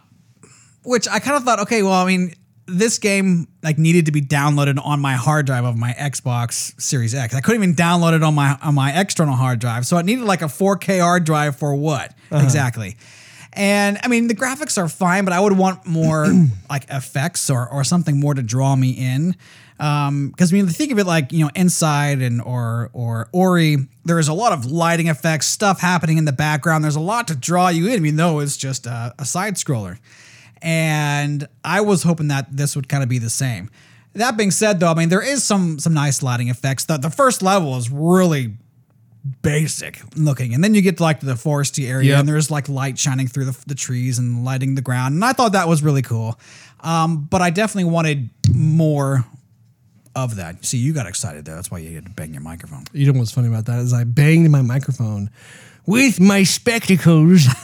Which 0.83 1.07
I 1.07 1.19
kind 1.19 1.37
of 1.37 1.43
thought, 1.43 1.59
okay, 1.61 1.81
well, 1.81 1.93
I 1.93 2.05
mean, 2.05 2.33
this 2.65 2.97
game 2.97 3.47
like 3.61 3.77
needed 3.77 4.05
to 4.05 4.11
be 4.11 4.21
downloaded 4.21 4.83
on 4.83 4.99
my 4.99 5.13
hard 5.13 5.45
drive 5.45 5.65
of 5.65 5.77
my 5.77 5.93
Xbox 5.93 6.79
Series 6.81 7.13
X. 7.13 7.35
I 7.35 7.41
couldn't 7.41 7.61
even 7.63 7.75
download 7.75 8.15
it 8.15 8.23
on 8.23 8.35
my 8.35 8.57
on 8.61 8.75
my 8.75 8.99
external 8.99 9.35
hard 9.35 9.59
drive. 9.59 9.85
So 9.85 9.97
it 9.97 10.05
needed 10.05 10.25
like 10.25 10.41
a 10.41 10.45
4K 10.45 11.01
hard 11.01 11.23
drive 11.23 11.55
for 11.55 11.75
what? 11.75 12.13
Exactly. 12.31 12.97
And 13.55 13.99
I 14.03 14.07
mean, 14.07 14.27
the 14.27 14.35
graphics 14.35 14.77
are 14.77 14.89
fine, 14.89 15.25
but 15.25 15.33
I 15.33 15.39
would 15.39 15.57
want 15.57 15.85
more 15.85 16.27
like 16.69 16.85
effects 16.89 17.49
or 17.49 17.67
or 17.69 17.83
something 17.83 18.19
more 18.19 18.33
to 18.33 18.41
draw 18.41 18.75
me 18.75 18.91
in. 18.91 19.35
Um, 19.83 20.29
because 20.29 20.53
I 20.53 20.55
mean, 20.55 20.67
think 20.67 20.91
of 20.93 20.99
it 20.99 21.05
like 21.05 21.33
you 21.33 21.43
know, 21.43 21.51
inside 21.55 22.21
and 22.21 22.41
or 22.41 22.89
or 22.93 23.27
Ori, 23.33 23.75
there 24.05 24.17
is 24.19 24.29
a 24.29 24.33
lot 24.33 24.53
of 24.53 24.65
lighting 24.65 25.07
effects, 25.07 25.47
stuff 25.47 25.81
happening 25.81 26.17
in 26.17 26.25
the 26.25 26.31
background. 26.31 26.83
There's 26.83 26.95
a 26.95 27.01
lot 27.01 27.27
to 27.27 27.35
draw 27.35 27.67
you 27.67 27.87
in, 27.87 28.05
even 28.05 28.15
though 28.15 28.39
it's 28.39 28.55
just 28.55 28.85
a, 28.85 29.13
a 29.19 29.25
side 29.25 29.55
scroller. 29.55 29.97
And 30.61 31.47
I 31.65 31.81
was 31.81 32.03
hoping 32.03 32.29
that 32.29 32.55
this 32.55 32.75
would 32.75 32.87
kind 32.87 33.03
of 33.03 33.09
be 33.09 33.17
the 33.19 33.29
same. 33.29 33.69
That 34.13 34.37
being 34.37 34.51
said, 34.51 34.79
though, 34.79 34.91
I 34.91 34.93
mean, 34.93 35.09
there 35.09 35.21
is 35.21 35.43
some 35.43 35.79
some 35.79 35.93
nice 35.93 36.23
lighting 36.23 36.47
effects. 36.47 36.85
The, 36.85 36.97
the 36.97 37.09
first 37.09 37.41
level 37.41 37.75
is 37.75 37.89
really 37.91 38.53
basic 39.41 40.01
looking. 40.15 40.53
And 40.53 40.63
then 40.63 40.73
you 40.75 40.81
get 40.81 40.97
to 40.97 41.03
like 41.03 41.19
the 41.21 41.33
foresty 41.33 41.89
area 41.89 42.09
Yep. 42.11 42.19
and 42.19 42.29
there's 42.29 42.51
like 42.51 42.67
light 42.67 42.99
shining 42.99 43.27
through 43.27 43.45
the, 43.45 43.57
the 43.67 43.75
trees 43.75 44.19
and 44.19 44.43
lighting 44.43 44.75
the 44.75 44.81
ground. 44.81 45.15
And 45.15 45.23
I 45.23 45.33
thought 45.33 45.53
that 45.53 45.67
was 45.67 45.81
really 45.81 46.01
cool. 46.01 46.37
Um, 46.81 47.25
but 47.29 47.41
I 47.41 47.49
definitely 47.49 47.89
wanted 47.91 48.29
more 48.53 49.25
of 50.15 50.35
that. 50.37 50.63
See, 50.65 50.77
you 50.77 50.93
got 50.93 51.07
excited 51.07 51.45
there. 51.45 51.55
That's 51.55 51.71
why 51.71 51.79
you 51.79 51.95
had 51.95 52.05
to 52.05 52.11
bang 52.11 52.33
your 52.33 52.41
microphone. 52.41 52.83
You 52.93 53.11
know 53.11 53.19
what's 53.19 53.31
funny 53.31 53.47
about 53.47 53.65
that 53.65 53.79
is 53.79 53.93
I 53.93 54.03
banged 54.03 54.49
my 54.51 54.61
microphone 54.61 55.29
with 55.85 56.19
my 56.19 56.43
spectacles. 56.43 57.45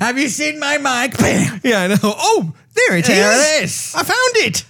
Have 0.00 0.18
you 0.18 0.28
seen 0.28 0.58
my 0.58 0.78
mic? 0.78 1.16
Bam! 1.18 1.60
yeah, 1.64 1.82
I 1.82 1.86
know. 1.88 1.96
Oh, 2.02 2.52
there 2.74 2.96
it 2.98 3.08
is. 3.08 3.14
There 3.16 3.60
it 3.60 3.64
is. 3.64 3.94
I 3.96 4.02
found 4.02 4.36
it. 4.46 4.64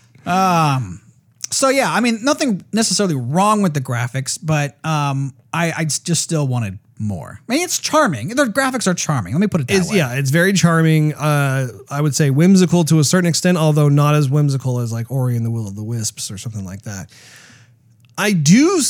So 1.50 1.68
yeah, 1.68 1.92
I 1.92 2.00
mean, 2.00 2.24
nothing 2.24 2.64
necessarily 2.72 3.14
wrong 3.14 3.62
with 3.62 3.74
the 3.74 3.80
graphics, 3.80 4.38
but 4.42 4.76
um, 4.84 5.32
I, 5.52 5.72
I 5.72 5.84
just 5.84 6.22
still 6.22 6.48
wanted 6.48 6.78
more. 6.98 7.40
I 7.48 7.52
mean, 7.52 7.62
it's 7.64 7.78
charming. 7.78 8.28
The 8.28 8.44
graphics 8.44 8.86
are 8.86 8.94
charming. 8.94 9.32
Let 9.34 9.40
me 9.40 9.46
put 9.48 9.60
it 9.62 9.68
that 9.68 9.76
It's, 9.76 9.90
way. 9.90 9.96
yeah, 9.96 10.14
it's 10.14 10.30
very 10.30 10.52
charming. 10.52 11.12
Uh, 11.14 11.68
I 11.90 12.00
would 12.00 12.14
say 12.14 12.30
whimsical 12.30 12.84
to 12.84 12.98
a 13.00 13.04
certain 13.04 13.28
extent, 13.28 13.58
although 13.58 13.88
not 13.88 14.14
as 14.14 14.28
whimsical 14.30 14.78
as 14.78 14.92
like 14.92 15.10
Ori 15.10 15.36
and 15.36 15.44
the 15.44 15.50
Will 15.50 15.66
of 15.66 15.74
the 15.76 15.82
Wisps 15.84 16.30
or 16.30 16.38
something 16.38 16.64
like 16.64 16.82
that. 16.82 17.10
I 18.16 18.32
do, 18.32 18.80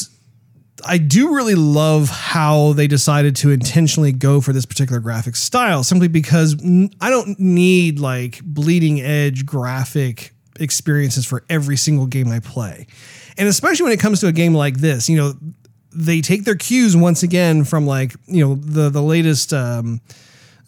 I 0.87 0.99
do 0.99 1.35
really 1.35 1.55
love 1.55 2.11
how 2.11 2.75
they 2.75 2.87
decided 2.87 3.37
to 3.37 3.51
intentionally 3.51 4.13
go 4.13 4.41
for 4.43 4.53
this 4.53 4.67
particular 4.67 5.01
graphic 5.01 5.35
style, 5.35 5.83
simply 5.83 6.09
because 6.09 6.55
I 7.01 7.09
don't 7.11 7.41
need 7.41 8.01
like 8.01 8.41
bleeding 8.45 9.01
edge 9.01 9.47
graphic 9.47 10.35
experiences 10.61 11.25
for 11.27 11.43
every 11.49 11.77
single 11.79 12.07
game 12.07 12.29
I 12.29 12.41
play, 12.41 12.87
and 13.39 13.49
especially 13.49 13.85
when 13.85 13.93
it 13.93 14.01
comes 14.01 14.21
to 14.21 14.27
a 14.27 14.33
game 14.33 14.55
like 14.55 14.77
this, 14.79 15.09
you 15.09 15.17
know. 15.17 15.35
They 15.95 16.21
take 16.21 16.45
their 16.45 16.57
cues 16.57 16.97
once 16.97 17.23
again 17.23 17.65
from 17.65 17.87
like 17.87 18.15
you 18.27 18.47
know 18.47 18.55
the 18.55 18.91
the 18.91 19.03
latest 19.03 19.53
um, 19.53 20.01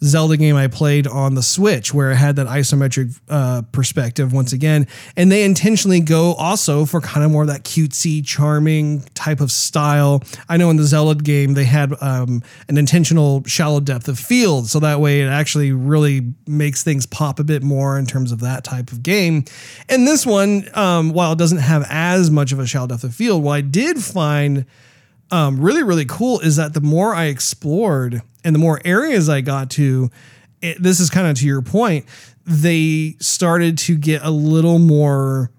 Zelda 0.03 0.37
game 0.37 0.55
I 0.55 0.67
played 0.67 1.07
on 1.07 1.33
the 1.35 1.41
Switch, 1.41 1.93
where 1.93 2.11
it 2.11 2.15
had 2.17 2.35
that 2.35 2.47
isometric 2.47 3.19
uh, 3.29 3.63
perspective 3.71 4.31
once 4.31 4.53
again, 4.53 4.87
and 5.15 5.31
they 5.31 5.43
intentionally 5.43 5.99
go 5.99 6.33
also 6.33 6.85
for 6.85 7.01
kind 7.01 7.25
of 7.25 7.31
more 7.31 7.43
of 7.43 7.47
that 7.47 7.63
cutesy, 7.63 8.25
charming 8.25 9.01
type 9.15 9.41
of 9.41 9.51
style. 9.51 10.23
I 10.49 10.57
know 10.57 10.69
in 10.69 10.77
the 10.77 10.83
Zelda 10.83 11.21
game 11.21 11.55
they 11.55 11.63
had 11.63 11.93
um, 12.01 12.43
an 12.67 12.77
intentional 12.77 13.43
shallow 13.45 13.79
depth 13.79 14.07
of 14.07 14.19
field, 14.19 14.67
so 14.67 14.79
that 14.79 14.99
way 14.99 15.21
it 15.21 15.27
actually 15.27 15.71
really 15.71 16.33
makes 16.45 16.83
things 16.83 17.05
pop 17.05 17.39
a 17.39 17.43
bit 17.43 17.63
more 17.63 17.97
in 17.97 18.05
terms 18.05 18.31
of 18.31 18.39
that 18.41 18.63
type 18.63 18.91
of 18.91 19.01
game. 19.01 19.45
And 19.89 20.07
this 20.07 20.25
one, 20.25 20.69
um, 20.77 21.11
while 21.11 21.31
it 21.31 21.39
doesn't 21.39 21.59
have 21.59 21.85
as 21.89 22.29
much 22.29 22.51
of 22.51 22.59
a 22.59 22.67
shallow 22.67 22.87
depth 22.87 23.03
of 23.03 23.15
field, 23.15 23.43
what 23.43 23.53
I 23.53 23.61
did 23.61 24.03
find 24.03 24.65
um, 25.31 25.59
really 25.59 25.83
really 25.83 26.05
cool 26.05 26.39
is 26.39 26.55
that 26.55 26.73
the 26.73 26.81
more 26.81 27.13
I 27.13 27.25
explored 27.25 28.21
and 28.43 28.55
the 28.55 28.59
more 28.59 28.79
areas 28.85 29.29
I 29.29 29.41
got 29.41 29.69
to, 29.71 30.09
it, 30.61 30.81
this 30.81 30.99
is 30.99 31.09
kind 31.09 31.27
of 31.27 31.37
to 31.37 31.45
your 31.45 31.61
point, 31.61 32.05
they 32.45 33.15
started 33.19 33.77
to 33.79 33.97
get 33.97 34.23
a 34.23 34.31
little 34.31 34.79
more 34.79 35.51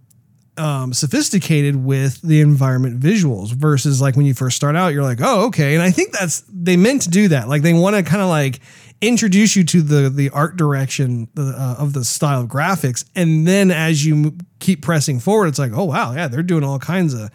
um, 0.58 0.92
sophisticated 0.92 1.76
with 1.76 2.20
the 2.22 2.40
environment 2.40 3.00
visuals 3.00 3.52
versus 3.52 4.00
like 4.00 4.16
when 4.16 4.26
you 4.26 4.34
first 4.34 4.56
start 4.56 4.74
out, 4.74 4.88
you're 4.88 5.02
like, 5.02 5.20
oh, 5.22 5.46
okay. 5.46 5.74
And 5.74 5.82
I 5.82 5.90
think 5.90 6.12
that's 6.12 6.42
they 6.52 6.76
meant 6.76 7.02
to 7.02 7.10
do 7.10 7.28
that. 7.28 7.48
Like 7.48 7.62
they 7.62 7.72
want 7.72 7.96
to 7.96 8.02
kind 8.02 8.22
of 8.22 8.28
like 8.28 8.60
introduce 9.00 9.54
you 9.54 9.64
to 9.64 9.82
the 9.82 10.10
the 10.10 10.30
art 10.30 10.56
direction 10.56 11.28
uh, 11.38 11.76
of 11.78 11.92
the 11.92 12.04
style 12.04 12.40
of 12.40 12.48
graphics, 12.48 13.04
and 13.14 13.46
then 13.46 13.70
as 13.70 14.04
you 14.04 14.36
keep 14.58 14.82
pressing 14.82 15.20
forward, 15.20 15.46
it's 15.46 15.58
like, 15.58 15.72
oh 15.72 15.84
wow, 15.84 16.12
yeah, 16.12 16.26
they're 16.26 16.42
doing 16.42 16.64
all 16.64 16.78
kinds 16.78 17.14
of 17.14 17.30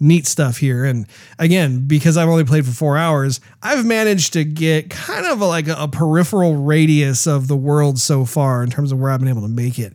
neat 0.00 0.26
stuff 0.26 0.56
here. 0.56 0.84
And 0.84 1.06
again, 1.38 1.86
because 1.86 2.16
I've 2.16 2.28
only 2.28 2.44
played 2.44 2.64
for 2.64 2.72
four 2.72 2.96
hours, 2.96 3.40
I've 3.62 3.84
managed 3.84 4.32
to 4.32 4.44
get 4.44 4.88
kind 4.90 5.26
of 5.26 5.40
a, 5.42 5.46
like 5.46 5.68
a, 5.68 5.74
a 5.78 5.88
peripheral 5.88 6.56
radius 6.56 7.26
of 7.26 7.48
the 7.48 7.56
world 7.56 7.98
so 7.98 8.24
far 8.24 8.62
in 8.64 8.70
terms 8.70 8.92
of 8.92 8.98
where 8.98 9.10
I've 9.10 9.20
been 9.20 9.28
able 9.28 9.42
to 9.42 9.48
make 9.48 9.78
it. 9.78 9.94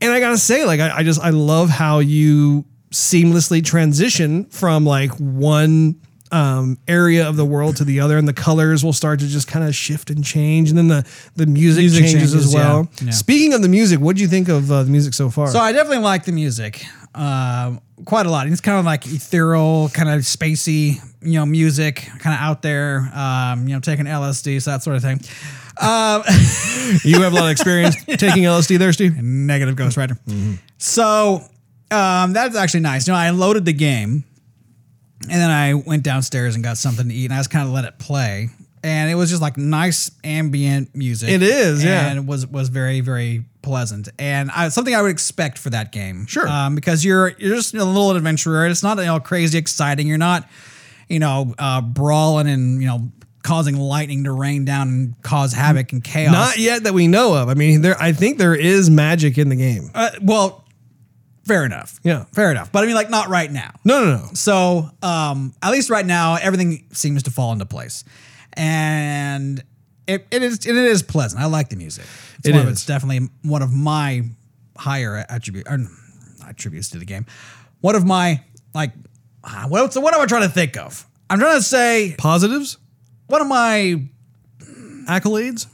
And 0.00 0.10
I 0.10 0.18
gotta 0.18 0.38
say, 0.38 0.64
like, 0.64 0.80
I, 0.80 0.96
I 0.98 1.02
just 1.02 1.20
I 1.20 1.30
love 1.30 1.68
how 1.70 1.98
you 2.00 2.64
seamlessly 2.90 3.64
transition 3.64 4.44
from 4.46 4.84
like 4.84 5.10
one 5.12 6.00
um, 6.32 6.78
area 6.88 7.28
of 7.28 7.36
the 7.36 7.44
world 7.44 7.76
to 7.76 7.84
the 7.84 8.00
other, 8.00 8.16
and 8.18 8.26
the 8.26 8.32
colors 8.32 8.82
will 8.82 8.94
start 8.94 9.20
to 9.20 9.26
just 9.28 9.46
kind 9.46 9.66
of 9.68 9.74
shift 9.74 10.08
and 10.10 10.24
change, 10.24 10.70
and 10.70 10.78
then 10.78 10.88
the 10.88 11.06
the 11.36 11.46
music, 11.46 11.82
Music 11.82 12.04
changes, 12.06 12.32
changes, 12.32 12.46
as 12.46 12.54
well. 12.54 12.88
yeah. 12.98 13.04
Yeah. 13.04 13.10
Speaking 13.12 13.52
of 13.52 13.60
the 13.62 13.68
music, 13.68 14.00
what 14.00 14.16
do 14.16 14.22
you 14.22 14.28
think 14.28 14.48
of 14.48 14.72
uh, 14.72 14.82
the 14.82 14.90
music 14.90 15.12
so 15.14 15.28
far? 15.30 15.48
So 15.48 15.58
I 15.58 15.72
definitely 15.72 15.98
like 16.02 16.24
the 16.24 16.32
music 16.32 16.84
um, 17.14 17.80
quite 18.04 18.26
a 18.26 18.30
lot. 18.30 18.46
It's 18.46 18.60
kind 18.60 18.78
of 18.78 18.84
like 18.84 19.06
ethereal, 19.06 19.90
kind 19.90 20.08
of 20.08 20.20
spacey, 20.20 20.96
you 21.20 21.34
know, 21.34 21.46
music, 21.46 22.08
kind 22.18 22.34
of 22.34 22.40
out 22.40 22.62
there, 22.62 23.10
um, 23.14 23.68
you 23.68 23.74
know, 23.74 23.80
taking 23.80 24.06
LSD, 24.06 24.62
so 24.62 24.70
that 24.70 24.82
sort 24.82 24.96
of 24.96 25.02
thing. 25.02 25.20
Um, 25.80 26.22
you 27.04 27.22
have 27.22 27.32
a 27.32 27.36
lot 27.36 27.44
of 27.44 27.50
experience 27.50 27.96
taking 28.04 28.44
LSD 28.44 28.78
there, 28.78 28.92
Steve. 28.92 29.22
negative 29.22 29.76
Ghost 29.76 29.96
Rider. 29.96 30.16
So 30.78 31.42
um, 31.90 32.32
that's 32.32 32.56
actually 32.56 32.80
nice. 32.80 33.06
You 33.06 33.12
know, 33.12 33.18
I 33.18 33.30
loaded 33.30 33.64
the 33.64 33.72
game, 33.72 34.24
and 35.22 35.30
then 35.30 35.50
I 35.50 35.74
went 35.74 36.02
downstairs 36.02 36.54
and 36.54 36.64
got 36.64 36.78
something 36.78 37.08
to 37.08 37.14
eat, 37.14 37.26
and 37.26 37.34
I 37.34 37.38
just 37.38 37.50
kind 37.50 37.66
of 37.66 37.72
let 37.72 37.84
it 37.84 37.98
play, 37.98 38.48
and 38.82 39.10
it 39.10 39.14
was 39.14 39.30
just 39.30 39.42
like 39.42 39.56
nice 39.56 40.10
ambient 40.24 40.94
music. 40.94 41.28
It 41.28 41.42
is, 41.42 41.84
yeah. 41.84 42.08
and 42.08 42.18
it 42.18 42.24
was 42.26 42.46
was 42.46 42.68
very 42.68 43.00
very 43.00 43.44
pleasant, 43.62 44.08
and 44.18 44.50
I, 44.50 44.68
something 44.68 44.94
I 44.94 45.02
would 45.02 45.10
expect 45.10 45.58
for 45.58 45.70
that 45.70 45.92
game. 45.92 46.26
Sure. 46.26 46.46
um, 46.48 46.74
because 46.74 47.04
you're 47.04 47.28
you're 47.38 47.56
just 47.56 47.74
a 47.74 47.84
little 47.84 48.10
adventurer. 48.12 48.66
It's 48.66 48.82
not 48.82 48.98
you 48.98 49.04
know 49.04 49.20
crazy 49.20 49.58
exciting. 49.58 50.06
You're 50.06 50.18
not 50.18 50.48
you 51.08 51.18
know 51.18 51.54
uh, 51.58 51.80
brawling 51.80 52.48
and 52.48 52.80
you 52.80 52.88
know 52.88 53.10
causing 53.42 53.76
lightning 53.76 54.24
to 54.24 54.32
rain 54.32 54.64
down 54.64 54.88
and 54.88 55.22
cause 55.22 55.52
havoc 55.52 55.92
and 55.92 56.02
chaos. 56.04 56.32
Not 56.32 56.58
yet 56.58 56.84
that 56.84 56.94
we 56.94 57.08
know 57.08 57.34
of. 57.34 57.48
I 57.48 57.54
mean, 57.54 57.82
there. 57.82 57.96
I 58.00 58.12
think 58.12 58.38
there 58.38 58.54
is 58.54 58.88
magic 58.90 59.38
in 59.38 59.48
the 59.48 59.56
game. 59.56 59.90
Uh, 59.94 60.10
well, 60.20 60.60
Fair 61.44 61.64
enough. 61.64 61.98
Yeah. 62.04 62.24
Fair 62.32 62.52
enough. 62.52 62.70
But 62.70 62.84
I 62.84 62.86
mean, 62.86 62.94
like, 62.94 63.10
not 63.10 63.28
right 63.28 63.50
now. 63.50 63.72
No, 63.84 64.04
no, 64.04 64.16
no. 64.18 64.28
So, 64.34 64.88
um, 65.02 65.52
at 65.60 65.72
least 65.72 65.90
right 65.90 66.06
now, 66.06 66.36
everything 66.36 66.86
seems 66.92 67.24
to 67.24 67.32
fall 67.32 67.52
into 67.52 67.66
place, 67.66 68.04
and 68.52 69.62
it, 70.06 70.26
it 70.30 70.42
is 70.42 70.66
it 70.66 70.74
is 70.76 71.02
pleasant. 71.02 71.40
I 71.42 71.46
like 71.46 71.68
the 71.68 71.76
music. 71.76 72.04
It's 72.38 72.48
It 72.48 72.52
one 72.52 72.60
Of, 72.62 72.66
is. 72.68 72.72
it's 72.78 72.86
definitely 72.86 73.28
one 73.42 73.62
of 73.62 73.72
my 73.72 74.24
higher 74.76 75.24
attribute 75.28 75.66
or 75.68 75.78
attributes 76.46 76.90
to 76.90 76.98
the 76.98 77.04
game. 77.04 77.26
One 77.80 77.94
of 77.94 78.04
my 78.04 78.42
like, 78.74 78.92
ah, 79.44 79.66
what 79.68 79.94
what 79.96 80.14
am 80.14 80.20
I 80.20 80.26
trying 80.26 80.42
to 80.42 80.48
think 80.48 80.76
of? 80.76 81.06
I'm 81.30 81.38
trying 81.38 81.56
to 81.58 81.62
say 81.62 82.14
Positives, 82.18 82.78
one 83.26 83.40
of 83.40 83.46
my 83.46 84.02
accolades, 85.06 85.66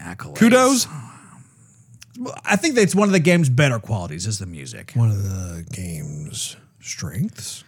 accolades. 0.00 0.36
kudos. 0.36 0.86
I 2.44 2.56
think 2.56 2.74
that's 2.74 2.94
one 2.96 3.08
of 3.08 3.12
the 3.12 3.20
game's 3.20 3.48
better 3.48 3.78
qualities 3.78 4.26
is 4.26 4.38
the 4.40 4.46
music. 4.46 4.92
One 4.94 5.08
of 5.10 5.22
the 5.22 5.64
game's 5.72 6.56
strengths. 6.80 7.62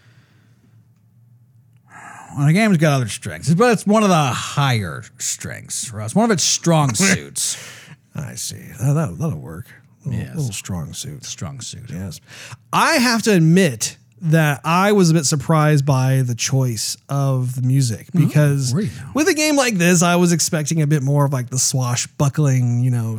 Well, 2.37 2.47
the 2.47 2.53
game's 2.53 2.77
got 2.79 2.93
other 2.95 3.09
strengths, 3.09 3.53
but 3.55 3.73
it's 3.73 3.87
one 3.87 4.03
of 4.03 4.09
the 4.09 4.15
higher 4.15 5.03
strengths, 5.19 5.93
Russ. 5.93 6.15
One 6.15 6.25
of 6.27 6.31
its 6.31 6.45
strong 6.45 6.95
suits. 6.95 7.57
I 8.15 8.35
see. 8.35 8.57
That, 8.81 8.93
that, 8.95 9.17
that'll 9.19 9.39
work. 9.39 9.67
Little, 10.05 10.21
Yes. 10.21 10.35
little 10.37 10.53
strong 10.53 10.93
suit. 10.95 11.25
strong 11.25 11.61
suit. 11.61 11.91
Yes. 11.91 12.21
I 12.73 12.95
have 12.95 13.23
to 13.23 13.33
admit 13.35 13.97
that 14.23 14.61
I 14.65 14.93
was 14.93 15.11
a 15.11 15.15
bit 15.15 15.25
surprised 15.25 15.87
by 15.87 16.21
the 16.23 16.35
choice 16.35 16.97
of 17.09 17.55
the 17.57 17.63
music 17.63 18.09
hmm? 18.13 18.27
because 18.27 18.73
Were 18.75 18.83
you? 18.83 18.91
with 19.15 19.29
a 19.29 19.35
game 19.35 19.57
like 19.57 19.75
this, 19.75 20.03
I 20.03 20.17
was 20.17 20.33
expecting 20.33 20.83
a 20.83 20.87
bit 20.87 21.03
more 21.03 21.25
of 21.25 21.33
like 21.33 21.49
the 21.51 21.59
swashbuckling, 21.59 22.81
you 22.81 22.91
know, 22.91 23.19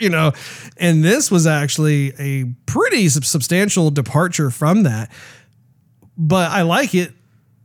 you 0.00 0.08
know, 0.10 0.32
and 0.76 1.04
this 1.04 1.30
was 1.30 1.46
actually 1.46 2.12
a 2.18 2.44
pretty 2.66 3.08
substantial 3.08 3.90
departure 3.90 4.50
from 4.50 4.82
that. 4.84 5.10
But 6.18 6.50
I 6.50 6.62
like 6.62 6.94
it 6.94 7.12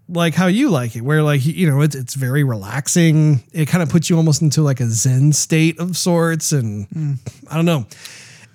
like 0.09 0.35
how 0.35 0.47
you 0.47 0.69
like 0.69 0.95
it, 0.95 1.01
where 1.01 1.23
like 1.23 1.45
you 1.45 1.69
know 1.69 1.81
it's 1.81 1.95
it's 1.95 2.13
very 2.13 2.43
relaxing. 2.43 3.43
It 3.51 3.67
kind 3.67 3.81
of 3.81 3.89
puts 3.89 4.09
you 4.09 4.17
almost 4.17 4.41
into 4.41 4.61
like 4.61 4.79
a 4.79 4.87
zen 4.87 5.33
state 5.33 5.79
of 5.79 5.97
sorts, 5.97 6.51
and 6.51 7.19
I 7.49 7.55
don't 7.55 7.65
know. 7.65 7.87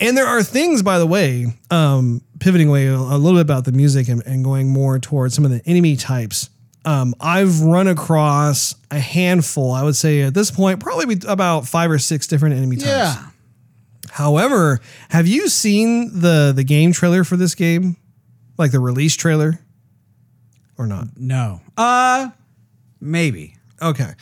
And 0.00 0.16
there 0.16 0.26
are 0.26 0.44
things, 0.44 0.82
by 0.82 1.00
the 1.00 1.06
way, 1.06 1.46
um, 1.72 2.22
pivoting 2.38 2.68
away 2.68 2.86
a, 2.86 2.94
a 2.94 3.18
little 3.18 3.36
bit 3.38 3.40
about 3.40 3.64
the 3.64 3.72
music 3.72 4.08
and, 4.08 4.24
and 4.26 4.44
going 4.44 4.68
more 4.68 5.00
towards 5.00 5.34
some 5.34 5.44
of 5.44 5.50
the 5.50 5.60
enemy 5.66 5.96
types. 5.96 6.50
Um, 6.84 7.14
I've 7.20 7.60
run 7.62 7.88
across 7.88 8.76
a 8.92 9.00
handful. 9.00 9.72
I 9.72 9.82
would 9.82 9.96
say 9.96 10.22
at 10.22 10.34
this 10.34 10.52
point, 10.52 10.80
probably 10.80 11.18
about 11.26 11.66
five 11.66 11.90
or 11.90 11.98
six 11.98 12.28
different 12.28 12.54
enemy 12.54 12.76
types. 12.76 12.88
Yeah. 12.88 13.24
However, 14.10 14.80
have 15.10 15.26
you 15.26 15.48
seen 15.48 16.20
the 16.20 16.52
the 16.54 16.64
game 16.64 16.92
trailer 16.92 17.24
for 17.24 17.36
this 17.36 17.54
game, 17.54 17.96
like 18.56 18.70
the 18.70 18.80
release 18.80 19.16
trailer, 19.16 19.58
or 20.78 20.86
not? 20.86 21.08
No. 21.16 21.60
Uh 21.76 22.30
maybe. 23.00 23.56
Okay. 23.82 24.12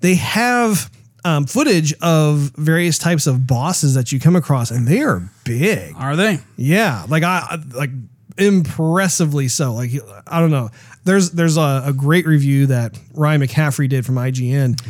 They 0.00 0.14
have 0.16 0.90
um, 1.24 1.46
footage 1.46 1.94
of 2.00 2.52
various 2.56 2.98
types 2.98 3.26
of 3.26 3.46
bosses 3.46 3.94
that 3.94 4.12
you 4.12 4.18
come 4.18 4.36
across, 4.36 4.70
and 4.70 4.86
they 4.86 5.00
are 5.00 5.22
big. 5.44 5.94
Are 5.96 6.16
they? 6.16 6.40
Yeah, 6.56 7.04
like 7.08 7.22
I 7.22 7.58
like 7.74 7.90
impressively 8.38 9.48
so. 9.48 9.74
Like 9.74 9.90
I 10.26 10.40
don't 10.40 10.50
know. 10.50 10.70
There's 11.04 11.30
there's 11.30 11.56
a, 11.56 11.84
a 11.86 11.92
great 11.92 12.26
review 12.26 12.66
that 12.66 12.98
Ryan 13.14 13.42
McCaffrey 13.42 13.88
did 13.88 14.04
from 14.04 14.16
IGN, 14.16 14.80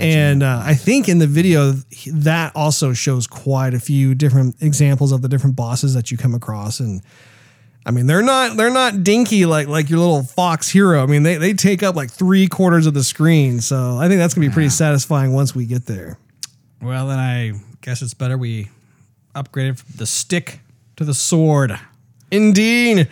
and 0.00 0.42
uh, 0.42 0.62
I 0.64 0.74
think 0.74 1.08
in 1.08 1.18
the 1.18 1.26
video 1.26 1.72
that 2.12 2.52
also 2.56 2.92
shows 2.92 3.26
quite 3.26 3.74
a 3.74 3.80
few 3.80 4.14
different 4.14 4.56
examples 4.60 5.12
of 5.12 5.22
the 5.22 5.28
different 5.28 5.56
bosses 5.56 5.94
that 5.94 6.10
you 6.10 6.16
come 6.16 6.34
across 6.34 6.80
and. 6.80 7.02
I 7.86 7.92
mean, 7.92 8.08
they're 8.08 8.22
not 8.22 8.56
they're 8.56 8.72
not 8.72 9.04
dinky 9.04 9.46
like 9.46 9.68
like 9.68 9.88
your 9.88 10.00
little 10.00 10.24
fox 10.24 10.68
hero. 10.68 11.04
I 11.04 11.06
mean, 11.06 11.22
they, 11.22 11.36
they 11.36 11.52
take 11.52 11.84
up 11.84 11.94
like 11.94 12.10
three 12.10 12.48
quarters 12.48 12.86
of 12.86 12.94
the 12.94 13.04
screen. 13.04 13.60
So 13.60 13.96
I 13.96 14.08
think 14.08 14.18
that's 14.18 14.34
gonna 14.34 14.48
be 14.48 14.52
pretty 14.52 14.70
satisfying 14.70 15.32
once 15.32 15.54
we 15.54 15.66
get 15.66 15.86
there. 15.86 16.18
Well, 16.82 17.06
then 17.06 17.20
I 17.20 17.52
guess 17.82 18.02
it's 18.02 18.12
better 18.12 18.36
we 18.36 18.70
upgraded 19.36 19.78
from 19.78 19.94
the 19.96 20.06
stick 20.06 20.60
to 20.96 21.04
the 21.04 21.14
sword. 21.14 21.78
Indeed. 22.32 23.08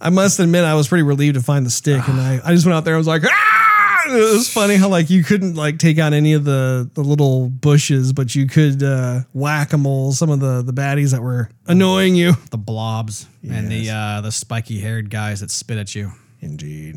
I 0.00 0.10
must 0.10 0.38
admit, 0.38 0.64
I 0.64 0.74
was 0.74 0.86
pretty 0.86 1.02
relieved 1.02 1.34
to 1.34 1.42
find 1.42 1.64
the 1.64 1.70
stick, 1.70 2.06
and 2.08 2.20
I, 2.20 2.40
I 2.44 2.52
just 2.52 2.66
went 2.66 2.76
out 2.76 2.84
there. 2.84 2.94
I 2.94 2.98
was 2.98 3.06
like, 3.06 3.22
ah! 3.24 3.73
It 4.06 4.34
was 4.34 4.52
funny 4.52 4.76
how 4.76 4.88
like 4.88 5.08
you 5.10 5.24
couldn't 5.24 5.54
like 5.54 5.78
take 5.78 5.98
out 5.98 6.12
any 6.12 6.34
of 6.34 6.44
the 6.44 6.90
the 6.94 7.00
little 7.02 7.48
bushes, 7.48 8.12
but 8.12 8.34
you 8.34 8.46
could 8.46 8.82
uh, 8.82 9.20
whack 9.32 9.72
a 9.72 9.78
mole 9.78 10.12
some 10.12 10.30
of 10.30 10.40
the 10.40 10.62
the 10.62 10.72
baddies 10.72 11.12
that 11.12 11.22
were 11.22 11.48
annoying 11.66 12.14
you. 12.14 12.34
The 12.50 12.58
blobs 12.58 13.26
and 13.42 13.70
the 13.70 13.76
Yes. 13.76 13.94
uh, 13.94 14.20
the 14.20 14.30
spiky 14.32 14.80
haired 14.80 15.08
guys 15.10 15.40
that 15.40 15.50
spit 15.50 15.78
at 15.78 15.94
you. 15.94 16.12
Indeed, 16.40 16.96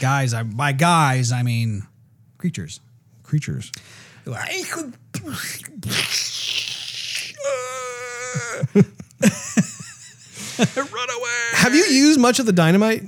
Guys, 0.00 0.32
I 0.32 0.42
by 0.44 0.72
guys 0.72 1.30
I 1.32 1.42
mean 1.42 1.86
creatures. 2.38 2.80
creatures. 3.22 3.70
Run 10.76 11.10
away. 11.10 11.48
Have 11.54 11.74
you 11.74 11.84
used 11.84 12.20
much 12.20 12.38
of 12.38 12.46
the 12.46 12.52
dynamite? 12.52 13.04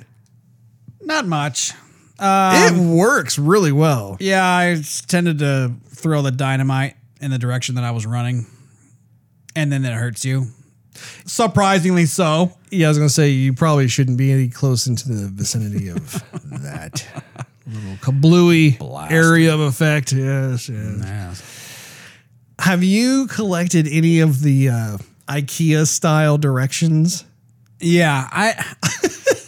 Not 1.02 1.26
much. 1.26 1.72
It 2.20 2.74
works 2.76 3.38
really 3.38 3.72
well. 3.72 4.16
Yeah, 4.20 4.44
I 4.44 4.80
tended 5.08 5.38
to 5.40 5.72
throw 5.88 6.22
the 6.22 6.30
dynamite 6.30 6.94
in 7.20 7.30
the 7.30 7.38
direction 7.38 7.74
that 7.76 7.84
I 7.84 7.90
was 7.90 8.06
running, 8.06 8.46
and 9.56 9.72
then 9.72 9.84
it 9.84 9.92
hurts 9.94 10.24
you. 10.24 10.46
Surprisingly 11.26 12.06
so. 12.06 12.52
Yeah, 12.70 12.86
I 12.86 12.90
was 12.90 12.98
gonna 12.98 13.08
say 13.08 13.30
you 13.30 13.52
probably 13.52 13.88
shouldn't 13.88 14.16
be 14.18 14.30
any 14.32 14.48
close 14.48 14.86
into 14.86 15.08
the 15.08 15.28
vicinity 15.28 15.88
of 15.88 16.12
that 16.62 17.06
little 17.66 17.96
kablooey 17.96 18.78
Blast. 18.78 19.12
area 19.12 19.52
of 19.54 19.60
effect. 19.60 20.12
Yes, 20.12 20.68
yes. 20.68 21.42
Have 22.60 22.84
you 22.84 23.26
collected 23.26 23.88
any 23.90 24.20
of 24.20 24.40
the 24.42 24.68
uh, 24.68 24.98
IKEA 25.28 25.86
style 25.86 26.38
directions? 26.38 27.24
Yeah, 27.80 28.28
I. 28.30 28.74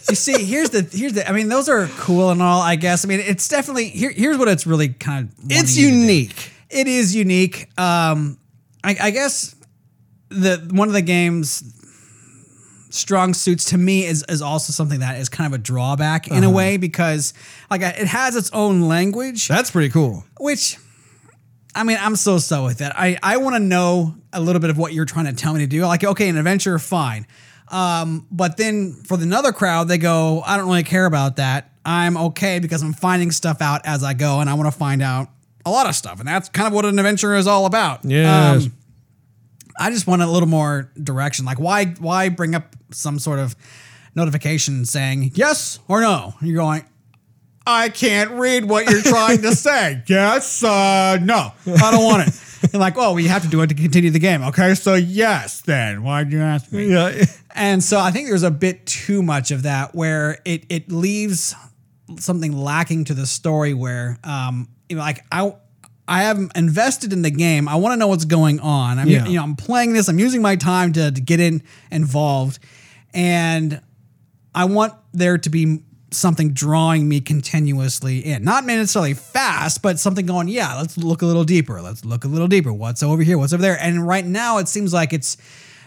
you 0.09 0.15
see, 0.15 0.43
here's 0.45 0.69
the 0.69 0.81
here's 0.81 1.13
the. 1.13 1.27
I 1.27 1.31
mean, 1.33 1.49
those 1.49 1.67
are 1.69 1.87
cool 1.97 2.29
and 2.31 2.41
all. 2.41 2.61
I 2.61 2.75
guess. 2.75 3.05
I 3.05 3.07
mean, 3.07 3.19
it's 3.19 3.47
definitely 3.47 3.89
here. 3.89 4.11
Here's 4.11 4.37
what 4.37 4.47
it's 4.47 4.65
really 4.67 4.89
kind 4.89 5.27
of. 5.29 5.35
It's 5.51 5.75
wanting 5.77 5.83
you 5.83 5.89
to 5.89 5.95
do. 5.95 5.97
unique. 5.99 6.51
It 6.69 6.87
is 6.87 7.15
unique. 7.15 7.69
Um, 7.79 8.37
I, 8.83 8.95
I 9.01 9.11
guess 9.11 9.55
the 10.29 10.67
one 10.71 10.87
of 10.87 10.93
the 10.93 11.01
game's 11.01 11.73
strong 12.89 13.33
suits 13.33 13.65
to 13.65 13.77
me 13.77 14.05
is 14.05 14.23
is 14.29 14.41
also 14.41 14.71
something 14.71 14.99
that 15.01 15.19
is 15.19 15.29
kind 15.29 15.51
of 15.53 15.59
a 15.59 15.61
drawback 15.61 16.29
in 16.29 16.43
a 16.43 16.49
way 16.49 16.77
because 16.77 17.33
like 17.69 17.81
it 17.81 18.07
has 18.07 18.35
its 18.35 18.49
own 18.51 18.81
language, 18.81 19.47
That's 19.47 19.71
pretty 19.71 19.89
cool. 19.89 20.23
which. 20.39 20.77
I 21.75 21.83
mean, 21.83 21.97
I'm 22.01 22.15
so 22.15 22.39
so 22.39 22.63
with 22.63 22.79
that. 22.79 22.97
I, 22.97 23.19
I 23.21 23.37
want 23.37 23.55
to 23.55 23.59
know 23.59 24.15
a 24.33 24.41
little 24.41 24.59
bit 24.59 24.71
of 24.71 24.79
what 24.79 24.93
you're 24.93 25.05
trying 25.05 25.25
to 25.25 25.33
tell 25.33 25.53
me 25.53 25.59
to 25.59 25.67
do. 25.67 25.85
Like, 25.85 26.03
okay, 26.03 26.27
an 26.27 26.35
adventure, 26.35 26.79
fine. 26.79 27.27
Um, 27.69 28.27
but 28.31 28.57
then 28.57 28.93
for 28.93 29.19
another 29.19 29.51
crowd, 29.51 29.87
they 29.87 29.97
go, 29.97 30.41
I 30.45 30.57
don't 30.57 30.67
really 30.67 30.83
care 30.83 31.05
about 31.05 31.35
that. 31.35 31.71
I'm 31.85 32.17
okay 32.17 32.59
because 32.59 32.81
I'm 32.81 32.93
finding 32.93 33.31
stuff 33.31 33.61
out 33.61 33.81
as 33.85 34.03
I 34.03 34.13
go, 34.13 34.39
and 34.41 34.49
I 34.49 34.53
want 34.55 34.71
to 34.71 34.77
find 34.77 35.01
out 35.01 35.29
a 35.65 35.71
lot 35.71 35.87
of 35.87 35.95
stuff, 35.95 36.19
and 36.19 36.27
that's 36.27 36.49
kind 36.49 36.67
of 36.67 36.73
what 36.73 36.85
an 36.85 36.97
adventure 36.97 37.35
is 37.35 37.47
all 37.47 37.65
about. 37.65 38.03
Yeah. 38.03 38.51
Um, 38.51 38.73
I 39.79 39.91
just 39.91 40.07
want 40.07 40.21
a 40.21 40.27
little 40.27 40.49
more 40.49 40.91
direction. 41.01 41.45
Like, 41.45 41.59
why 41.59 41.85
why 41.99 42.29
bring 42.29 42.55
up 42.55 42.75
some 42.91 43.19
sort 43.19 43.39
of 43.39 43.55
notification 44.15 44.85
saying 44.85 45.31
yes 45.35 45.79
or 45.87 46.01
no? 46.01 46.33
You're 46.41 46.55
going. 46.55 46.83
I 47.65 47.89
can't 47.89 48.31
read 48.31 48.65
what 48.65 48.89
you're 48.89 49.01
trying 49.01 49.41
to 49.41 49.53
say. 49.55 50.01
Yes, 50.07 50.63
uh, 50.63 51.19
no, 51.21 51.51
I 51.67 51.91
don't 51.91 52.03
want 52.03 52.27
it. 52.27 52.41
And 52.73 52.81
like, 52.81 52.97
oh, 52.97 53.11
well, 53.11 53.19
you 53.19 53.29
have 53.29 53.43
to 53.43 53.49
do 53.49 53.61
it 53.61 53.67
to 53.67 53.75
continue 53.75 54.09
the 54.09 54.19
game. 54.19 54.41
Okay, 54.43 54.73
so 54.73 54.95
yes, 54.95 55.61
then 55.61 56.01
why'd 56.01 56.31
you 56.31 56.41
ask 56.41 56.71
me? 56.71 56.87
Yeah. 56.91 57.25
And 57.57 57.83
so 57.83 57.99
I 57.99 58.11
think 58.11 58.27
there's 58.27 58.43
a 58.43 58.51
bit 58.51 58.85
too 58.85 59.21
much 59.23 59.51
of 59.51 59.63
that 59.63 59.93
where 59.95 60.39
it 60.45 60.65
it 60.69 60.91
leaves 60.91 61.55
something 62.19 62.55
lacking 62.55 63.05
to 63.05 63.13
the 63.13 63.25
story 63.25 63.73
where 63.73 64.17
um 64.23 64.69
you 64.87 64.95
know 64.95 65.01
like 65.01 65.25
I 65.31 65.53
I 66.07 66.23
am 66.23 66.49
invested 66.55 67.11
in 67.11 67.21
the 67.21 67.31
game. 67.31 67.67
I 67.67 67.75
want 67.75 67.93
to 67.93 67.97
know 67.97 68.07
what's 68.07 68.25
going 68.25 68.59
on. 68.61 68.99
I'm 68.99 69.09
Yeah. 69.09 69.25
you 69.27 69.35
know 69.37 69.43
I'm 69.43 69.55
playing 69.55 69.93
this. 69.93 70.07
I'm 70.07 70.19
using 70.19 70.41
my 70.41 70.55
time 70.55 70.93
to, 70.93 71.11
to 71.11 71.21
get 71.21 71.39
in 71.39 71.63
involved, 71.91 72.59
and 73.13 73.81
I 74.55 74.65
want 74.65 74.93
there 75.13 75.37
to 75.37 75.49
be 75.49 75.81
something 76.11 76.53
drawing 76.53 77.09
me 77.09 77.19
continuously 77.19 78.19
in. 78.19 78.43
Not 78.43 78.65
necessarily 78.65 79.13
fast, 79.13 79.81
but 79.81 79.99
something 79.99 80.25
going, 80.25 80.47
yeah, 80.47 80.77
let's 80.77 80.97
look 80.97 81.21
a 81.21 81.25
little 81.25 81.43
deeper. 81.43 81.81
Let's 81.81 82.05
look 82.05 82.23
a 82.23 82.27
little 82.29 82.47
deeper. 82.47 82.71
What's 82.71 83.03
over 83.03 83.23
here? 83.23 83.37
What's 83.37 83.51
over 83.51 83.61
there? 83.61 83.77
And 83.79 84.07
right 84.07 84.25
now 84.25 84.57
it 84.59 84.69
seems 84.69 84.93
like 84.93 85.11
it's 85.11 85.35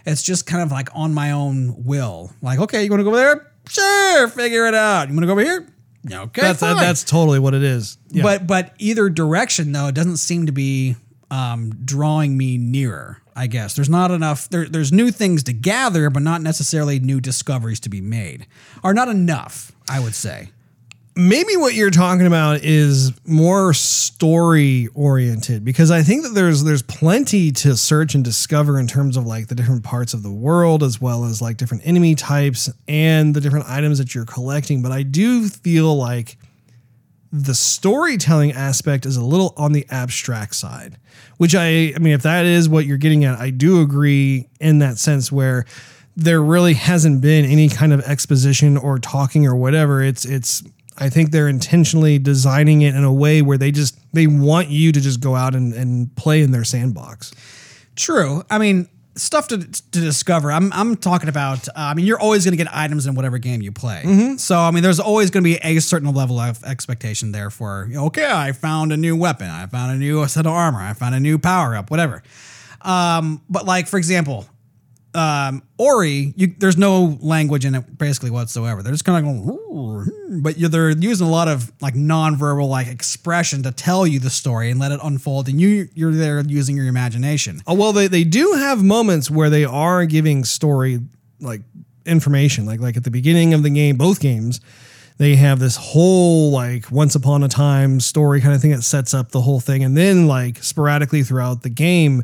it's 0.06 0.22
just 0.22 0.46
kind 0.46 0.62
of 0.62 0.70
like 0.70 0.88
on 0.94 1.14
my 1.14 1.32
own 1.32 1.84
will. 1.84 2.32
Like, 2.42 2.58
okay, 2.60 2.84
you 2.84 2.90
want 2.90 3.00
to 3.00 3.04
go 3.04 3.10
over 3.10 3.16
there? 3.18 3.52
Sure, 3.68 4.28
figure 4.28 4.66
it 4.66 4.74
out. 4.74 5.08
You 5.08 5.14
want 5.14 5.22
to 5.22 5.26
go 5.26 5.32
over 5.32 5.42
here? 5.42 5.66
Yeah, 6.02 6.22
okay, 6.22 6.40
That's 6.40 6.60
fine. 6.60 6.76
that's 6.76 7.04
totally 7.04 7.38
what 7.38 7.52
it 7.54 7.62
is. 7.62 7.98
Yeah. 8.08 8.22
But 8.22 8.46
but 8.46 8.74
either 8.78 9.10
direction 9.10 9.72
though, 9.72 9.86
it 9.88 9.94
doesn't 9.94 10.16
seem 10.16 10.46
to 10.46 10.52
be 10.52 10.96
um, 11.30 11.72
drawing 11.84 12.36
me 12.38 12.56
nearer. 12.58 13.18
I 13.36 13.46
guess 13.46 13.74
there's 13.74 13.88
not 13.88 14.10
enough. 14.10 14.48
There, 14.48 14.66
there's 14.66 14.92
new 14.92 15.10
things 15.10 15.42
to 15.44 15.52
gather, 15.52 16.10
but 16.10 16.22
not 16.22 16.42
necessarily 16.42 16.98
new 17.00 17.20
discoveries 17.20 17.80
to 17.80 17.88
be 17.88 18.00
made, 18.00 18.46
are 18.82 18.92
not 18.94 19.08
enough. 19.08 19.72
I 19.88 20.00
would 20.00 20.14
say. 20.14 20.50
Maybe 21.20 21.56
what 21.56 21.74
you're 21.74 21.90
talking 21.90 22.26
about 22.26 22.62
is 22.62 23.12
more 23.26 23.74
story 23.74 24.88
oriented 24.94 25.64
because 25.64 25.90
I 25.90 26.02
think 26.02 26.22
that 26.22 26.30
there's 26.30 26.64
there's 26.64 26.82
plenty 26.82 27.52
to 27.52 27.76
search 27.76 28.14
and 28.14 28.24
discover 28.24 28.78
in 28.78 28.86
terms 28.86 29.16
of 29.16 29.26
like 29.26 29.48
the 29.48 29.54
different 29.54 29.84
parts 29.84 30.14
of 30.14 30.22
the 30.22 30.30
world 30.30 30.82
as 30.82 31.00
well 31.00 31.24
as 31.24 31.42
like 31.42 31.56
different 31.56 31.86
enemy 31.86 32.14
types 32.14 32.70
and 32.88 33.34
the 33.34 33.40
different 33.40 33.68
items 33.68 33.98
that 33.98 34.14
you're 34.14 34.24
collecting. 34.24 34.82
But 34.82 34.92
I 34.92 35.02
do 35.02 35.48
feel 35.48 35.96
like 35.96 36.38
the 37.32 37.54
storytelling 37.54 38.52
aspect 38.52 39.06
is 39.06 39.16
a 39.16 39.24
little 39.24 39.54
on 39.56 39.72
the 39.72 39.86
abstract 39.88 40.54
side 40.56 40.96
which 41.36 41.54
I 41.54 41.92
I 41.94 41.98
mean 42.00 42.12
if 42.12 42.22
that 42.22 42.44
is 42.44 42.68
what 42.68 42.86
you're 42.86 42.98
getting 42.98 43.24
at 43.24 43.38
I 43.38 43.50
do 43.50 43.82
agree 43.82 44.48
in 44.58 44.80
that 44.80 44.98
sense 44.98 45.30
where 45.30 45.64
there 46.16 46.42
really 46.42 46.74
hasn't 46.74 47.20
been 47.20 47.44
any 47.44 47.68
kind 47.68 47.92
of 47.92 48.00
exposition 48.00 48.76
or 48.76 48.98
talking 48.98 49.46
or 49.46 49.54
whatever. 49.54 50.02
It's 50.02 50.24
it's 50.24 50.62
I 50.98 51.08
think 51.08 51.30
they're 51.30 51.48
intentionally 51.48 52.18
designing 52.18 52.82
it 52.82 52.94
in 52.94 53.04
a 53.04 53.12
way 53.12 53.42
where 53.42 53.56
they 53.56 53.70
just 53.70 53.98
they 54.12 54.26
want 54.26 54.68
you 54.68 54.92
to 54.92 55.00
just 55.00 55.20
go 55.20 55.34
out 55.34 55.54
and, 55.54 55.72
and 55.72 56.14
play 56.16 56.42
in 56.42 56.50
their 56.50 56.64
sandbox. 56.64 57.32
True. 57.96 58.42
I 58.50 58.58
mean, 58.58 58.88
stuff 59.16 59.48
to, 59.48 59.58
to 59.58 60.00
discover. 60.00 60.50
I'm, 60.50 60.72
I'm 60.72 60.96
talking 60.96 61.28
about, 61.28 61.68
uh, 61.68 61.72
I 61.76 61.94
mean, 61.94 62.06
you're 62.06 62.20
always 62.20 62.44
going 62.44 62.56
to 62.56 62.62
get 62.62 62.74
items 62.74 63.06
in 63.06 63.14
whatever 63.14 63.38
game 63.38 63.60
you 63.60 63.72
play. 63.72 64.02
So, 64.36 64.58
I 64.58 64.70
mean, 64.70 64.82
there's 64.82 65.00
always 65.00 65.30
going 65.30 65.44
to 65.44 65.50
be 65.50 65.56
a 65.62 65.80
certain 65.80 66.12
level 66.14 66.38
of 66.38 66.62
expectation 66.64 67.32
there 67.32 67.50
for, 67.50 67.88
okay, 67.94 68.30
I 68.30 68.52
found 68.52 68.92
a 68.92 68.96
new 68.96 69.16
weapon. 69.16 69.48
I 69.48 69.66
found 69.66 69.92
a 69.92 69.96
new 69.96 70.26
set 70.28 70.46
of 70.46 70.52
armor. 70.52 70.80
I 70.80 70.92
found 70.94 71.14
a 71.14 71.20
new 71.20 71.38
power 71.38 71.76
up, 71.76 71.90
whatever. 71.90 72.22
Um, 72.82 73.42
but, 73.48 73.66
like, 73.66 73.88
for 73.88 73.98
example, 73.98 74.46
um, 75.14 75.62
Ori, 75.78 76.32
you, 76.36 76.54
there's 76.58 76.76
no 76.76 77.18
language 77.20 77.64
in 77.64 77.74
it 77.74 77.98
basically 77.98 78.30
whatsoever. 78.30 78.82
They're 78.82 78.92
just 78.92 79.04
kind 79.04 79.18
of 79.18 79.32
going, 79.32 79.58
hmm," 79.58 80.40
but 80.40 80.56
they're 80.56 80.90
using 80.90 81.26
a 81.26 81.30
lot 81.30 81.48
of 81.48 81.72
like 81.80 81.94
nonverbal 81.94 82.68
like 82.68 82.86
expression 82.86 83.62
to 83.64 83.72
tell 83.72 84.06
you 84.06 84.20
the 84.20 84.30
story 84.30 84.70
and 84.70 84.78
let 84.78 84.92
it 84.92 85.00
unfold, 85.02 85.48
and 85.48 85.60
you 85.60 85.88
you're 85.94 86.12
there 86.12 86.40
using 86.40 86.76
your 86.76 86.86
imagination. 86.86 87.60
Oh 87.66 87.74
well, 87.74 87.92
they, 87.92 88.06
they 88.06 88.24
do 88.24 88.52
have 88.52 88.82
moments 88.82 89.30
where 89.30 89.50
they 89.50 89.64
are 89.64 90.06
giving 90.06 90.44
story 90.44 91.00
like 91.40 91.62
information, 92.06 92.66
like 92.66 92.80
like 92.80 92.96
at 92.96 93.04
the 93.04 93.10
beginning 93.10 93.52
of 93.52 93.62
the 93.62 93.70
game, 93.70 93.96
both 93.96 94.20
games. 94.20 94.60
They 95.18 95.36
have 95.36 95.58
this 95.58 95.76
whole 95.76 96.50
like 96.50 96.90
once 96.90 97.14
upon 97.14 97.42
a 97.42 97.48
time 97.48 98.00
story 98.00 98.40
kind 98.40 98.54
of 98.54 98.62
thing 98.62 98.70
that 98.70 98.82
sets 98.82 99.12
up 99.12 99.32
the 99.32 99.40
whole 99.40 99.60
thing, 99.60 99.82
and 99.82 99.96
then 99.96 100.28
like 100.28 100.62
sporadically 100.62 101.24
throughout 101.24 101.62
the 101.62 101.68
game, 101.68 102.22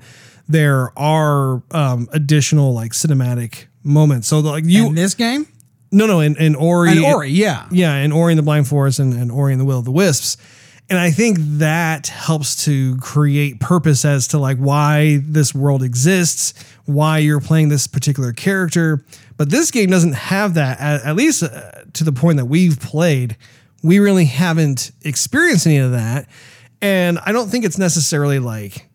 there 0.49 0.97
are 0.99 1.63
um, 1.71 2.09
additional 2.13 2.73
like 2.73 2.93
cinematic 2.93 3.67
moments. 3.83 4.29
So 4.29 4.41
like 4.41 4.65
you, 4.67 4.87
in 4.87 4.95
this 4.95 5.15
game, 5.15 5.47
no, 5.93 6.07
no, 6.07 6.21
in, 6.21 6.37
in 6.37 6.55
Ori, 6.55 6.91
and 6.91 7.05
Ori, 7.05 7.31
yeah, 7.31 7.67
yeah, 7.71 7.95
and 7.95 8.13
Ori 8.13 8.33
and 8.33 8.39
the 8.39 8.43
Blind 8.43 8.69
Forest 8.69 8.99
and, 8.99 9.15
and 9.15 9.31
Ori 9.31 9.53
and 9.53 9.61
the 9.61 9.65
Will 9.65 9.79
of 9.79 9.85
the 9.85 9.93
Wisps. 9.93 10.37
And 10.89 10.99
I 11.01 11.11
think 11.11 11.39
that 11.41 12.07
helps 12.07 12.65
to 12.65 12.97
create 12.99 13.59
purpose 13.59 14.05
as 14.05 14.29
to 14.29 14.39
like 14.39 14.57
why 14.59 15.19
this 15.25 15.53
world 15.53 15.83
exists, 15.83 16.55
why 16.85 17.19
you're 17.19 17.41
playing 17.41 17.71
this 17.71 17.89
particular 17.89 18.33
character. 18.33 19.05
But 19.37 19.51
this 19.51 19.73
game 19.73 19.91
doesn't 19.91 20.15
have 20.15 20.55
that, 20.55 20.81
at, 20.81 21.05
at 21.05 21.17
least 21.17 21.43
uh, 21.43 21.83
to 21.95 22.05
the 22.05 22.13
point 22.13 22.37
that 22.37 22.45
we've 22.45 22.79
played. 22.79 23.37
We 23.83 23.99
really 23.99 24.27
haven't 24.27 24.93
experienced 25.03 25.67
any 25.67 25.79
of 25.79 25.91
that. 25.91 26.29
And 26.81 27.19
I 27.19 27.33
don't 27.33 27.49
think 27.49 27.65
it's 27.65 27.79
necessarily 27.79 28.39
like 28.39 28.89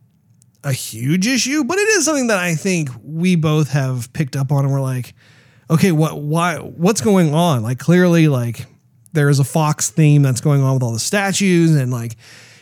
a 0.63 0.71
huge 0.71 1.27
issue, 1.27 1.63
but 1.63 1.77
it 1.77 1.87
is 1.89 2.05
something 2.05 2.27
that 2.27 2.37
I 2.37 2.55
think 2.55 2.89
we 3.03 3.35
both 3.35 3.69
have 3.69 4.11
picked 4.13 4.35
up 4.35 4.51
on 4.51 4.65
and 4.65 4.73
we're 4.73 4.81
like, 4.81 5.13
okay, 5.69 5.91
what 5.91 6.19
why 6.19 6.57
what's 6.57 7.01
going 7.01 7.33
on? 7.33 7.63
Like 7.63 7.79
clearly 7.79 8.27
like 8.27 8.65
there's 9.13 9.39
a 9.39 9.43
fox 9.43 9.89
theme 9.89 10.21
that's 10.21 10.41
going 10.41 10.61
on 10.61 10.75
with 10.75 10.83
all 10.83 10.93
the 10.93 10.99
statues 10.99 11.75
and 11.75 11.91
like 11.91 12.15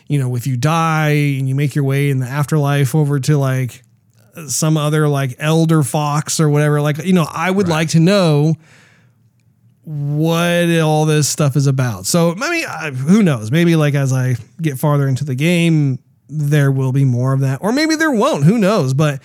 you 0.07 0.17
know 0.17 0.35
if 0.35 0.47
you 0.47 0.57
die 0.57 1.09
and 1.09 1.47
you 1.47 1.55
make 1.55 1.75
your 1.75 1.83
way 1.83 2.09
in 2.09 2.19
the 2.19 2.25
afterlife 2.25 2.95
over 2.95 3.19
to 3.19 3.37
like 3.37 3.83
some 4.47 4.77
other 4.77 5.07
like 5.07 5.35
elder 5.37 5.83
fox 5.83 6.39
or 6.39 6.49
whatever 6.49 6.81
like 6.81 6.97
you 6.99 7.11
know 7.11 7.27
i 7.29 7.51
would 7.51 7.67
like 7.67 7.89
to 7.89 7.99
know 7.99 8.55
what 9.89 10.69
all 10.81 11.05
this 11.05 11.27
stuff 11.27 11.55
is 11.55 11.65
about. 11.65 12.05
So 12.05 12.35
maybe 12.35 12.63
uh, 12.63 12.91
who 12.91 13.23
knows? 13.23 13.51
Maybe 13.51 13.75
like 13.75 13.95
as 13.95 14.13
i 14.13 14.35
get 14.61 14.77
farther 14.77 15.07
into 15.07 15.25
the 15.25 15.33
game 15.33 15.97
there 16.29 16.71
will 16.71 16.91
be 16.91 17.05
more 17.05 17.33
of 17.33 17.39
that 17.39 17.59
or 17.61 17.71
maybe 17.71 17.95
there 17.95 18.11
won't 18.11 18.43
who 18.43 18.57
knows 18.57 18.93
but 18.93 19.21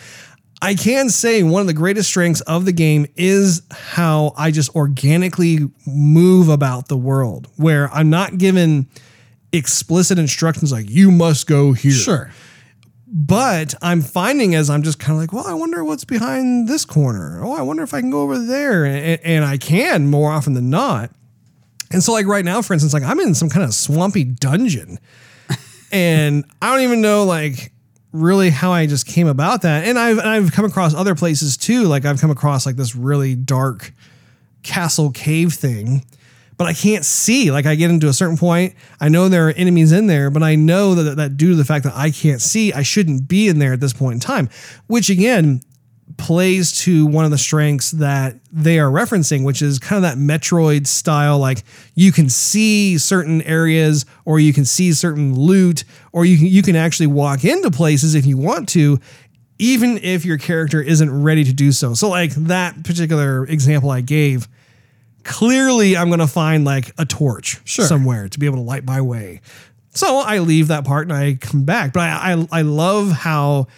I 0.64 0.74
can 0.74 1.10
say 1.10 1.42
one 1.42 1.60
of 1.60 1.66
the 1.66 1.74
greatest 1.74 2.08
strengths 2.08 2.40
of 2.42 2.64
the 2.64 2.72
game 2.72 3.06
is 3.16 3.60
how 3.70 4.32
I 4.34 4.50
just 4.50 4.74
organically 4.74 5.58
move 5.86 6.48
about 6.48 6.88
the 6.88 6.96
world, 6.96 7.48
where 7.56 7.92
I'm 7.92 8.08
not 8.08 8.38
given 8.38 8.88
explicit 9.52 10.18
instructions 10.18 10.72
like, 10.72 10.88
you 10.88 11.10
must 11.10 11.46
go 11.46 11.74
here. 11.74 11.92
sure. 11.92 12.30
But 13.06 13.74
I'm 13.82 14.00
finding 14.00 14.54
as 14.54 14.70
I'm 14.70 14.82
just 14.82 14.98
kind 14.98 15.12
of 15.12 15.18
like, 15.18 15.32
well, 15.34 15.46
I 15.46 15.52
wonder 15.54 15.84
what's 15.84 16.04
behind 16.04 16.66
this 16.66 16.86
corner. 16.86 17.40
Oh, 17.44 17.52
I 17.52 17.60
wonder 17.60 17.82
if 17.82 17.92
I 17.92 18.00
can 18.00 18.10
go 18.10 18.22
over 18.22 18.38
there. 18.38 18.86
And, 18.86 19.20
and 19.22 19.44
I 19.44 19.58
can 19.58 20.08
more 20.08 20.32
often 20.32 20.54
than 20.54 20.70
not. 20.70 21.10
And 21.92 22.02
so, 22.02 22.12
like 22.12 22.26
right 22.26 22.44
now, 22.44 22.62
for 22.62 22.72
instance, 22.72 22.94
like 22.94 23.04
I'm 23.04 23.20
in 23.20 23.34
some 23.34 23.50
kind 23.50 23.62
of 23.64 23.72
swampy 23.74 24.24
dungeon. 24.24 24.98
And 25.94 26.44
I 26.60 26.72
don't 26.72 26.82
even 26.82 27.00
know 27.00 27.24
like 27.24 27.72
really 28.10 28.50
how 28.50 28.72
I 28.72 28.86
just 28.86 29.06
came 29.06 29.28
about 29.28 29.62
that. 29.62 29.86
And 29.86 29.96
I've 29.96 30.18
and 30.18 30.28
I've 30.28 30.52
come 30.52 30.64
across 30.64 30.92
other 30.92 31.14
places 31.14 31.56
too. 31.56 31.84
Like 31.84 32.04
I've 32.04 32.20
come 32.20 32.32
across 32.32 32.66
like 32.66 32.74
this 32.74 32.96
really 32.96 33.36
dark 33.36 33.92
castle 34.64 35.12
cave 35.12 35.52
thing, 35.52 36.04
but 36.56 36.66
I 36.66 36.72
can't 36.72 37.04
see. 37.04 37.52
Like 37.52 37.64
I 37.64 37.76
get 37.76 37.90
into 37.90 38.08
a 38.08 38.12
certain 38.12 38.36
point, 38.36 38.74
I 39.00 39.08
know 39.08 39.28
there 39.28 39.48
are 39.48 39.52
enemies 39.52 39.92
in 39.92 40.08
there, 40.08 40.30
but 40.30 40.42
I 40.42 40.56
know 40.56 40.96
that 40.96 41.16
that 41.16 41.36
due 41.36 41.50
to 41.50 41.56
the 41.56 41.64
fact 41.64 41.84
that 41.84 41.94
I 41.94 42.10
can't 42.10 42.42
see, 42.42 42.72
I 42.72 42.82
shouldn't 42.82 43.28
be 43.28 43.46
in 43.46 43.60
there 43.60 43.72
at 43.72 43.80
this 43.80 43.92
point 43.92 44.14
in 44.14 44.20
time. 44.20 44.48
Which 44.88 45.10
again 45.10 45.60
plays 46.16 46.72
to 46.80 47.06
one 47.06 47.24
of 47.24 47.30
the 47.30 47.38
strengths 47.38 47.90
that 47.92 48.36
they 48.52 48.78
are 48.78 48.90
referencing, 48.90 49.44
which 49.44 49.60
is 49.62 49.78
kind 49.78 50.04
of 50.04 50.10
that 50.10 50.18
Metroid 50.18 50.86
style. 50.86 51.38
Like 51.38 51.64
you 51.94 52.12
can 52.12 52.28
see 52.28 52.98
certain 52.98 53.42
areas, 53.42 54.06
or 54.24 54.38
you 54.40 54.52
can 54.52 54.64
see 54.64 54.92
certain 54.92 55.34
loot, 55.38 55.84
or 56.12 56.24
you 56.24 56.38
can 56.38 56.46
you 56.46 56.62
can 56.62 56.76
actually 56.76 57.08
walk 57.08 57.44
into 57.44 57.70
places 57.70 58.14
if 58.14 58.26
you 58.26 58.36
want 58.36 58.68
to, 58.70 59.00
even 59.58 59.98
if 59.98 60.24
your 60.24 60.38
character 60.38 60.80
isn't 60.80 61.22
ready 61.22 61.44
to 61.44 61.52
do 61.52 61.72
so. 61.72 61.94
So 61.94 62.08
like 62.08 62.32
that 62.34 62.84
particular 62.84 63.44
example 63.46 63.90
I 63.90 64.00
gave, 64.00 64.48
clearly 65.22 65.96
I'm 65.96 66.10
gonna 66.10 66.26
find 66.26 66.64
like 66.64 66.92
a 66.98 67.04
torch 67.04 67.60
Sure. 67.64 67.84
somewhere 67.86 68.28
to 68.28 68.38
be 68.38 68.46
able 68.46 68.56
to 68.56 68.62
light 68.62 68.84
my 68.84 69.00
way. 69.00 69.40
So 69.90 70.18
I 70.18 70.38
leave 70.38 70.68
that 70.68 70.84
part 70.84 71.08
and 71.08 71.16
I 71.16 71.34
come 71.40 71.64
back. 71.64 71.92
But 71.92 72.00
I 72.00 72.32
I, 72.32 72.48
I 72.58 72.62
love 72.62 73.10
how 73.12 73.68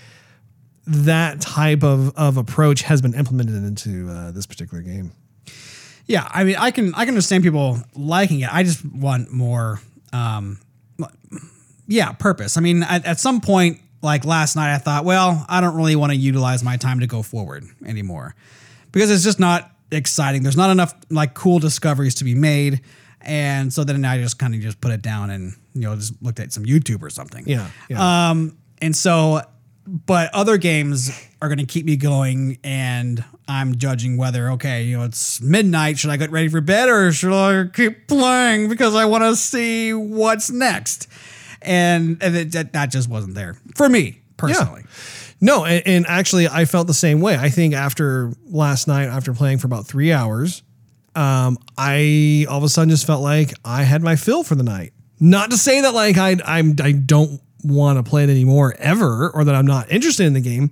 that 0.87 1.41
type 1.41 1.83
of, 1.83 2.17
of 2.17 2.37
approach 2.37 2.83
has 2.83 3.03
been 3.03 3.15
implemented 3.15 3.57
into 3.57 4.09
uh, 4.09 4.31
this 4.31 4.47
particular 4.47 4.83
game. 4.83 5.13
Yeah, 6.07 6.29
I 6.31 6.45
mean, 6.45 6.57
I 6.57 6.71
can 6.71 6.95
I 6.95 7.01
can 7.01 7.09
understand 7.09 7.43
people 7.43 7.79
liking 7.95 8.41
it. 8.41 8.53
I 8.53 8.63
just 8.63 8.85
want 8.85 9.33
more, 9.33 9.81
um, 10.13 10.61
yeah, 11.89 12.13
purpose. 12.13 12.57
I 12.57 12.61
mean, 12.61 12.85
at, 12.85 13.05
at 13.05 13.19
some 13.19 13.41
point, 13.41 13.81
like 14.03 14.25
last 14.25 14.55
night, 14.55 14.73
I 14.73 14.79
thought, 14.79 15.05
well, 15.05 15.45
I 15.49 15.61
don't 15.61 15.75
really 15.75 15.97
want 15.97 16.13
to 16.13 16.17
utilize 16.17 16.63
my 16.63 16.77
time 16.77 17.01
to 17.01 17.09
go 17.09 17.23
forward 17.23 17.65
anymore 17.85 18.37
because 18.93 19.11
it's 19.11 19.25
just 19.25 19.41
not 19.41 19.69
exciting. 19.91 20.45
There's 20.45 20.57
not 20.57 20.71
enough 20.71 20.95
like 21.11 21.35
cool 21.35 21.59
discoveries 21.59 22.15
to 22.17 22.25
be 22.25 22.37
made, 22.37 22.83
and 23.21 23.73
so 23.73 23.83
then 23.83 24.05
I 24.05 24.19
just 24.19 24.39
kind 24.39 24.55
of 24.55 24.61
just 24.61 24.81
put 24.81 24.93
it 24.93 25.03
down 25.03 25.31
and 25.31 25.55
you 25.75 25.83
know 25.83 25.97
just 25.97 26.23
looked 26.23 26.39
at 26.39 26.53
some 26.53 26.65
YouTube 26.65 27.03
or 27.03 27.11
something. 27.11 27.45
Yeah, 27.49 27.69
yeah. 27.89 28.31
Um, 28.31 28.59
and 28.79 28.95
so, 28.95 29.41
but 29.87 30.35
other 30.35 30.57
games 30.59 31.11
are 31.41 31.49
going 31.49 31.59
to 31.59 31.67
keep 31.67 31.87
me 31.87 31.97
going, 31.97 32.59
and 32.65 33.25
I'm 33.49 33.77
judging 33.77 34.17
whether 34.17 34.51
okay, 34.53 34.83
you 34.83 34.99
know, 34.99 35.05
it's 35.05 35.41
midnight. 35.41 35.99
Should 35.99 36.11
I 36.11 36.17
get 36.17 36.31
ready 36.31 36.49
for 36.49 36.61
bed 36.61 36.89
or 36.89 37.13
should 37.13 37.33
I 37.33 37.69
keep 37.69 38.09
playing 38.09 38.69
because 38.69 38.95
I 38.95 39.05
want 39.05 39.25
to 39.25 39.37
see 39.37 39.93
what's 39.93 40.51
next? 40.51 41.09
And 41.63 42.19
and 42.21 42.37
it, 42.37 42.73
that, 42.73 42.91
just 42.91 43.09
wasn't 43.09 43.35
there 43.35 43.57
for 43.75 43.89
me 43.89 44.21
personally. 44.37 44.85
No, 45.41 45.65
and, 45.65 45.83
and 45.87 46.07
actually, 46.07 46.49
I 46.49 46.65
felt 46.65 46.87
the 46.87 46.95
same 46.95 47.21
way. 47.21 47.37
I 47.37 47.51
think 47.51 47.75
after 47.75 48.33
last 48.47 48.89
night, 48.89 49.07
after 49.07 49.33
playing 49.35 49.59
for 49.59 49.67
about 49.67 49.87
three 49.87 50.13
hours, 50.13 50.63
um, 51.15 51.59
I 51.77 52.47
all 52.49 52.59
of 52.59 52.65
a 52.65 52.69
sudden 52.69 52.91
just 52.91 53.07
felt 53.07 53.23
like 53.23 53.53
I 53.65 53.83
had 53.83 54.03
my 54.03 54.17
fill 54.17 54.43
for 54.43 54.55
the 54.55 54.63
night. 54.63 54.93
Not 55.21 55.51
to 55.51 55.57
say 55.57 55.81
that 55.81 55.95
like 55.95 56.19
I 56.19 56.37
I'm 56.45 56.77
I 56.83 56.93
don't 56.93 57.41
want 57.67 57.99
to 57.99 58.09
play 58.09 58.25
it 58.25 58.31
anymore 58.31 58.75
ever, 58.79 59.31
or 59.31 59.45
that 59.45 59.55
I'm 59.55 59.67
not 59.67 59.91
interested 59.91 60.27
in 60.27 60.33
the 60.33 60.41
game, 60.41 60.71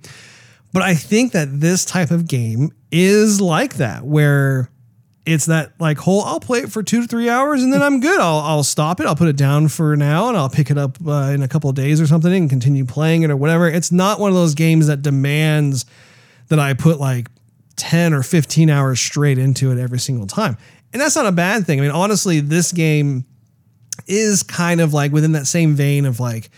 but 0.73 0.81
I 0.81 0.95
think 0.95 1.31
that 1.33 1.59
this 1.59 1.85
type 1.85 2.11
of 2.11 2.27
game 2.27 2.71
is 2.91 3.39
like 3.39 3.75
that, 3.75 4.03
where 4.03 4.69
it's 5.25 5.47
that 5.47 5.71
like 5.79 5.97
whole 5.97 6.21
I'll 6.21 6.39
play 6.39 6.59
it 6.59 6.71
for 6.71 6.83
two 6.83 7.01
to 7.01 7.07
three 7.07 7.29
hours 7.29 7.63
and 7.63 7.73
then 7.73 7.81
I'm 7.81 7.99
good. 7.99 8.19
I'll 8.19 8.39
I'll 8.39 8.63
stop 8.63 8.99
it. 8.99 9.07
I'll 9.07 9.15
put 9.15 9.27
it 9.27 9.37
down 9.37 9.69
for 9.69 9.95
now 9.95 10.29
and 10.29 10.37
I'll 10.37 10.49
pick 10.49 10.69
it 10.69 10.77
up 10.77 10.97
uh, 11.05 11.31
in 11.33 11.41
a 11.41 11.47
couple 11.47 11.69
of 11.69 11.75
days 11.75 11.99
or 11.99 12.07
something 12.07 12.31
and 12.31 12.49
continue 12.49 12.85
playing 12.85 13.23
it 13.23 13.31
or 13.31 13.35
whatever. 13.35 13.67
It's 13.67 13.91
not 13.91 14.19
one 14.19 14.29
of 14.29 14.35
those 14.35 14.53
games 14.53 14.87
that 14.87 15.01
demands 15.01 15.85
that 16.49 16.59
I 16.59 16.73
put 16.73 16.99
like 16.99 17.29
10 17.77 18.13
or 18.13 18.23
15 18.23 18.69
hours 18.69 18.99
straight 18.99 19.37
into 19.37 19.71
it 19.71 19.79
every 19.79 19.99
single 19.99 20.27
time. 20.27 20.57
And 20.93 21.01
that's 21.01 21.15
not 21.15 21.25
a 21.25 21.31
bad 21.31 21.65
thing. 21.65 21.79
I 21.79 21.81
mean, 21.81 21.91
honestly, 21.91 22.39
this 22.39 22.71
game 22.71 23.25
is 24.07 24.43
kind 24.43 24.79
of 24.79 24.93
like 24.93 25.11
within 25.11 25.33
that 25.33 25.47
same 25.47 25.75
vein 25.75 26.05
of 26.05 26.19
like 26.19 26.49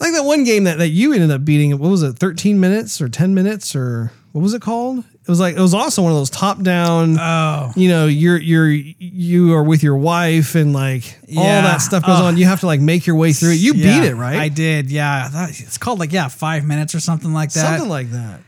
like 0.00 0.12
that 0.12 0.24
one 0.24 0.44
game 0.44 0.64
that, 0.64 0.78
that 0.78 0.88
you 0.88 1.12
ended 1.12 1.30
up 1.30 1.44
beating 1.44 1.76
what 1.78 1.90
was 1.90 2.02
it 2.02 2.18
13 2.18 2.58
minutes 2.60 3.00
or 3.00 3.08
10 3.08 3.34
minutes 3.34 3.74
or 3.76 4.12
what 4.32 4.40
was 4.42 4.54
it 4.54 4.62
called 4.62 4.98
it 5.00 5.28
was 5.28 5.40
like 5.40 5.56
it 5.56 5.60
was 5.60 5.74
also 5.74 6.02
one 6.02 6.12
of 6.12 6.16
those 6.18 6.30
top 6.30 6.62
down 6.62 7.18
Oh. 7.18 7.72
you 7.76 7.88
know 7.88 8.06
you're 8.06 8.38
you're 8.38 8.68
you 8.70 9.54
are 9.54 9.62
with 9.64 9.82
your 9.82 9.96
wife 9.96 10.54
and 10.54 10.72
like 10.72 11.18
all 11.36 11.42
that 11.44 11.78
stuff 11.78 12.04
goes 12.06 12.20
Oh. 12.20 12.24
on 12.26 12.36
you 12.36 12.44
have 12.46 12.60
to 12.60 12.66
like 12.66 12.80
make 12.80 13.06
your 13.06 13.16
way 13.16 13.32
through 13.32 13.50
it 13.52 13.58
you 13.60 13.74
Yeah, 13.74 14.00
beat 14.00 14.08
it 14.08 14.14
right 14.14 14.36
I 14.36 14.48
did. 14.48 14.90
Yeah, 14.90 15.48
it's 15.48 15.78
called 15.78 15.98
like 15.98 16.12
yeah, 16.12 16.28
five 16.28 16.64
minutes 16.64 16.94
or 16.94 17.00
something 17.00 17.32
like 17.32 17.52
that. 17.52 17.60
something 17.60 17.88
like 17.88 18.10
that 18.12 18.40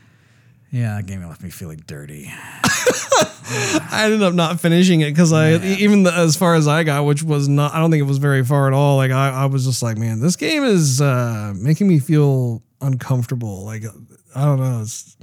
yeah, 0.71 0.95
that 0.95 1.05
game 1.05 1.23
left 1.27 1.43
me 1.43 1.49
feeling 1.49 1.81
dirty. 1.85 2.31
I 3.53 4.03
ended 4.05 4.23
up 4.23 4.33
not 4.33 4.59
finishing 4.61 5.01
it 5.01 5.09
because 5.11 5.33
I 5.33 5.55
even 5.55 6.03
the, 6.03 6.13
as 6.13 6.35
far 6.37 6.55
as 6.55 6.67
I 6.67 6.83
got, 6.83 7.05
which 7.05 7.21
was 7.23 7.49
not 7.49 7.73
I 7.73 7.79
don't 7.79 7.91
think 7.91 8.01
it 8.01 8.07
was 8.07 8.17
very 8.17 8.43
far 8.45 8.67
at 8.67 8.73
all. 8.73 8.95
Like 8.97 9.11
I, 9.11 9.29
I 9.29 9.45
was 9.45 9.65
just 9.65 9.83
like, 9.83 9.97
man, 9.97 10.19
this 10.21 10.35
game 10.35 10.63
is 10.63 11.01
uh, 11.01 11.53
making 11.57 11.87
me 11.87 11.99
feel 11.99 12.63
uncomfortable. 12.79 13.65
Like 13.65 13.83
I 14.35 14.45
don't 14.45 14.59
know. 14.59 14.81
It's, 14.81 15.17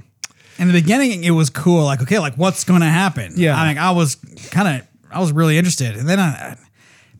In 0.59 0.67
the 0.67 0.73
beginning, 0.73 1.23
it 1.23 1.31
was 1.31 1.49
cool. 1.49 1.83
Like, 1.83 2.01
okay, 2.03 2.19
like 2.19 2.35
what's 2.35 2.63
going 2.63 2.81
to 2.81 2.87
happen? 2.87 3.33
Yeah. 3.35 3.59
I 3.59 3.67
mean, 3.69 3.77
I 3.79 3.91
was 3.91 4.15
kind 4.51 4.67
of, 4.81 4.87
I 5.11 5.19
was 5.19 5.31
really 5.31 5.57
interested, 5.57 5.95
and 5.97 6.07
then 6.07 6.19
I, 6.19 6.55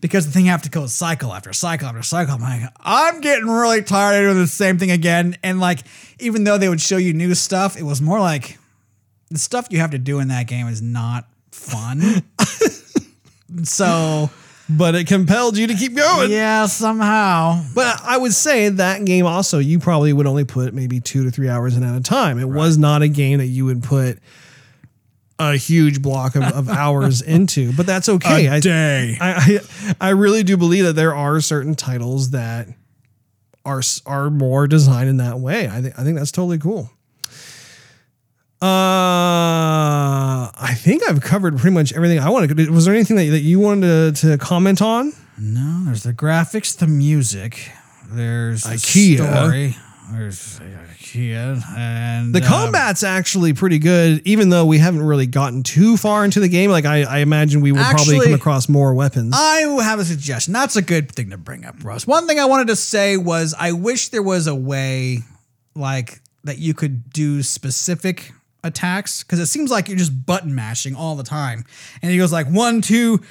because 0.01 0.25
the 0.25 0.31
thing 0.31 0.45
you 0.45 0.51
have 0.51 0.61
to 0.63 0.69
go 0.69 0.85
cycle 0.87 1.33
after 1.33 1.53
cycle 1.53 1.87
after 1.87 2.03
cycle, 2.03 2.35
I'm 2.35 2.41
like, 2.41 2.61
I'm 2.79 3.21
getting 3.21 3.47
really 3.47 3.81
tired 3.81 4.25
of 4.25 4.33
doing 4.33 4.43
the 4.43 4.47
same 4.47 4.77
thing 4.77 4.91
again. 4.91 5.37
And 5.43 5.59
like, 5.59 5.79
even 6.19 6.43
though 6.43 6.57
they 6.57 6.69
would 6.69 6.81
show 6.81 6.97
you 6.97 7.13
new 7.13 7.35
stuff, 7.35 7.77
it 7.77 7.83
was 7.83 8.01
more 8.01 8.19
like 8.19 8.57
the 9.29 9.39
stuff 9.39 9.67
you 9.69 9.79
have 9.79 9.91
to 9.91 9.99
do 9.99 10.19
in 10.19 10.29
that 10.29 10.47
game 10.47 10.67
is 10.67 10.81
not 10.81 11.27
fun. 11.51 12.23
so 13.63 14.29
but 14.69 14.93
it 14.93 15.07
compelled 15.07 15.57
you 15.57 15.67
to 15.67 15.73
keep 15.73 15.95
going. 15.95 16.31
yeah, 16.31 16.67
somehow. 16.67 17.63
But 17.73 17.99
I 18.03 18.17
would 18.17 18.33
say 18.33 18.69
that 18.69 19.03
game 19.03 19.25
also, 19.25 19.57
you 19.57 19.79
probably 19.79 20.13
would 20.13 20.27
only 20.27 20.45
put 20.45 20.73
maybe 20.73 20.99
two 20.99 21.23
to 21.23 21.31
three 21.31 21.49
hours 21.49 21.75
in 21.75 21.83
at 21.83 21.95
a 21.95 22.03
time. 22.03 22.37
It 22.37 22.47
was 22.47 22.77
not 22.77 23.01
a 23.01 23.07
game 23.07 23.39
that 23.39 23.47
you 23.47 23.65
would 23.65 23.81
put 23.81 24.19
a 25.39 25.55
huge 25.55 26.01
block 26.01 26.35
of, 26.35 26.43
of 26.43 26.69
hours 26.69 27.21
into, 27.21 27.71
but 27.73 27.85
that's 27.85 28.09
okay. 28.09 28.47
A 28.47 28.53
I, 28.53 28.59
day. 28.59 29.17
I, 29.19 29.59
I 29.59 29.95
I 30.07 30.09
really 30.09 30.43
do 30.43 30.57
believe 30.57 30.83
that 30.83 30.93
there 30.93 31.15
are 31.15 31.39
certain 31.41 31.75
titles 31.75 32.31
that 32.31 32.67
are 33.65 33.81
are 34.05 34.29
more 34.29 34.67
designed 34.67 35.09
in 35.09 35.17
that 35.17 35.39
way. 35.39 35.67
I 35.67 35.81
think 35.81 35.97
I 35.97 36.03
think 36.03 36.17
that's 36.17 36.31
totally 36.31 36.59
cool. 36.59 36.91
Uh, 38.61 40.51
I 40.51 40.75
think 40.75 41.01
I've 41.07 41.21
covered 41.21 41.57
pretty 41.57 41.73
much 41.73 41.93
everything 41.93 42.19
I 42.19 42.29
wanted. 42.29 42.69
Was 42.69 42.83
there 42.83 42.93
anything 42.93 43.15
that, 43.15 43.29
that 43.29 43.39
you 43.39 43.57
wanted 43.57 44.17
to, 44.17 44.31
to 44.31 44.37
comment 44.37 44.81
on? 44.81 45.13
No, 45.37 45.83
there's 45.85 46.03
the 46.03 46.11
graphics, 46.11 46.77
the 46.77 46.87
music, 46.87 47.71
there's 48.11 48.63
the 48.63 48.71
IKEA. 48.71 49.43
story, 49.43 49.77
there's 50.11 50.59
IKEA, 50.59 51.61
and 51.77 52.33
The 52.33 52.41
um, 52.41 52.45
combat's 52.47 53.03
actually 53.03 53.53
pretty 53.53 53.79
good, 53.79 54.21
even 54.25 54.49
though 54.49 54.65
we 54.65 54.77
haven't 54.77 55.03
really 55.03 55.27
gotten 55.27 55.63
too 55.63 55.97
far 55.97 56.25
into 56.25 56.39
the 56.39 56.49
game. 56.49 56.71
Like 56.71 56.85
I, 56.85 57.03
I 57.03 57.19
imagine 57.19 57.61
we 57.61 57.71
will 57.71 57.83
probably 57.83 58.19
come 58.21 58.33
across 58.33 58.69
more 58.69 58.93
weapons. 58.93 59.33
I 59.35 59.61
have 59.83 59.99
a 59.99 60.05
suggestion. 60.05 60.53
That's 60.53 60.75
a 60.75 60.81
good 60.81 61.11
thing 61.11 61.29
to 61.31 61.37
bring 61.37 61.65
up, 61.65 61.75
Russ. 61.83 62.05
One 62.07 62.27
thing 62.27 62.39
I 62.39 62.45
wanted 62.45 62.67
to 62.67 62.75
say 62.75 63.17
was 63.17 63.55
I 63.57 63.71
wish 63.71 64.09
there 64.09 64.23
was 64.23 64.47
a 64.47 64.55
way 64.55 65.19
like 65.75 66.21
that 66.43 66.57
you 66.57 66.73
could 66.73 67.11
do 67.11 67.43
specific 67.43 68.33
attacks 68.63 69.23
because 69.23 69.39
it 69.39 69.45
seems 69.47 69.71
like 69.71 69.87
you're 69.87 69.97
just 69.97 70.25
button 70.25 70.53
mashing 70.53 70.95
all 70.95 71.15
the 71.15 71.23
time. 71.23 71.65
And 72.01 72.11
he 72.11 72.17
goes 72.17 72.31
like 72.31 72.47
one, 72.47 72.81
two, 72.81 73.21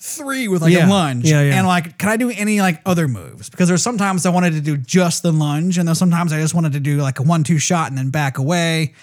three 0.00 0.46
with 0.48 0.62
like 0.62 0.72
Yeah. 0.72 0.86
a 0.86 0.90
lunge. 0.90 1.24
Yeah, 1.28 1.42
yeah. 1.42 1.58
And 1.58 1.66
like, 1.66 1.98
can 1.98 2.08
I 2.08 2.16
do 2.16 2.30
any 2.30 2.60
like 2.60 2.80
other 2.86 3.08
moves? 3.08 3.50
Because 3.50 3.68
there's 3.68 3.82
sometimes 3.82 4.24
I 4.26 4.30
wanted 4.30 4.52
to 4.54 4.60
do 4.60 4.76
just 4.76 5.22
the 5.22 5.32
lunge, 5.32 5.76
and 5.78 5.88
then 5.88 5.94
sometimes 5.94 6.32
I 6.32 6.40
just 6.40 6.54
wanted 6.54 6.72
to 6.72 6.80
do 6.80 6.98
like 6.98 7.18
a 7.18 7.22
one, 7.22 7.42
two 7.44 7.58
shot 7.58 7.88
and 7.88 7.98
then 7.98 8.10
back 8.10 8.38
away. 8.38 8.94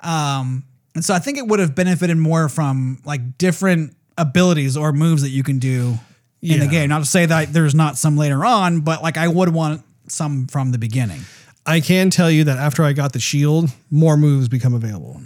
Um, 0.00 0.64
and 0.94 1.04
so 1.04 1.12
I 1.14 1.18
think 1.18 1.38
it 1.38 1.46
would 1.46 1.58
have 1.60 1.74
benefited 1.74 2.16
more 2.16 2.48
from 2.48 3.00
like 3.04 3.36
different 3.38 3.96
abilities 4.16 4.76
or 4.76 4.92
moves 4.92 5.22
that 5.22 5.30
you 5.30 5.42
can 5.42 5.58
do 5.58 5.98
in 6.40 6.60
the 6.60 6.68
game. 6.68 6.90
Not 6.90 7.00
to 7.00 7.04
say 7.06 7.26
that 7.26 7.52
there's 7.52 7.74
not 7.74 7.96
some 7.98 8.16
later 8.16 8.44
on, 8.44 8.80
but 8.82 9.02
like 9.02 9.16
I 9.16 9.26
would 9.26 9.48
want 9.48 9.82
some 10.08 10.46
from 10.46 10.70
the 10.72 10.78
beginning. 10.78 11.22
I 11.66 11.80
can 11.80 12.10
tell 12.10 12.30
you 12.30 12.44
that 12.44 12.58
after 12.58 12.84
I 12.84 12.92
got 12.92 13.12
the 13.14 13.18
shield, 13.18 13.70
more 13.90 14.16
moves 14.18 14.48
become 14.48 14.74
available. 14.74 15.20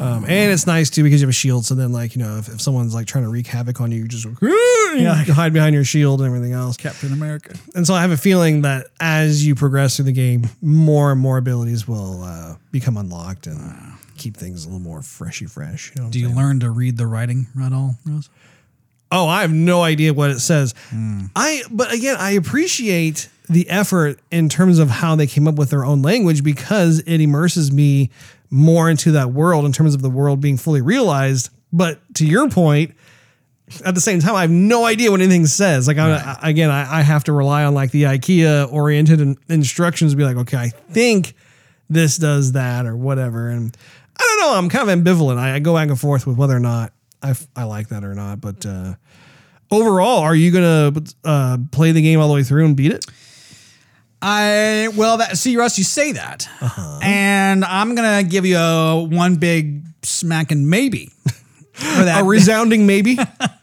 Um, 0.00 0.24
and 0.24 0.52
it's 0.52 0.66
nice 0.66 0.90
too 0.90 1.02
because 1.02 1.20
you 1.20 1.26
have 1.26 1.30
a 1.30 1.34
shield. 1.34 1.64
So 1.64 1.74
then, 1.74 1.92
like 1.92 2.14
you 2.16 2.22
know, 2.22 2.38
if, 2.38 2.48
if 2.48 2.60
someone's 2.60 2.94
like 2.94 3.06
trying 3.06 3.24
to 3.24 3.30
wreak 3.30 3.46
havoc 3.46 3.80
on 3.80 3.92
you, 3.92 4.02
you 4.02 4.08
just 4.08 4.24
you 4.24 5.32
hide 5.32 5.52
behind 5.52 5.74
your 5.74 5.84
shield 5.84 6.20
and 6.20 6.26
everything 6.28 6.52
else. 6.52 6.76
Captain 6.76 7.12
America. 7.12 7.54
And 7.74 7.86
so 7.86 7.94
I 7.94 8.00
have 8.02 8.10
a 8.10 8.16
feeling 8.16 8.62
that 8.62 8.86
as 9.00 9.46
you 9.46 9.54
progress 9.54 9.96
through 9.96 10.06
the 10.06 10.12
game, 10.12 10.48
more 10.62 11.12
and 11.12 11.20
more 11.20 11.38
abilities 11.38 11.86
will 11.88 12.22
uh, 12.22 12.56
become 12.72 12.96
unlocked 12.96 13.46
and 13.46 13.94
keep 14.16 14.36
things 14.36 14.64
a 14.64 14.68
little 14.68 14.80
more 14.80 15.02
freshy 15.02 15.46
fresh. 15.46 15.92
You 15.94 16.02
know 16.02 16.10
Do 16.10 16.18
you 16.18 16.26
saying? 16.26 16.36
learn 16.36 16.60
to 16.60 16.70
read 16.70 16.96
the 16.96 17.06
writing 17.06 17.46
at 17.62 17.72
all, 17.72 17.96
Rose? 18.04 18.28
Oh, 19.12 19.28
I 19.28 19.42
have 19.42 19.52
no 19.52 19.82
idea 19.82 20.12
what 20.12 20.30
it 20.30 20.40
says. 20.40 20.74
I 21.36 21.62
but 21.70 21.92
again, 21.92 22.16
I 22.18 22.32
appreciate 22.32 23.28
the 23.48 23.70
effort 23.70 24.18
in 24.32 24.48
terms 24.48 24.80
of 24.80 24.90
how 24.90 25.14
they 25.14 25.28
came 25.28 25.46
up 25.46 25.54
with 25.54 25.70
their 25.70 25.84
own 25.84 26.02
language 26.02 26.42
because 26.42 26.98
it 27.06 27.20
immerses 27.20 27.70
me 27.70 28.10
more 28.50 28.88
into 28.90 29.12
that 29.12 29.32
world 29.32 29.64
in 29.64 29.72
terms 29.72 29.94
of 29.94 30.02
the 30.02 30.10
world 30.10 30.40
being 30.40 30.56
fully 30.56 30.80
realized. 30.80 31.50
But 31.72 32.00
to 32.14 32.26
your 32.26 32.48
point, 32.48 32.94
at 33.84 33.94
the 33.94 34.00
same 34.00 34.20
time, 34.20 34.34
I 34.36 34.42
have 34.42 34.50
no 34.50 34.84
idea 34.84 35.10
what 35.10 35.20
anything 35.20 35.46
says. 35.46 35.88
Like, 35.88 35.98
I, 35.98 36.36
I- 36.40 36.50
again, 36.50 36.70
I, 36.70 36.98
I 36.98 37.02
have 37.02 37.24
to 37.24 37.32
rely 37.32 37.64
on 37.64 37.74
like 37.74 37.90
the 37.90 38.04
IKEA 38.04 38.72
oriented 38.72 39.20
in, 39.20 39.36
instructions 39.48 40.12
to 40.12 40.16
be 40.16 40.24
like, 40.24 40.36
okay, 40.36 40.56
I 40.56 40.68
think 40.68 41.34
this 41.90 42.16
does 42.16 42.52
that 42.52 42.86
or 42.86 42.96
whatever. 42.96 43.48
And 43.48 43.76
I 44.18 44.22
don't 44.22 44.40
know. 44.52 44.58
I'm 44.58 44.68
kind 44.68 44.88
of 44.88 44.98
ambivalent. 44.98 45.38
I, 45.38 45.54
I 45.56 45.58
go 45.58 45.74
back 45.74 45.88
and 45.88 45.98
forth 45.98 46.26
with 46.26 46.36
whether 46.36 46.56
or 46.56 46.60
not 46.60 46.92
I, 47.22 47.30
f- 47.30 47.46
I 47.56 47.64
like 47.64 47.88
that 47.88 48.04
or 48.04 48.14
not. 48.14 48.40
But 48.40 48.64
uh, 48.64 48.94
overall, 49.70 50.20
are 50.20 50.34
you 50.34 50.50
gonna 50.52 50.92
uh, 51.24 51.58
play 51.72 51.92
the 51.92 52.02
game 52.02 52.20
all 52.20 52.28
the 52.28 52.34
way 52.34 52.42
through 52.42 52.64
and 52.66 52.76
beat 52.76 52.92
it? 52.92 53.04
I 54.28 54.88
well, 54.96 55.18
that 55.18 55.38
see, 55.38 55.56
Russ, 55.56 55.78
you 55.78 55.84
say 55.84 56.10
that, 56.12 56.48
and 57.00 57.64
I'm 57.64 57.94
gonna 57.94 58.24
give 58.24 58.44
you 58.44 58.56
a 58.58 59.00
one 59.04 59.36
big 59.36 59.84
smacking 60.02 60.68
maybe 60.68 61.12
for 61.72 61.84
that 62.04 62.22
A 62.22 62.24
resounding 62.24 62.86
maybe. 62.86 63.18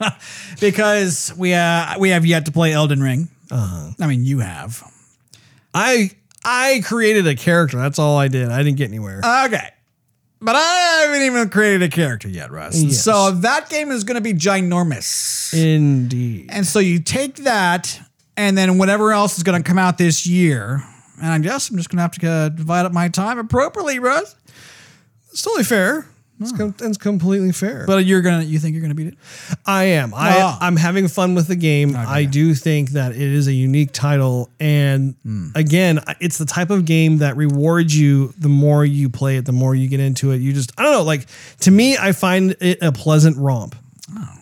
because 0.61 1.33
we 1.37 1.53
uh 1.53 1.99
we 1.99 2.11
have 2.11 2.25
yet 2.25 2.45
to 2.45 2.53
play 2.53 2.71
Elden 2.71 3.01
Ring. 3.01 3.27
I 3.51 4.07
mean, 4.07 4.23
you 4.23 4.39
have. 4.39 4.81
I 5.73 6.11
I 6.45 6.81
created 6.85 7.27
a 7.27 7.35
character. 7.35 7.77
That's 7.77 7.99
all 7.99 8.17
I 8.17 8.29
did. 8.29 8.49
I 8.49 8.63
didn't 8.63 8.77
get 8.77 8.87
anywhere. 8.87 9.19
Okay. 9.45 9.69
But 10.39 10.55
I 10.55 11.03
haven't 11.05 11.23
even 11.23 11.49
created 11.49 11.83
a 11.83 11.89
character 11.89 12.29
yet, 12.29 12.51
Russ. 12.51 12.81
Yes. 12.81 13.01
So 13.01 13.31
that 13.31 13.69
game 13.69 13.91
is 13.91 14.03
going 14.03 14.15
to 14.15 14.21
be 14.21 14.33
ginormous. 14.33 15.53
Indeed. 15.53 16.49
And 16.49 16.65
so 16.65 16.79
you 16.79 16.99
take 16.99 17.35
that, 17.37 17.97
and 18.37 18.57
then 18.57 18.77
whatever 18.77 19.11
else 19.11 19.37
is 19.37 19.43
going 19.43 19.61
to 19.61 19.67
come 19.67 19.77
out 19.77 19.97
this 19.97 20.25
year, 20.27 20.83
and 21.21 21.31
I 21.31 21.39
guess 21.39 21.69
I'm 21.69 21.77
just 21.77 21.89
going 21.89 21.97
to 21.97 22.01
have 22.03 22.11
to 22.19 22.29
uh, 22.29 22.49
divide 22.49 22.85
up 22.85 22.91
my 22.91 23.07
time 23.09 23.39
appropriately, 23.39 23.99
Russ. 23.99 24.35
It's 25.31 25.41
totally 25.41 25.63
fair. 25.63 26.07
It's, 26.39 26.51
com- 26.51 26.75
it's 26.81 26.97
completely 26.97 27.51
fair. 27.53 27.85
But 27.87 28.05
you're 28.05 28.21
gonna, 28.21 28.43
you 28.43 28.59
think 28.59 28.73
you're 28.73 28.81
gonna 28.81 28.95
beat 28.95 29.07
it? 29.07 29.17
I 29.65 29.83
am. 29.85 30.13
I, 30.13 30.39
Ah. 30.41 30.57
I'm 30.59 30.75
having 30.75 31.07
fun 31.07 31.35
with 31.35 31.47
the 31.47 31.55
game. 31.55 31.95
I 31.95 32.25
do 32.25 32.53
think 32.53 32.89
that 32.89 33.13
it 33.13 33.21
is 33.21 33.47
a 33.47 33.53
unique 33.53 33.93
title. 33.93 34.49
And 34.59 35.15
again, 35.55 36.01
it's 36.19 36.39
the 36.39 36.45
type 36.45 36.69
of 36.69 36.83
game 36.85 37.19
that 37.19 37.37
rewards 37.37 37.97
you 37.97 38.33
the 38.37 38.49
more 38.49 38.83
you 38.83 39.09
play 39.09 39.37
it, 39.37 39.45
the 39.45 39.53
more 39.53 39.73
you 39.73 39.87
get 39.87 40.01
into 40.01 40.31
it. 40.31 40.37
You 40.41 40.51
just, 40.51 40.73
I 40.77 40.83
don't 40.83 40.91
know, 40.91 41.03
like 41.03 41.27
to 41.61 41.71
me, 41.71 41.97
I 41.97 42.11
find 42.11 42.55
it 42.59 42.79
a 42.81 42.91
pleasant 42.91 43.37
romp. 43.37 43.75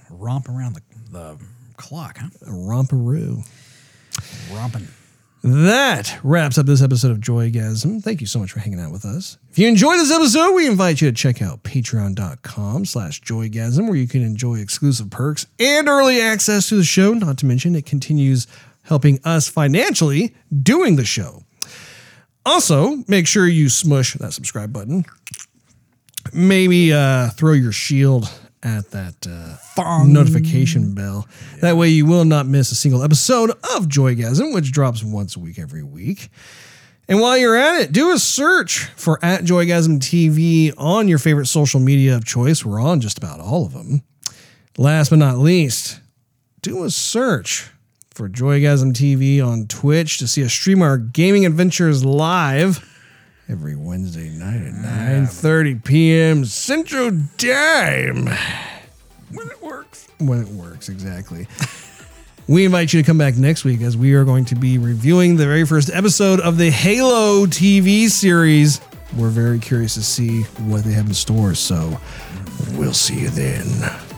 Romp 0.09 0.49
around 0.49 0.75
the, 0.75 0.81
the 1.11 1.37
clock, 1.77 2.17
huh? 2.19 2.29
A 2.47 2.49
romperoo. 2.51 3.45
Romping. 4.51 4.87
That 5.43 6.19
wraps 6.23 6.59
up 6.59 6.67
this 6.67 6.83
episode 6.83 7.09
of 7.09 7.17
Joygasm. 7.17 8.03
Thank 8.03 8.21
you 8.21 8.27
so 8.27 8.37
much 8.37 8.51
for 8.51 8.59
hanging 8.59 8.79
out 8.79 8.91
with 8.91 9.05
us. 9.05 9.39
If 9.49 9.57
you 9.57 9.67
enjoyed 9.67 9.97
this 9.97 10.11
episode, 10.11 10.53
we 10.53 10.67
invite 10.67 11.01
you 11.01 11.09
to 11.09 11.15
check 11.15 11.41
out 11.41 11.63
patreon.com 11.63 12.85
slash 12.85 13.21
joygasm, 13.21 13.87
where 13.87 13.95
you 13.95 14.07
can 14.07 14.21
enjoy 14.21 14.57
exclusive 14.57 15.09
perks 15.09 15.47
and 15.59 15.87
early 15.87 16.21
access 16.21 16.69
to 16.69 16.75
the 16.75 16.83
show. 16.83 17.13
Not 17.13 17.39
to 17.39 17.47
mention, 17.47 17.75
it 17.75 17.87
continues 17.87 18.45
helping 18.83 19.19
us 19.23 19.47
financially 19.47 20.35
doing 20.61 20.95
the 20.95 21.05
show. 21.05 21.43
Also, 22.45 22.97
make 23.07 23.25
sure 23.25 23.47
you 23.47 23.67
smush 23.69 24.13
that 24.13 24.33
subscribe 24.33 24.71
button. 24.71 25.05
Maybe 26.33 26.93
uh, 26.93 27.29
throw 27.31 27.53
your 27.53 27.71
shield 27.71 28.31
at 28.63 28.91
that 28.91 29.27
uh, 29.27 30.03
notification 30.05 30.93
bell. 30.93 31.27
That 31.61 31.77
way 31.77 31.89
you 31.89 32.05
will 32.05 32.25
not 32.25 32.45
miss 32.45 32.71
a 32.71 32.75
single 32.75 33.03
episode 33.03 33.49
of 33.49 33.87
Joygasm, 33.87 34.53
which 34.53 34.71
drops 34.71 35.03
once 35.03 35.35
a 35.35 35.39
week 35.39 35.57
every 35.57 35.83
week. 35.83 36.29
And 37.07 37.19
while 37.19 37.37
you're 37.37 37.57
at 37.57 37.81
it, 37.81 37.91
do 37.91 38.11
a 38.11 38.19
search 38.19 38.85
for 38.95 39.19
at 39.23 39.41
Joygasm 39.41 39.99
TV 39.99 40.73
on 40.77 41.07
your 41.07 41.17
favorite 41.17 41.47
social 41.47 41.79
media 41.79 42.15
of 42.15 42.25
choice. 42.25 42.63
We're 42.63 42.81
on 42.81 43.01
just 43.01 43.17
about 43.17 43.39
all 43.39 43.65
of 43.65 43.73
them. 43.73 44.03
Last 44.77 45.09
but 45.09 45.19
not 45.19 45.37
least, 45.37 45.99
do 46.61 46.83
a 46.83 46.89
search 46.89 47.69
for 48.11 48.29
Joygasm 48.29 48.93
TV 48.93 49.45
on 49.45 49.67
Twitch 49.67 50.19
to 50.19 50.27
see 50.27 50.45
us 50.45 50.53
stream 50.53 50.81
our 50.81 50.97
gaming 50.97 51.45
adventures 51.45 52.05
live 52.05 52.87
every 53.51 53.75
Wednesday 53.75 54.29
night 54.29 54.61
at 54.61 54.73
9:30 54.73 55.83
p.m. 55.83 56.45
Central 56.45 57.11
Time. 57.37 58.27
When 59.33 59.47
it 59.49 59.61
works. 59.61 60.07
When 60.19 60.41
it 60.41 60.47
works, 60.47 60.87
exactly. 60.87 61.47
we 62.47 62.63
invite 62.63 62.93
you 62.93 63.01
to 63.01 63.05
come 63.05 63.17
back 63.17 63.35
next 63.35 63.65
week 63.65 63.81
as 63.81 63.97
we 63.97 64.13
are 64.13 64.23
going 64.23 64.45
to 64.45 64.55
be 64.55 64.77
reviewing 64.77 65.35
the 65.35 65.45
very 65.45 65.65
first 65.65 65.89
episode 65.89 66.39
of 66.39 66.57
the 66.57 66.71
Halo 66.71 67.45
TV 67.45 68.07
series. 68.07 68.79
We're 69.17 69.29
very 69.29 69.59
curious 69.59 69.95
to 69.95 70.03
see 70.03 70.43
what 70.43 70.85
they 70.85 70.93
have 70.93 71.07
in 71.07 71.13
store, 71.13 71.53
so 71.53 71.99
we'll 72.75 72.93
see 72.93 73.19
you 73.19 73.29
then. 73.29 74.10